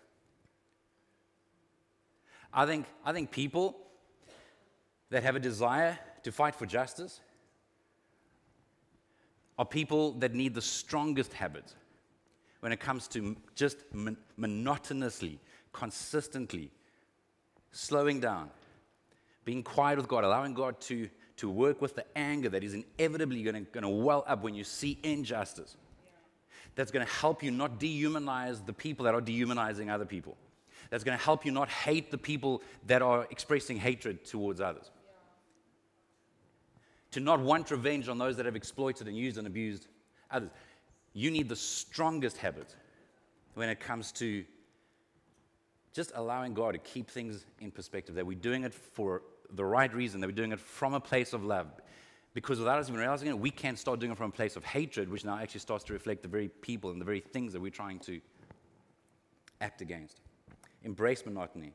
I 2.52 2.66
think, 2.66 2.87
I 3.05 3.12
think 3.12 3.31
people 3.31 3.76
that 5.11 5.22
have 5.22 5.37
a 5.37 5.40
desire 5.40 5.98
to 6.27 6.33
fight 6.33 6.57
for 6.57 6.67
justice 6.67 7.21
are 9.59 9.65
people 9.65 10.11
that 10.15 10.35
need 10.35 10.55
the 10.55 10.61
strongest 10.61 11.33
habits 11.33 11.77
when 12.61 12.73
it 12.73 12.81
comes 12.81 13.07
to 13.07 13.37
just 13.55 13.77
mon- 13.93 14.17
monotonously, 14.37 15.39
consistently 15.73 16.73
slowing 17.71 18.19
down, 18.19 18.51
being 19.45 19.62
quiet 19.62 19.99
with 19.99 20.09
God, 20.09 20.25
allowing 20.25 20.53
God 20.53 20.81
to, 20.81 21.09
to 21.37 21.49
work 21.49 21.81
with 21.81 21.95
the 21.95 22.05
anger 22.19 22.49
that 22.49 22.65
is 22.65 22.75
inevitably 22.75 23.45
going 23.45 23.65
to 23.73 23.89
well 23.89 24.25
up 24.27 24.43
when 24.43 24.57
you 24.57 24.65
see 24.65 24.99
injustice. 25.05 25.77
That's 26.75 26.91
going 26.91 27.07
to 27.07 27.12
help 27.12 27.45
you 27.45 27.53
not 27.53 27.79
dehumanize 27.79 28.67
the 28.67 28.73
people 28.73 29.05
that 29.05 29.15
are 29.15 29.21
dehumanizing 29.21 29.91
other 29.91 30.05
people 30.05 30.37
that's 30.91 31.05
going 31.05 31.17
to 31.17 31.25
help 31.25 31.45
you 31.45 31.53
not 31.53 31.69
hate 31.69 32.11
the 32.11 32.19
people 32.19 32.62
that 32.87 33.03
are 33.03 33.27
expressing 33.31 33.77
hatred 33.77 34.25
towards 34.25 34.61
others. 34.61 34.91
To 37.16 37.20
not 37.22 37.40
want 37.40 37.70
revenge 37.70 38.11
on 38.11 38.18
those 38.18 38.37
that 38.37 38.44
have 38.44 38.57
exploited 38.57 39.09
and 39.09 39.16
used 39.16 39.38
and 39.38 39.46
abused 39.46 39.87
others. 40.31 40.50
You 41.14 41.31
need 41.31 41.48
the 41.48 41.57
strongest 41.57 42.37
habit 42.37 42.76
when 43.55 43.70
it 43.70 43.81
comes 43.81 44.12
to 44.12 44.44
just 45.94 46.12
allowing 46.14 46.52
God 46.52 46.72
to 46.72 46.79
keep 46.79 47.11
things 47.11 47.46
in 47.59 47.70
perspective, 47.70 48.16
that 48.16 48.26
we're 48.26 48.37
doing 48.38 48.64
it 48.64 48.74
for 48.74 49.22
the 49.50 49.64
right 49.64 49.94
reason, 49.94 50.20
that 50.20 50.26
we're 50.26 50.33
doing 50.35 50.52
it 50.52 50.61
from 50.61 50.92
a 50.92 51.00
place 51.00 51.33
of 51.33 51.42
love. 51.42 51.68
Because 52.35 52.59
without 52.59 52.81
us 52.81 52.90
even 52.90 53.00
realizing 53.00 53.29
it, 53.29 53.38
we 53.38 53.50
can 53.50 53.79
start 53.79 53.98
doing 53.98 54.12
it 54.12 54.18
from 54.18 54.29
a 54.29 54.35
place 54.35 54.57
of 54.57 54.64
hatred, 54.66 55.09
which 55.09 55.24
now 55.24 55.38
actually 55.38 55.61
starts 55.61 55.85
to 55.85 55.94
reflect 55.94 56.20
the 56.20 56.29
very 56.29 56.48
people 56.48 56.90
and 56.90 57.00
the 57.00 57.07
very 57.07 57.20
things 57.20 57.55
that 57.55 57.62
we're 57.62 57.70
trying 57.70 57.98
to 58.00 58.20
act 59.62 59.81
against 59.81 60.20
embrace 60.83 61.24
monotony. 61.24 61.72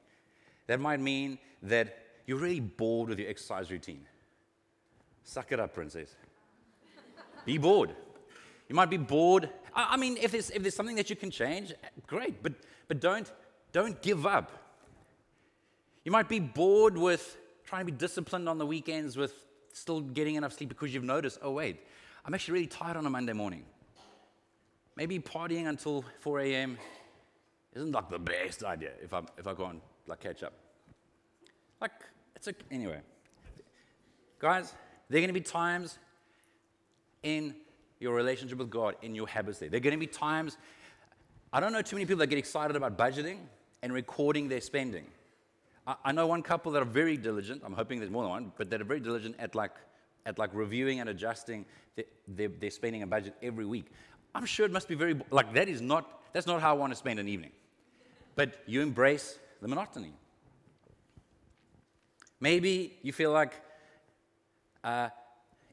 That 0.67 0.79
might 0.79 0.99
mean 0.99 1.39
that 1.63 1.97
you're 2.27 2.37
really 2.37 2.59
bored 2.59 3.09
with 3.09 3.17
your 3.17 3.27
exercise 3.27 3.71
routine. 3.71 4.05
Suck 5.23 5.51
it 5.51 5.59
up, 5.59 5.73
princess. 5.73 6.15
be 7.45 7.57
bored. 7.57 7.95
You 8.67 8.75
might 8.75 8.89
be 8.89 8.97
bored. 8.97 9.49
I, 9.75 9.97
mean, 9.97 10.17
if 10.17 10.31
there's, 10.31 10.49
if 10.49 10.61
there's 10.61 10.75
something 10.75 10.95
that 10.95 11.09
you 11.09 11.15
can 11.15 11.31
change, 11.31 11.73
great, 12.07 12.41
but, 12.43 12.53
but 12.87 12.99
don't, 12.99 13.31
don't 13.71 14.01
give 14.01 14.25
up. 14.25 14.51
You 16.03 16.11
might 16.11 16.27
be 16.27 16.39
bored 16.39 16.97
with 16.97 17.37
trying 17.63 17.85
to 17.85 17.91
be 17.91 17.97
disciplined 17.97 18.49
on 18.49 18.57
the 18.57 18.65
weekends 18.65 19.15
with 19.15 19.33
still 19.71 20.01
getting 20.01 20.35
enough 20.35 20.53
sleep 20.53 20.69
because 20.69 20.93
you've 20.93 21.03
noticed, 21.03 21.39
oh, 21.41 21.51
wait, 21.51 21.85
I'm 22.25 22.33
actually 22.33 22.53
really 22.55 22.67
tired 22.67 22.97
on 22.97 23.05
a 23.05 23.09
Monday 23.09 23.33
morning. 23.33 23.63
Maybe 24.95 25.19
partying 25.19 25.67
until 25.67 26.03
4 26.19 26.39
a.m 26.41 26.77
isn't 27.73 27.91
like 27.91 28.09
the 28.09 28.19
best 28.19 28.63
idea 28.63 28.91
if 29.01 29.13
I 29.13 29.21
if 29.37 29.47
I 29.47 29.53
go 29.53 29.65
and 29.65 29.81
like 30.07 30.19
catch 30.19 30.43
up. 30.43 30.53
Like 31.79 31.91
it's 32.35 32.47
a 32.47 32.53
anyway. 32.69 32.99
Guys, 34.39 34.73
there 35.11 35.19
are 35.19 35.21
going 35.21 35.33
to 35.33 35.39
be 35.39 35.41
times 35.41 35.97
in 37.23 37.55
your 37.99 38.13
relationship 38.13 38.57
with 38.57 38.69
God, 38.69 38.95
in 39.01 39.13
your 39.13 39.27
habits 39.27 39.59
there. 39.59 39.69
There 39.69 39.77
are 39.77 39.81
going 39.81 39.93
to 39.93 39.99
be 39.99 40.07
times. 40.07 40.57
I 41.53 41.59
don't 41.59 41.73
know 41.73 41.81
too 41.81 41.95
many 41.95 42.05
people 42.05 42.19
that 42.19 42.27
get 42.27 42.39
excited 42.39 42.75
about 42.75 42.97
budgeting 42.97 43.37
and 43.83 43.93
recording 43.93 44.47
their 44.47 44.61
spending. 44.61 45.05
I, 45.85 45.95
I 46.05 46.11
know 46.11 46.27
one 46.27 46.41
couple 46.41 46.71
that 46.71 46.81
are 46.81 46.85
very 46.85 47.17
diligent. 47.17 47.61
I'm 47.65 47.73
hoping 47.73 47.99
there's 47.99 48.11
more 48.11 48.23
than 48.23 48.31
one, 48.31 48.51
but 48.57 48.69
that 48.69 48.81
are 48.81 48.85
very 48.85 48.99
diligent 48.99 49.35
at 49.39 49.55
like 49.55 49.73
at 50.25 50.37
like 50.37 50.51
reviewing 50.53 50.99
and 50.99 51.09
adjusting 51.09 51.65
the, 51.95 52.05
their, 52.27 52.47
their 52.47 52.69
spending 52.69 53.01
and 53.01 53.09
budget 53.09 53.35
every 53.41 53.65
week. 53.65 53.87
I'm 54.33 54.45
sure 54.45 54.65
it 54.65 54.71
must 54.71 54.87
be 54.87 54.95
very 54.95 55.19
like 55.29 55.53
that 55.53 55.67
is 55.67 55.81
not 55.81 56.21
that's 56.33 56.47
not 56.47 56.61
how 56.61 56.71
I 56.71 56.73
want 56.73 56.91
to 56.91 56.97
spend 56.97 57.19
an 57.19 57.27
evening 57.27 57.51
but 58.35 58.63
you 58.65 58.81
embrace 58.81 59.39
the 59.61 59.67
monotony. 59.67 60.13
Maybe 62.39 62.97
you 63.03 63.13
feel 63.13 63.31
like, 63.31 63.53
uh, 64.83 65.09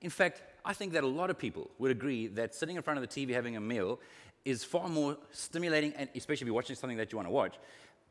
in 0.01 0.11
fact, 0.11 0.43
I 0.65 0.73
think 0.73 0.93
that 0.93 1.05
a 1.05 1.07
lot 1.07 1.31
of 1.31 1.39
people 1.39 1.71
would 1.79 1.91
agree 1.91 2.27
that 2.29 2.55
sitting 2.55 2.77
in 2.77 2.83
front 2.83 2.99
of 2.99 3.09
the 3.09 3.09
TV 3.09 3.33
having 3.35 3.57
a 3.57 3.61
meal 3.61 4.01
is 4.45 4.65
far 4.65 4.89
more 4.89 5.17
stimulating, 5.31 5.93
and 5.95 6.09
especially 6.15 6.45
if 6.45 6.47
you're 6.47 6.55
watching 6.55 6.77
something 6.77 6.99
that 6.99 7.13
you 7.13 7.17
want 7.17 7.29
to 7.29 7.33
watch, 7.33 7.57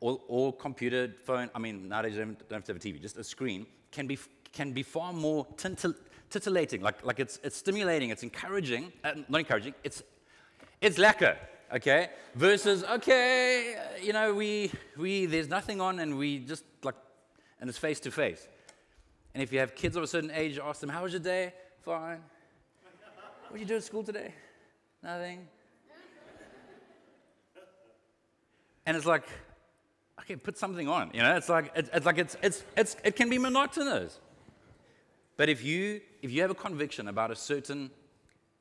or, 0.00 0.20
or 0.28 0.52
computer, 0.52 1.12
phone, 1.24 1.50
I 1.54 1.58
mean, 1.58 1.88
nowadays 1.88 2.14
you 2.14 2.24
don't, 2.24 2.52
have 2.52 2.64
to 2.64 2.72
have 2.72 2.76
a 2.76 2.84
TV, 2.84 3.00
just 3.00 3.16
a 3.16 3.24
screen, 3.24 3.66
can 3.90 4.06
be, 4.06 4.18
can 4.52 4.72
be 4.72 4.82
far 4.82 5.12
more 5.12 5.46
titillating, 6.30 6.82
like, 6.82 7.04
like 7.04 7.18
it's, 7.18 7.38
it's 7.42 7.56
stimulating, 7.56 8.10
it's 8.10 8.22
encouraging, 8.22 8.92
uh, 9.02 9.12
not 9.28 9.38
encouraging, 9.38 9.74
it's, 9.82 10.02
it's 10.80 10.98
lacquer 10.98 11.36
okay? 11.72 12.10
Versus, 12.34 12.84
okay, 12.84 13.76
you 14.02 14.12
know, 14.12 14.34
we, 14.34 14.70
we, 14.96 15.26
there's 15.26 15.48
nothing 15.48 15.80
on 15.80 15.98
and 16.00 16.18
we 16.18 16.38
just 16.38 16.64
like, 16.82 16.94
and 17.60 17.68
it's 17.68 17.78
face 17.78 18.00
to 18.00 18.10
face. 18.10 18.46
And 19.38 19.44
if 19.44 19.52
you 19.52 19.60
have 19.60 19.76
kids 19.76 19.94
of 19.94 20.02
a 20.02 20.06
certain 20.08 20.32
age, 20.32 20.58
ask 20.58 20.80
them, 20.80 20.90
how 20.90 21.04
was 21.04 21.12
your 21.12 21.20
day? 21.20 21.54
Fine. 21.84 22.18
What 23.46 23.52
did 23.52 23.60
you 23.60 23.66
do 23.66 23.76
at 23.76 23.84
school 23.84 24.02
today? 24.02 24.34
Nothing. 25.00 25.46
And 28.84 28.96
it's 28.96 29.06
like, 29.06 29.22
okay, 30.22 30.34
put 30.34 30.58
something 30.58 30.88
on. 30.88 31.12
You 31.14 31.22
know, 31.22 31.36
it's 31.36 31.48
like 31.48 31.70
it's, 31.76 31.88
it's 31.94 32.04
like 32.04 32.18
it's, 32.18 32.36
it's 32.42 32.64
it's 32.76 32.96
it 33.04 33.14
can 33.14 33.30
be 33.30 33.38
monotonous. 33.38 34.18
But 35.36 35.48
if 35.48 35.64
you 35.64 36.00
if 36.20 36.32
you 36.32 36.42
have 36.42 36.50
a 36.50 36.56
conviction 36.56 37.06
about 37.06 37.30
a 37.30 37.36
certain 37.36 37.92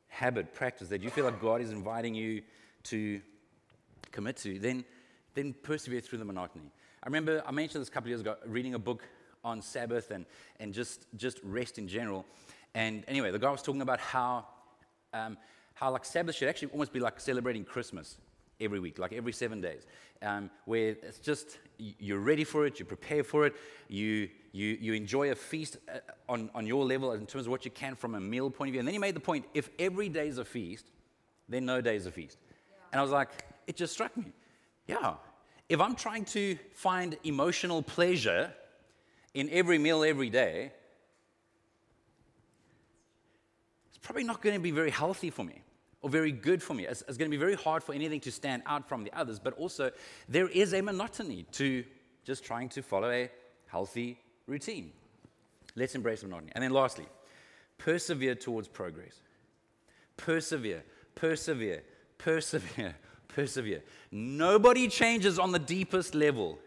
habit, 0.09 0.53
practice 0.53 0.89
that 0.89 1.01
you 1.01 1.09
feel 1.09 1.25
like 1.25 1.41
God 1.41 1.59
is 1.59 1.71
inviting 1.71 2.13
you 2.13 2.43
to 2.83 3.19
commit 4.11 4.37
to, 4.37 4.59
then, 4.59 4.85
then 5.33 5.55
persevere 5.63 6.01
through 6.01 6.19
the 6.19 6.25
monotony. 6.25 6.69
I 7.01 7.07
remember 7.07 7.41
I 7.47 7.51
mentioned 7.51 7.81
this 7.81 7.89
a 7.89 7.91
couple 7.91 8.09
of 8.09 8.09
years 8.09 8.21
ago, 8.21 8.35
reading 8.45 8.75
a 8.75 8.79
book 8.79 9.01
on 9.47 9.61
Sabbath 9.61 10.11
and, 10.11 10.25
and 10.59 10.73
just, 10.73 11.05
just 11.15 11.39
rest 11.43 11.77
in 11.77 11.87
general. 11.87 12.25
And 12.75 13.03
anyway, 13.07 13.31
the 13.31 13.39
guy 13.39 13.49
was 13.49 13.61
talking 13.61 13.81
about 13.81 13.99
how, 13.99 14.45
um, 15.13 15.37
how 15.73 15.91
like 15.91 16.05
Sabbath 16.05 16.35
should 16.35 16.49
actually 16.49 16.69
almost 16.69 16.93
be 16.93 16.99
like 16.99 17.19
celebrating 17.19 17.63
Christmas 17.63 18.17
every 18.59 18.79
week, 18.79 18.99
like 18.99 19.13
every 19.13 19.31
seven 19.33 19.61
days, 19.61 19.85
um, 20.21 20.49
where 20.65 20.89
it's 20.89 21.19
just 21.19 21.57
you're 21.77 22.19
ready 22.19 22.43
for 22.43 22.65
it, 22.65 22.79
you 22.79 22.85
prepare 22.85 23.23
for 23.23 23.45
it, 23.45 23.55
you, 23.87 24.29
you, 24.51 24.77
you 24.81 24.93
enjoy 24.93 25.31
a 25.31 25.35
feast 25.35 25.77
uh, 25.87 25.99
on, 26.27 26.49
on 26.53 26.65
your 26.67 26.83
level 26.83 27.13
in 27.13 27.25
terms 27.25 27.45
of 27.45 27.51
what 27.51 27.63
you 27.65 27.71
can 27.71 27.95
from 27.95 28.15
a 28.15 28.19
meal 28.19 28.49
point 28.49 28.69
of 28.69 28.73
view. 28.73 28.79
And 28.79 28.87
then 28.87 28.93
he 28.93 28.99
made 28.99 29.15
the 29.15 29.21
point 29.21 29.45
if 29.53 29.69
every 29.79 30.09
day 30.09 30.27
is 30.27 30.39
a 30.39 30.45
feast, 30.45 30.85
then 31.47 31.65
no 31.65 31.81
day 31.81 31.95
is 31.95 32.05
a 32.05 32.11
feast. 32.11 32.37
And 32.91 32.99
I 32.99 33.01
was 33.01 33.11
like, 33.11 33.29
it 33.67 33.75
just 33.75 33.93
struck 33.93 34.15
me. 34.17 34.33
Yeah. 34.87 35.15
If 35.69 35.81
I'm 35.81 35.95
trying 35.95 36.25
to 36.25 36.57
find 36.73 37.17
emotional 37.23 37.81
pleasure 37.81 38.53
in 39.37 39.47
every 39.51 39.77
meal 39.77 40.03
every 40.03 40.31
day, 40.31 40.71
it's 43.87 43.99
probably 43.99 44.23
not 44.23 44.41
going 44.41 44.55
to 44.55 44.59
be 44.59 44.71
very 44.71 44.89
healthy 44.89 45.29
for 45.29 45.43
me 45.43 45.61
or 46.01 46.09
very 46.09 46.31
good 46.31 46.61
for 46.63 46.73
me. 46.73 46.87
It's, 46.87 47.03
it's 47.07 47.19
going 47.19 47.29
to 47.29 47.37
be 47.37 47.39
very 47.39 47.53
hard 47.53 47.83
for 47.83 47.93
anything 47.93 48.19
to 48.21 48.31
stand 48.31 48.63
out 48.65 48.89
from 48.89 49.03
the 49.03 49.13
others, 49.15 49.37
but 49.37 49.53
also 49.53 49.91
there 50.27 50.47
is 50.47 50.73
a 50.73 50.81
monotony 50.81 51.45
to 51.51 51.83
just 52.23 52.43
trying 52.43 52.67
to 52.69 52.81
follow 52.81 53.11
a 53.11 53.29
healthy 53.67 54.19
routine. 54.47 54.91
Let's 55.75 55.93
embrace 55.93 56.23
monotony. 56.23 56.51
And 56.55 56.63
then 56.63 56.71
lastly, 56.71 57.05
persevere 57.77 58.33
towards 58.33 58.67
progress. 58.67 59.21
Persevere, 60.17 60.81
persevere, 61.13 61.83
persevere, 62.17 62.95
persevere. 63.27 63.83
Nobody 64.09 64.87
changes 64.87 65.37
on 65.37 65.51
the 65.51 65.59
deepest 65.59 66.15
level 66.15 66.57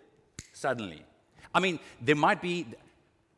suddenly. 0.52 1.04
I 1.54 1.60
mean, 1.60 1.78
there 2.00 2.16
might 2.16 2.40
be, 2.40 2.66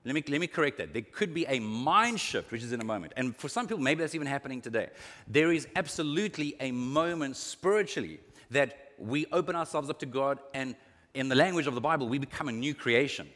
let 0.04 0.14
me, 0.14 0.22
let 0.28 0.40
me 0.40 0.46
correct 0.46 0.78
that. 0.78 0.92
There 0.92 1.02
could 1.02 1.32
be 1.32 1.46
a 1.46 1.58
mind 1.58 2.20
shift, 2.20 2.50
which 2.50 2.62
is 2.62 2.72
in 2.72 2.80
a 2.80 2.84
moment. 2.84 3.12
And 3.16 3.36
for 3.36 3.48
some 3.48 3.66
people, 3.66 3.82
maybe 3.82 4.00
that's 4.00 4.14
even 4.14 4.26
happening 4.26 4.60
today. 4.60 4.90
There 5.26 5.52
is 5.52 5.66
absolutely 5.76 6.56
a 6.60 6.72
moment 6.72 7.36
spiritually 7.36 8.20
that 8.50 8.76
we 8.98 9.26
open 9.32 9.56
ourselves 9.56 9.90
up 9.90 9.98
to 10.00 10.06
God, 10.06 10.38
and 10.54 10.76
in 11.14 11.28
the 11.28 11.34
language 11.34 11.66
of 11.66 11.74
the 11.74 11.80
Bible, 11.80 12.08
we 12.08 12.18
become 12.18 12.48
a 12.48 12.52
new 12.52 12.74
creation. 12.74 13.28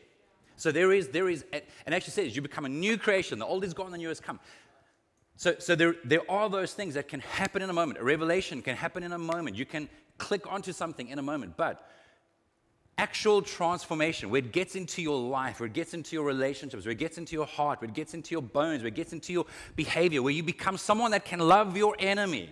So 0.56 0.72
there 0.72 0.92
is, 0.92 1.08
there 1.08 1.28
is, 1.28 1.44
and 1.52 1.94
actually 1.94 2.12
says 2.12 2.34
you 2.34 2.42
become 2.42 2.64
a 2.64 2.70
new 2.70 2.96
creation. 2.96 3.38
The 3.38 3.46
old 3.46 3.64
is 3.64 3.74
gone, 3.74 3.90
the 3.90 3.98
new 3.98 4.08
has 4.08 4.20
come. 4.20 4.40
So, 5.36 5.54
so 5.58 5.74
there, 5.74 5.96
there 6.04 6.30
are 6.30 6.48
those 6.48 6.72
things 6.72 6.94
that 6.94 7.08
can 7.08 7.20
happen 7.20 7.60
in 7.60 7.68
a 7.68 7.72
moment. 7.72 7.98
A 7.98 8.04
revelation 8.04 8.62
can 8.62 8.74
happen 8.74 9.02
in 9.02 9.12
a 9.12 9.18
moment. 9.18 9.56
You 9.56 9.66
can 9.66 9.88
click 10.16 10.50
onto 10.50 10.72
something 10.72 11.08
in 11.08 11.18
a 11.18 11.22
moment. 11.22 11.58
But 11.58 11.86
actual 12.98 13.42
transformation, 13.42 14.30
where 14.30 14.38
it 14.38 14.52
gets 14.52 14.74
into 14.74 15.02
your 15.02 15.20
life, 15.20 15.60
where 15.60 15.66
it 15.66 15.74
gets 15.74 15.92
into 15.92 16.16
your 16.16 16.24
relationships, 16.24 16.84
where 16.84 16.92
it 16.92 16.98
gets 16.98 17.18
into 17.18 17.34
your 17.34 17.46
heart, 17.46 17.80
where 17.80 17.88
it 17.88 17.94
gets 17.94 18.14
into 18.14 18.32
your 18.32 18.42
bones, 18.42 18.82
where 18.82 18.88
it 18.88 18.94
gets 18.94 19.12
into 19.12 19.32
your 19.32 19.44
behavior, 19.74 20.22
where 20.22 20.32
you 20.32 20.42
become 20.42 20.78
someone 20.78 21.10
that 21.10 21.24
can 21.24 21.38
love 21.38 21.76
your 21.76 21.94
enemy, 21.98 22.50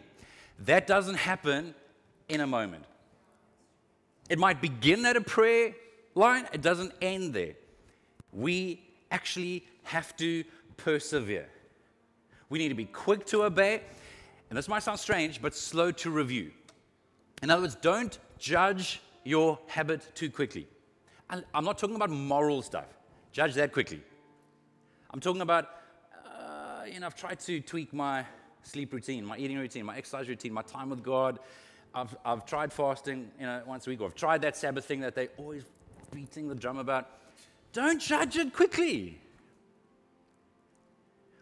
that 0.60 0.86
doesn't 0.86 1.14
happen 1.14 1.74
in 2.28 2.40
a 2.40 2.46
moment. 2.46 2.84
It 4.28 4.38
might 4.38 4.60
begin 4.60 5.04
at 5.06 5.16
a 5.16 5.20
prayer 5.20 5.74
line, 6.14 6.46
it 6.52 6.62
doesn't 6.62 6.92
end 7.00 7.34
there. 7.34 7.54
We 8.32 8.82
actually 9.10 9.64
have 9.84 10.16
to 10.18 10.44
persevere. 10.76 11.48
We 12.50 12.58
need 12.58 12.68
to 12.68 12.74
be 12.74 12.84
quick 12.84 13.26
to 13.26 13.44
obey, 13.44 13.80
and 14.50 14.58
this 14.58 14.68
might 14.68 14.82
sound 14.82 14.98
strange, 14.98 15.40
but 15.40 15.54
slow 15.54 15.90
to 15.92 16.10
review. 16.10 16.50
In 17.42 17.50
other 17.50 17.62
words, 17.62 17.76
don't 17.76 18.18
judge 18.38 19.00
your 19.24 19.58
habit 19.66 20.14
too 20.14 20.30
quickly. 20.30 20.68
And 21.30 21.44
I'm 21.54 21.64
not 21.64 21.78
talking 21.78 21.96
about 21.96 22.10
moral 22.10 22.62
stuff. 22.62 22.86
Judge 23.32 23.54
that 23.54 23.72
quickly. 23.72 24.00
I'm 25.10 25.20
talking 25.20 25.40
about, 25.40 25.68
uh, 26.26 26.84
you 26.90 27.00
know, 27.00 27.06
I've 27.06 27.14
tried 27.14 27.40
to 27.40 27.60
tweak 27.60 27.92
my 27.92 28.24
sleep 28.62 28.92
routine, 28.92 29.24
my 29.24 29.36
eating 29.36 29.58
routine, 29.58 29.86
my 29.86 29.96
exercise 29.96 30.28
routine, 30.28 30.52
my 30.52 30.62
time 30.62 30.90
with 30.90 31.02
God. 31.02 31.38
I've, 31.94 32.16
I've 32.24 32.44
tried 32.44 32.72
fasting, 32.72 33.30
you 33.38 33.46
know, 33.46 33.62
once 33.66 33.86
a 33.86 33.90
week, 33.90 34.00
or 34.00 34.06
I've 34.06 34.14
tried 34.14 34.42
that 34.42 34.56
Sabbath 34.56 34.84
thing 34.84 35.00
that 35.00 35.14
they 35.14 35.28
always 35.36 35.64
beating 36.12 36.48
the 36.48 36.54
drum 36.54 36.78
about. 36.78 37.08
Don't 37.72 38.00
judge 38.00 38.36
it 38.36 38.52
quickly. 38.52 39.20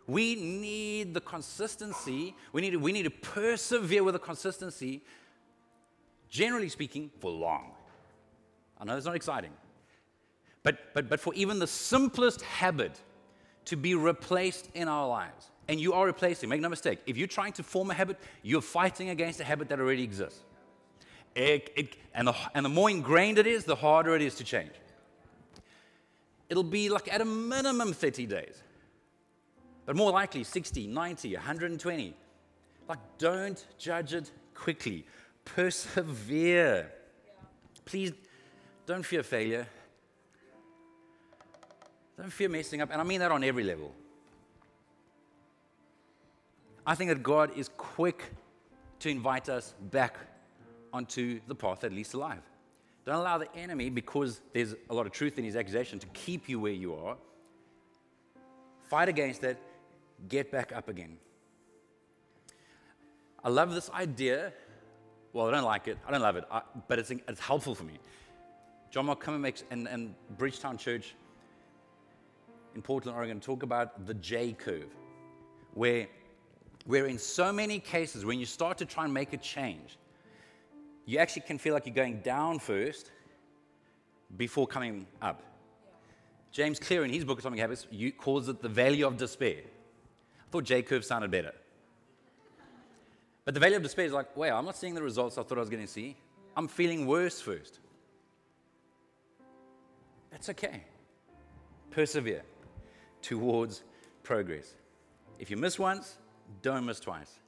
We 0.07 0.35
need 0.35 1.15
the 1.15 1.21
consistency. 1.21 2.35
We 2.53 2.61
need 2.61 2.77
we 2.77 2.93
need 2.93 3.05
to 3.05 3.11
persevere 3.11 4.03
with 4.03 4.15
the 4.15 4.19
consistency 4.19 5.03
generally 6.33 6.71
speaking, 6.71 7.11
for 7.21 7.31
long. 7.31 7.73
I 8.81 8.85
know 8.85 8.95
that's 8.95 9.07
not 9.07 9.15
exciting. 9.15 9.53
But, 10.65 10.95
but, 10.95 11.09
but 11.09 11.21
for 11.21 11.33
even 11.35 11.59
the 11.59 11.67
simplest 11.67 12.41
habit 12.43 12.99
to 13.67 13.77
be 13.77 13.95
replaced 13.95 14.71
in 14.75 14.89
our 14.89 15.07
lives, 15.07 15.51
and 15.69 15.79
you 15.79 15.93
are 15.93 16.07
replacing, 16.07 16.49
make 16.49 16.61
no 16.61 16.71
mistake, 16.71 17.01
if 17.07 17.17
you're 17.17 17.29
trying 17.29 17.53
to 17.53 17.63
form 17.63 17.91
a 17.91 17.95
habit, 17.95 18.19
you're 18.43 18.63
fighting 18.63 19.11
against 19.11 19.41
a 19.41 19.45
habit 19.45 19.69
that 19.69 19.79
already 19.79 20.03
exists. 20.03 20.41
It, 21.35 21.71
it, 21.77 21.97
and, 22.15 22.27
the, 22.29 22.35
and 22.55 22.65
the 22.65 22.71
more 22.71 22.91
ingrained 22.91 23.39
it 23.39 23.47
is, 23.47 23.65
the 23.65 23.77
harder 23.77 24.17
it 24.17 24.23
is 24.23 24.35
to 24.37 24.45
change. 24.45 24.73
It'll 26.49 26.63
be 26.63 26.89
like 26.89 27.13
at 27.13 27.21
a 27.21 27.25
minimum 27.25 27.93
30 27.93 28.27
days, 28.27 28.63
but 29.85 29.97
more 29.97 30.11
likely 30.11 30.45
60, 30.45 30.87
90, 30.87 31.35
120. 31.35 32.17
Like, 32.89 32.99
don't 33.19 33.65
judge 33.79 34.15
it 34.15 34.31
quickly 34.55 35.07
persevere. 35.45 36.91
Please 37.85 38.13
don't 38.87 39.03
fear 39.03 39.23
failure. 39.23 39.67
Don't 42.17 42.33
fear 42.33 42.49
messing 42.49 42.81
up. 42.81 42.91
And 42.93 43.01
I 43.01 43.05
mean 43.05 43.21
that 43.21 43.33
on 43.33 43.43
every 43.43 43.65
level. 43.65 43.93
I 46.87 46.95
think 46.95 47.11
that 47.11 47.23
God 47.23 47.57
is 47.57 47.71
quick 47.77 48.25
to 49.01 49.09
invite 49.09 49.49
us 49.49 49.75
back 49.91 50.17
onto 50.93 51.41
the 51.47 51.55
path 51.55 51.81
that 51.81 51.93
leads 51.93 52.11
to 52.11 52.19
life. 52.19 52.43
Don't 53.05 53.17
allow 53.17 53.39
the 53.39 53.53
enemy, 53.57 53.91
because 53.91 54.41
there's 54.53 54.77
a 54.89 54.95
lot 54.95 55.07
of 55.07 55.13
truth 55.13 55.39
in 55.39 55.45
his 55.45 55.57
accusation, 55.57 55.99
to 55.99 56.07
keep 56.09 56.49
you 56.49 56.61
where 56.61 56.73
you 56.73 56.95
are. 56.95 57.17
Fight 58.85 59.09
against 59.09 59.43
it. 59.43 59.59
Get 60.29 60.53
back 60.53 60.73
up 60.73 60.89
again. 60.89 61.19
I 63.43 63.49
love 63.49 63.75
this 63.75 63.91
idea 63.91 64.53
well, 65.33 65.49
I 65.49 65.51
don't 65.51 65.65
like 65.65 65.89
it. 65.89 65.99
I 66.07 66.11
don't 66.11 66.21
love 66.21 66.37
it, 66.37 66.45
I, 66.51 66.63
but 66.89 66.99
it's, 66.99 67.11
it's 67.11 67.41
helpful 67.41 67.75
for 67.75 67.85
me. 67.85 67.99
John 68.91 69.07
Mark 69.07 69.21
Comer 69.21 69.39
makes, 69.39 69.65
and, 69.71 69.89
and 69.89 70.15
Bridgetown 70.37 70.77
Church 70.77 71.15
in 72.75 72.83
Portland, 72.83 73.17
Oregon, 73.17 73.41
talk 73.41 73.63
about 73.63 74.07
the 74.07 74.15
J 74.15 74.53
curve, 74.53 74.95
where, 75.75 76.07
where 76.85 77.07
in 77.07 77.19
so 77.19 77.53
many 77.53 77.79
cases, 77.79 78.25
when 78.25 78.39
you 78.39 78.47
start 78.47 78.79
to 78.79 78.85
try 78.85 79.05
and 79.05 79.15
make 79.15 79.33
a 79.33 79.39
change, 79.39 79.99
you 81.07 81.19
actually 81.19 81.43
can 81.43 81.59
feel 81.59 81.75
like 81.75 81.87
you're 81.87 81.95
going 81.95 82.21
down 82.21 82.59
first 82.59 83.11
before 84.37 84.67
coming 84.67 85.07
up. 85.21 85.43
James 86.51 86.79
Clear, 86.79 87.05
in 87.05 87.13
his 87.13 87.25
book, 87.25 87.39
Atomic 87.39 87.61
Habits, 87.61 87.87
calls 88.19 88.49
it 88.49 88.61
the 88.61 88.69
valley 88.69 89.03
of 89.03 89.17
despair. 89.17 89.63
I 89.63 90.51
thought 90.51 90.65
J 90.65 90.83
curve 90.83 91.05
sounded 91.05 91.31
better. 91.31 91.53
But 93.45 93.55
the 93.55 93.61
valley 93.61 93.75
of 93.75 93.83
despair 93.83 94.05
is 94.05 94.13
like, 94.13 94.37
wait, 94.37 94.51
I'm 94.51 94.65
not 94.65 94.77
seeing 94.77 94.95
the 94.95 95.03
results 95.03 95.37
I 95.37 95.43
thought 95.43 95.59
I 95.59 95.61
was 95.61 95.71
going 95.71 95.83
to 95.83 95.93
see. 95.93 96.17
I'm 96.57 96.69
feeling 96.69 97.07
worse 97.07 97.41
first. 97.41 97.81
That's 100.31 100.49
okay. 100.51 100.85
Persevere 101.91 102.43
towards 103.21 103.83
progress. 104.23 104.75
If 105.39 105.51
you 105.51 105.57
miss 105.57 105.79
once, 105.79 106.19
don't 106.63 106.87
miss 106.87 107.01
twice. 107.01 107.39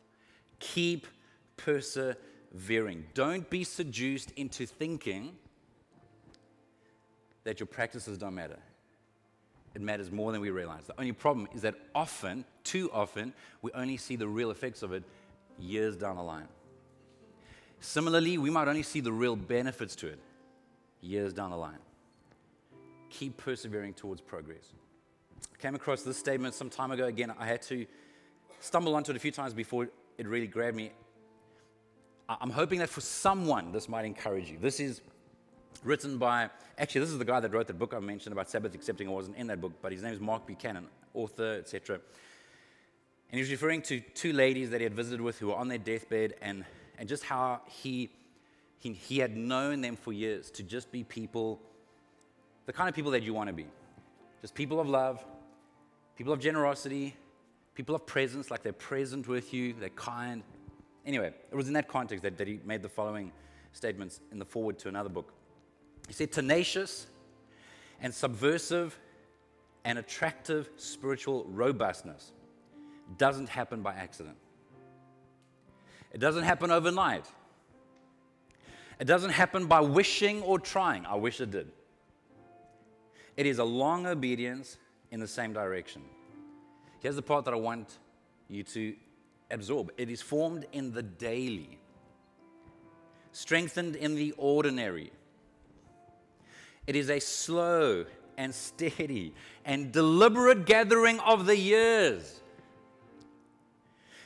Keep 0.58 1.06
persevering. 1.56 3.06
Don't 3.14 3.48
be 3.48 3.64
seduced 3.64 4.32
into 4.32 4.66
thinking 4.66 5.36
that 7.44 7.60
your 7.60 7.66
practices 7.66 8.18
don't 8.18 8.34
matter. 8.34 8.58
It 9.74 9.80
matters 9.80 10.10
more 10.10 10.32
than 10.32 10.40
we 10.40 10.50
realize. 10.50 10.84
The 10.86 10.98
only 10.98 11.12
problem 11.12 11.48
is 11.52 11.62
that 11.62 11.74
often, 11.94 12.44
too 12.62 12.90
often, 12.92 13.32
we 13.60 13.70
only 13.72 13.96
see 13.96 14.16
the 14.16 14.28
real 14.28 14.50
effects 14.50 14.82
of 14.82 14.92
it 14.92 15.02
years 15.58 15.96
down 15.96 16.16
the 16.16 16.22
line. 16.22 16.48
Similarly, 17.80 18.38
we 18.38 18.50
might 18.50 18.68
only 18.68 18.82
see 18.82 19.00
the 19.00 19.12
real 19.12 19.36
benefits 19.36 19.94
to 19.96 20.08
it 20.08 20.18
years 21.00 21.32
down 21.32 21.50
the 21.50 21.56
line. 21.56 21.78
Keep 23.10 23.36
persevering 23.36 23.94
towards 23.94 24.20
progress. 24.20 24.72
I 25.52 25.60
came 25.60 25.74
across 25.74 26.02
this 26.02 26.16
statement 26.16 26.54
some 26.54 26.70
time 26.70 26.90
ago. 26.90 27.04
Again, 27.04 27.32
I 27.38 27.46
had 27.46 27.62
to 27.62 27.86
stumble 28.60 28.94
onto 28.94 29.12
it 29.12 29.16
a 29.16 29.20
few 29.20 29.30
times 29.30 29.52
before 29.52 29.88
it 30.16 30.26
really 30.26 30.46
grabbed 30.46 30.76
me. 30.76 30.92
I'm 32.28 32.50
hoping 32.50 32.78
that 32.78 32.88
for 32.88 33.02
someone 33.02 33.70
this 33.72 33.88
might 33.88 34.06
encourage 34.06 34.50
you. 34.50 34.58
This 34.58 34.80
is 34.80 35.02
written 35.84 36.16
by, 36.16 36.48
actually, 36.78 37.02
this 37.02 37.10
is 37.10 37.18
the 37.18 37.24
guy 37.24 37.40
that 37.40 37.52
wrote 37.52 37.66
the 37.66 37.74
book 37.74 37.92
I 37.94 37.98
mentioned 37.98 38.32
about 38.32 38.48
Sabbath 38.48 38.74
accepting. 38.74 39.08
I 39.08 39.12
wasn't 39.12 39.36
in 39.36 39.46
that 39.48 39.60
book, 39.60 39.72
but 39.82 39.92
his 39.92 40.02
name 40.02 40.14
is 40.14 40.20
Mark 40.20 40.46
Buchanan, 40.46 40.86
author, 41.12 41.56
etc. 41.58 42.00
And 43.34 43.38
he 43.40 43.42
was 43.42 43.50
referring 43.50 43.82
to 43.82 43.98
two 43.98 44.32
ladies 44.32 44.70
that 44.70 44.80
he 44.80 44.84
had 44.84 44.94
visited 44.94 45.20
with 45.20 45.40
who 45.40 45.48
were 45.48 45.56
on 45.56 45.66
their 45.66 45.76
deathbed 45.76 46.34
and, 46.40 46.64
and 47.00 47.08
just 47.08 47.24
how 47.24 47.62
he, 47.66 48.08
he, 48.78 48.92
he 48.92 49.18
had 49.18 49.36
known 49.36 49.80
them 49.80 49.96
for 49.96 50.12
years 50.12 50.52
to 50.52 50.62
just 50.62 50.92
be 50.92 51.02
people, 51.02 51.60
the 52.66 52.72
kind 52.72 52.88
of 52.88 52.94
people 52.94 53.10
that 53.10 53.24
you 53.24 53.34
want 53.34 53.48
to 53.48 53.52
be. 53.52 53.66
Just 54.40 54.54
people 54.54 54.78
of 54.78 54.88
love, 54.88 55.24
people 56.16 56.32
of 56.32 56.38
generosity, 56.38 57.16
people 57.74 57.96
of 57.96 58.06
presence, 58.06 58.52
like 58.52 58.62
they're 58.62 58.72
present 58.72 59.26
with 59.26 59.52
you, 59.52 59.74
they're 59.80 59.88
kind. 59.88 60.44
Anyway, 61.04 61.34
it 61.50 61.56
was 61.56 61.66
in 61.66 61.74
that 61.74 61.88
context 61.88 62.22
that, 62.22 62.38
that 62.38 62.46
he 62.46 62.60
made 62.64 62.82
the 62.82 62.88
following 62.88 63.32
statements 63.72 64.20
in 64.30 64.38
the 64.38 64.44
foreword 64.44 64.78
to 64.78 64.88
another 64.88 65.08
book. 65.08 65.32
He 66.06 66.14
said, 66.14 66.30
tenacious 66.30 67.08
and 68.00 68.14
subversive 68.14 68.96
and 69.84 69.98
attractive 69.98 70.70
spiritual 70.76 71.46
robustness 71.48 72.30
doesn't 73.18 73.48
happen 73.48 73.82
by 73.82 73.94
accident. 73.94 74.36
It 76.12 76.18
doesn't 76.18 76.44
happen 76.44 76.70
overnight. 76.70 77.26
It 79.00 79.06
doesn't 79.06 79.30
happen 79.30 79.66
by 79.66 79.80
wishing 79.80 80.42
or 80.42 80.58
trying. 80.58 81.04
I 81.06 81.16
wish 81.16 81.40
it 81.40 81.50
did. 81.50 81.70
It 83.36 83.46
is 83.46 83.58
a 83.58 83.64
long 83.64 84.06
obedience 84.06 84.78
in 85.10 85.20
the 85.20 85.26
same 85.26 85.52
direction. 85.52 86.02
Here's 87.00 87.16
the 87.16 87.22
part 87.22 87.44
that 87.46 87.54
I 87.54 87.56
want 87.56 87.98
you 88.48 88.62
to 88.62 88.94
absorb 89.50 89.92
it 89.96 90.08
is 90.08 90.22
formed 90.22 90.66
in 90.72 90.92
the 90.92 91.02
daily, 91.02 91.78
strengthened 93.32 93.96
in 93.96 94.14
the 94.14 94.32
ordinary. 94.38 95.12
It 96.86 96.96
is 96.96 97.10
a 97.10 97.18
slow 97.18 98.04
and 98.36 98.54
steady 98.54 99.34
and 99.64 99.90
deliberate 99.90 100.66
gathering 100.66 101.18
of 101.20 101.46
the 101.46 101.56
years. 101.56 102.40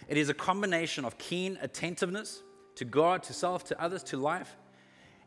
It 0.08 0.16
is 0.16 0.30
a 0.30 0.34
combination 0.34 1.04
of 1.04 1.18
keen 1.18 1.58
attentiveness 1.60 2.42
to 2.76 2.84
God, 2.84 3.22
to 3.24 3.34
self, 3.34 3.64
to 3.64 3.80
others, 3.80 4.02
to 4.04 4.16
life, 4.16 4.56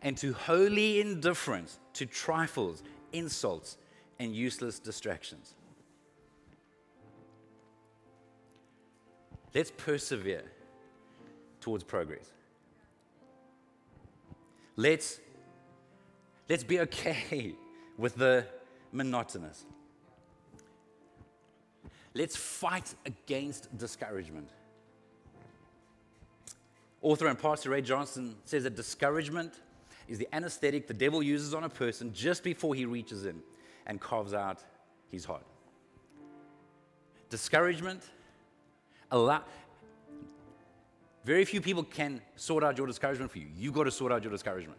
and 0.01 0.17
to 0.17 0.33
holy 0.33 0.99
indifference 0.99 1.79
to 1.93 2.05
trifles, 2.05 2.81
insults, 3.13 3.77
and 4.19 4.35
useless 4.35 4.79
distractions. 4.79 5.53
Let's 9.53 9.71
persevere 9.71 10.43
towards 11.59 11.83
progress. 11.83 12.31
Let's, 14.75 15.19
let's 16.49 16.63
be 16.63 16.79
okay 16.79 17.53
with 17.97 18.15
the 18.15 18.45
monotonous. 18.91 19.65
Let's 22.13 22.35
fight 22.35 22.95
against 23.05 23.77
discouragement. 23.77 24.49
Author 27.01 27.27
and 27.27 27.37
pastor 27.37 27.71
Ray 27.71 27.81
Johnson 27.81 28.35
says 28.45 28.63
that 28.63 28.75
discouragement 28.75 29.53
is 30.07 30.19
the 30.19 30.27
anesthetic 30.33 30.87
the 30.87 30.93
devil 30.93 31.23
uses 31.23 31.53
on 31.53 31.63
a 31.63 31.69
person 31.69 32.13
just 32.13 32.43
before 32.43 32.75
he 32.75 32.85
reaches 32.85 33.25
in 33.25 33.41
and 33.87 33.99
carves 33.99 34.33
out 34.33 34.63
his 35.09 35.25
heart. 35.25 35.43
Discouragement, 37.29 38.03
allow, 39.09 39.43
very 41.23 41.45
few 41.45 41.61
people 41.61 41.83
can 41.83 42.21
sort 42.35 42.63
out 42.63 42.77
your 42.77 42.87
discouragement 42.87 43.31
for 43.31 43.39
you. 43.39 43.47
You've 43.55 43.73
got 43.73 43.85
to 43.85 43.91
sort 43.91 44.11
out 44.11 44.23
your 44.23 44.31
discouragement. 44.31 44.77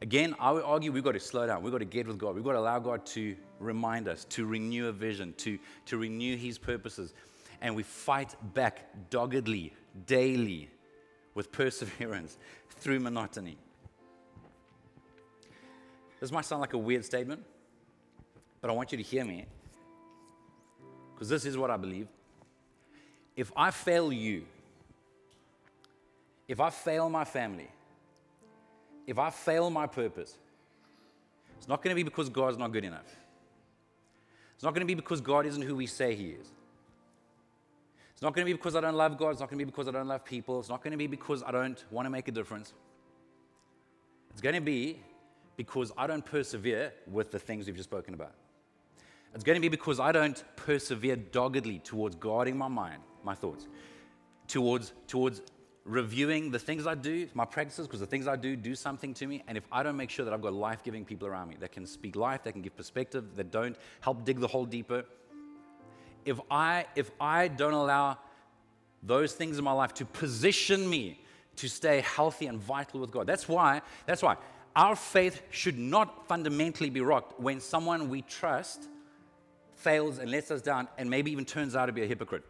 Again, 0.00 0.34
I 0.38 0.52
would 0.52 0.62
argue 0.62 0.92
we've 0.92 1.02
got 1.02 1.12
to 1.12 1.20
slow 1.20 1.46
down. 1.46 1.62
We've 1.62 1.72
got 1.72 1.78
to 1.78 1.84
get 1.84 2.06
with 2.06 2.18
God. 2.18 2.36
We've 2.36 2.44
got 2.44 2.52
to 2.52 2.60
allow 2.60 2.78
God 2.78 3.04
to 3.06 3.34
remind 3.58 4.06
us, 4.06 4.24
to 4.26 4.46
renew 4.46 4.86
a 4.86 4.92
vision, 4.92 5.34
to, 5.38 5.58
to 5.86 5.96
renew 5.98 6.36
His 6.36 6.56
purposes. 6.56 7.14
And 7.60 7.74
we 7.74 7.82
fight 7.82 8.36
back 8.54 9.10
doggedly, 9.10 9.74
daily, 10.06 10.70
with 11.38 11.52
perseverance 11.52 12.36
through 12.68 12.98
monotony. 12.98 13.56
This 16.18 16.32
might 16.32 16.44
sound 16.44 16.60
like 16.60 16.72
a 16.72 16.78
weird 16.78 17.04
statement, 17.04 17.44
but 18.60 18.70
I 18.70 18.72
want 18.72 18.90
you 18.90 18.98
to 18.98 19.04
hear 19.04 19.24
me 19.24 19.46
because 21.14 21.28
this 21.28 21.44
is 21.44 21.56
what 21.56 21.70
I 21.70 21.76
believe. 21.76 22.08
If 23.36 23.52
I 23.56 23.70
fail 23.70 24.12
you, 24.12 24.46
if 26.48 26.58
I 26.58 26.70
fail 26.70 27.08
my 27.08 27.24
family, 27.24 27.70
if 29.06 29.16
I 29.16 29.30
fail 29.30 29.70
my 29.70 29.86
purpose, 29.86 30.36
it's 31.56 31.68
not 31.68 31.84
going 31.84 31.92
to 31.92 31.96
be 31.96 32.02
because 32.02 32.28
God's 32.28 32.58
not 32.58 32.72
good 32.72 32.84
enough. 32.84 33.14
It's 34.56 34.64
not 34.64 34.74
going 34.74 34.80
to 34.80 34.86
be 34.86 34.94
because 34.94 35.20
God 35.20 35.46
isn't 35.46 35.62
who 35.62 35.76
we 35.76 35.86
say 35.86 36.16
He 36.16 36.30
is. 36.30 36.48
It's 38.18 38.22
not 38.24 38.34
going 38.34 38.44
to 38.44 38.52
be 38.52 38.52
because 38.52 38.74
I 38.74 38.80
don't 38.80 38.96
love 38.96 39.16
God. 39.16 39.30
It's 39.30 39.38
not 39.38 39.48
going 39.48 39.60
to 39.60 39.64
be 39.64 39.70
because 39.70 39.86
I 39.86 39.92
don't 39.92 40.08
love 40.08 40.24
people. 40.24 40.58
It's 40.58 40.68
not 40.68 40.82
going 40.82 40.90
to 40.90 40.96
be 40.96 41.06
because 41.06 41.44
I 41.44 41.52
don't 41.52 41.84
want 41.92 42.04
to 42.04 42.10
make 42.10 42.26
a 42.26 42.32
difference. 42.32 42.74
It's 44.32 44.40
going 44.40 44.56
to 44.56 44.60
be 44.60 44.98
because 45.56 45.92
I 45.96 46.08
don't 46.08 46.24
persevere 46.24 46.92
with 47.08 47.30
the 47.30 47.38
things 47.38 47.66
we've 47.66 47.76
just 47.76 47.88
spoken 47.88 48.14
about. 48.14 48.32
It's 49.36 49.44
going 49.44 49.54
to 49.54 49.60
be 49.60 49.68
because 49.68 50.00
I 50.00 50.10
don't 50.10 50.42
persevere 50.56 51.14
doggedly 51.14 51.78
towards 51.78 52.16
guarding 52.16 52.58
my 52.58 52.66
mind, 52.66 53.02
my 53.22 53.36
thoughts, 53.36 53.68
towards, 54.48 54.94
towards 55.06 55.40
reviewing 55.84 56.50
the 56.50 56.58
things 56.58 56.88
I 56.88 56.96
do, 56.96 57.28
my 57.34 57.44
practices, 57.44 57.86
because 57.86 58.00
the 58.00 58.06
things 58.06 58.26
I 58.26 58.34
do 58.34 58.56
do 58.56 58.74
something 58.74 59.14
to 59.14 59.28
me. 59.28 59.44
And 59.46 59.56
if 59.56 59.62
I 59.70 59.84
don't 59.84 59.96
make 59.96 60.10
sure 60.10 60.24
that 60.24 60.34
I've 60.34 60.42
got 60.42 60.54
life 60.54 60.82
giving 60.82 61.04
people 61.04 61.28
around 61.28 61.50
me 61.50 61.56
that 61.60 61.70
can 61.70 61.86
speak 61.86 62.16
life, 62.16 62.42
that 62.42 62.50
can 62.50 62.62
give 62.62 62.76
perspective, 62.76 63.36
that 63.36 63.52
don't 63.52 63.76
help 64.00 64.24
dig 64.24 64.40
the 64.40 64.48
hole 64.48 64.66
deeper, 64.66 65.04
if 66.28 66.38
I, 66.50 66.84
if 66.94 67.10
I 67.18 67.48
don't 67.48 67.72
allow 67.72 68.18
those 69.02 69.32
things 69.32 69.56
in 69.58 69.64
my 69.64 69.72
life 69.72 69.94
to 69.94 70.04
position 70.04 70.88
me 70.88 71.20
to 71.56 71.68
stay 71.68 72.00
healthy 72.00 72.46
and 72.46 72.60
vital 72.60 73.00
with 73.00 73.10
God, 73.10 73.26
that's 73.26 73.48
why, 73.48 73.80
that's 74.06 74.22
why 74.22 74.36
our 74.76 74.94
faith 74.94 75.40
should 75.50 75.78
not 75.78 76.28
fundamentally 76.28 76.90
be 76.90 77.00
rocked 77.00 77.40
when 77.40 77.60
someone 77.60 78.10
we 78.10 78.22
trust 78.22 78.88
fails 79.74 80.18
and 80.18 80.30
lets 80.30 80.50
us 80.50 80.60
down 80.60 80.86
and 80.98 81.08
maybe 81.08 81.32
even 81.32 81.44
turns 81.46 81.74
out 81.74 81.86
to 81.86 81.92
be 81.92 82.02
a 82.02 82.06
hypocrite. 82.06 82.44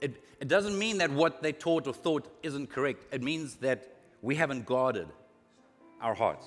It, 0.00 0.22
it 0.38 0.46
doesn't 0.46 0.78
mean 0.78 0.98
that 0.98 1.10
what 1.10 1.42
they 1.42 1.52
taught 1.52 1.86
or 1.86 1.92
thought 1.92 2.32
isn't 2.42 2.70
correct. 2.70 3.12
It 3.12 3.22
means 3.22 3.56
that 3.56 3.92
we 4.22 4.36
haven't 4.36 4.66
guarded 4.66 5.08
our 6.00 6.14
hearts, 6.14 6.46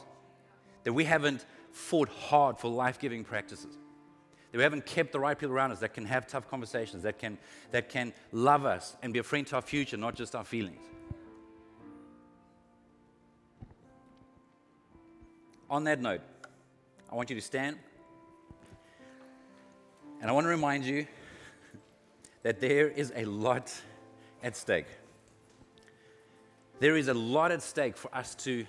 that 0.85 0.93
we 0.93 1.03
haven't 1.03 1.45
fought 1.71 2.09
hard 2.09 2.57
for 2.57 2.69
life 2.69 2.99
giving 2.99 3.23
practices 3.23 3.77
that 4.53 4.59
we 4.59 4.63
haven't 4.63 4.85
kept 4.85 5.11
the 5.11 5.19
right 5.19 5.37
people 5.37 5.55
around 5.55 5.71
us 5.71 5.79
that 5.79 5.95
can 5.95 6.05
have 6.05 6.27
tough 6.27 6.47
conversations, 6.47 7.01
that 7.01 7.17
can, 7.17 7.39
that 7.71 7.89
can 7.89 8.13
love 8.31 8.65
us 8.65 8.95
and 9.01 9.11
be 9.11 9.17
a 9.17 9.23
friend 9.23 9.47
to 9.47 9.55
our 9.55 9.63
future, 9.63 9.97
not 9.97 10.13
just 10.13 10.35
our 10.35 10.43
feelings. 10.43 10.85
On 15.71 15.85
that 15.85 15.99
note, 15.99 16.21
I 17.11 17.15
want 17.15 17.31
you 17.31 17.35
to 17.35 17.41
stand. 17.41 17.79
And 20.21 20.29
I 20.29 20.33
want 20.33 20.45
to 20.45 20.49
remind 20.49 20.85
you 20.85 21.07
that 22.43 22.61
there 22.61 22.89
is 22.89 23.11
a 23.15 23.25
lot 23.25 23.73
at 24.43 24.55
stake. 24.55 24.85
There 26.79 26.95
is 26.95 27.07
a 27.07 27.15
lot 27.15 27.51
at 27.51 27.63
stake 27.63 27.97
for 27.97 28.13
us 28.15 28.35
to 28.35 28.67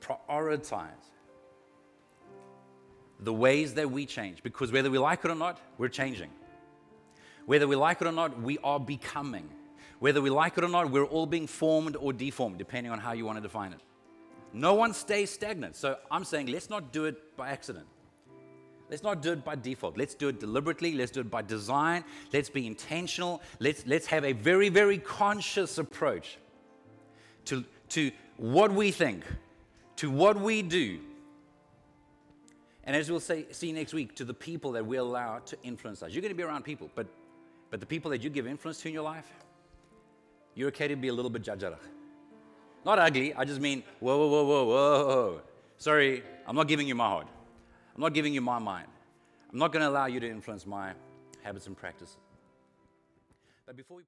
prioritize 0.00 0.88
the 3.20 3.32
ways 3.32 3.74
that 3.74 3.90
we 3.90 4.06
change. 4.06 4.42
Because 4.42 4.72
whether 4.72 4.90
we 4.90 4.98
like 4.98 5.24
it 5.24 5.30
or 5.30 5.34
not, 5.34 5.60
we're 5.76 5.88
changing. 5.88 6.30
Whether 7.46 7.66
we 7.66 7.76
like 7.76 8.00
it 8.00 8.06
or 8.06 8.12
not, 8.12 8.40
we 8.40 8.58
are 8.58 8.78
becoming. 8.78 9.48
Whether 9.98 10.20
we 10.20 10.30
like 10.30 10.58
it 10.58 10.64
or 10.64 10.68
not, 10.68 10.90
we're 10.90 11.04
all 11.04 11.26
being 11.26 11.46
formed 11.46 11.96
or 11.96 12.12
deformed, 12.12 12.58
depending 12.58 12.92
on 12.92 12.98
how 12.98 13.12
you 13.12 13.24
want 13.24 13.36
to 13.38 13.42
define 13.42 13.72
it. 13.72 13.80
No 14.52 14.74
one 14.74 14.94
stays 14.94 15.30
stagnant. 15.30 15.76
So 15.76 15.96
I'm 16.10 16.24
saying 16.24 16.46
let's 16.46 16.70
not 16.70 16.92
do 16.92 17.04
it 17.04 17.36
by 17.36 17.50
accident. 17.50 17.86
Let's 18.90 19.02
not 19.02 19.20
do 19.20 19.32
it 19.32 19.44
by 19.44 19.54
default. 19.54 19.98
Let's 19.98 20.14
do 20.14 20.28
it 20.28 20.40
deliberately. 20.40 20.92
Let's 20.92 21.10
do 21.10 21.20
it 21.20 21.30
by 21.30 21.42
design. 21.42 22.04
Let's 22.32 22.48
be 22.48 22.66
intentional. 22.66 23.42
Let's, 23.58 23.86
let's 23.86 24.06
have 24.06 24.24
a 24.24 24.32
very, 24.32 24.70
very 24.70 24.98
conscious 24.98 25.76
approach 25.76 26.38
to, 27.46 27.64
to 27.90 28.10
what 28.38 28.72
we 28.72 28.90
think, 28.90 29.24
to 29.96 30.10
what 30.10 30.40
we 30.40 30.62
do, 30.62 31.00
and 32.88 32.96
as 32.96 33.10
we'll 33.10 33.20
say, 33.20 33.44
see 33.50 33.70
next 33.70 33.92
week, 33.92 34.14
to 34.14 34.24
the 34.24 34.32
people 34.32 34.72
that 34.72 34.84
we 34.84 34.96
allow 34.96 35.40
to 35.40 35.58
influence 35.62 36.02
us. 36.02 36.10
You're 36.10 36.22
going 36.22 36.32
to 36.32 36.36
be 36.36 36.42
around 36.42 36.62
people, 36.62 36.90
but, 36.94 37.06
but 37.70 37.80
the 37.80 37.86
people 37.86 38.10
that 38.12 38.24
you 38.24 38.30
give 38.30 38.46
influence 38.46 38.80
to 38.80 38.88
in 38.88 38.94
your 38.94 39.02
life, 39.02 39.30
you're 40.54 40.68
okay 40.68 40.88
to 40.88 40.96
be 40.96 41.08
a 41.08 41.12
little 41.12 41.30
bit 41.30 41.42
judgmental. 41.42 41.76
Not 42.86 42.98
ugly, 42.98 43.34
I 43.34 43.44
just 43.44 43.60
mean, 43.60 43.82
whoa, 44.00 44.16
whoa, 44.16 44.26
whoa, 44.26 44.44
whoa, 44.44 44.64
whoa. 44.64 45.40
Sorry, 45.76 46.22
I'm 46.46 46.56
not 46.56 46.66
giving 46.66 46.88
you 46.88 46.94
my 46.94 47.08
heart. 47.08 47.26
I'm 47.94 48.00
not 48.00 48.14
giving 48.14 48.32
you 48.32 48.40
my 48.40 48.58
mind. 48.58 48.88
I'm 49.52 49.58
not 49.58 49.70
going 49.70 49.82
to 49.82 49.90
allow 49.90 50.06
you 50.06 50.18
to 50.20 50.30
influence 50.30 50.64
my 50.66 50.94
habits 51.42 51.66
and 51.66 51.76
practices. 51.76 52.16
But 53.66 53.76
before 53.76 53.98
we 53.98 54.02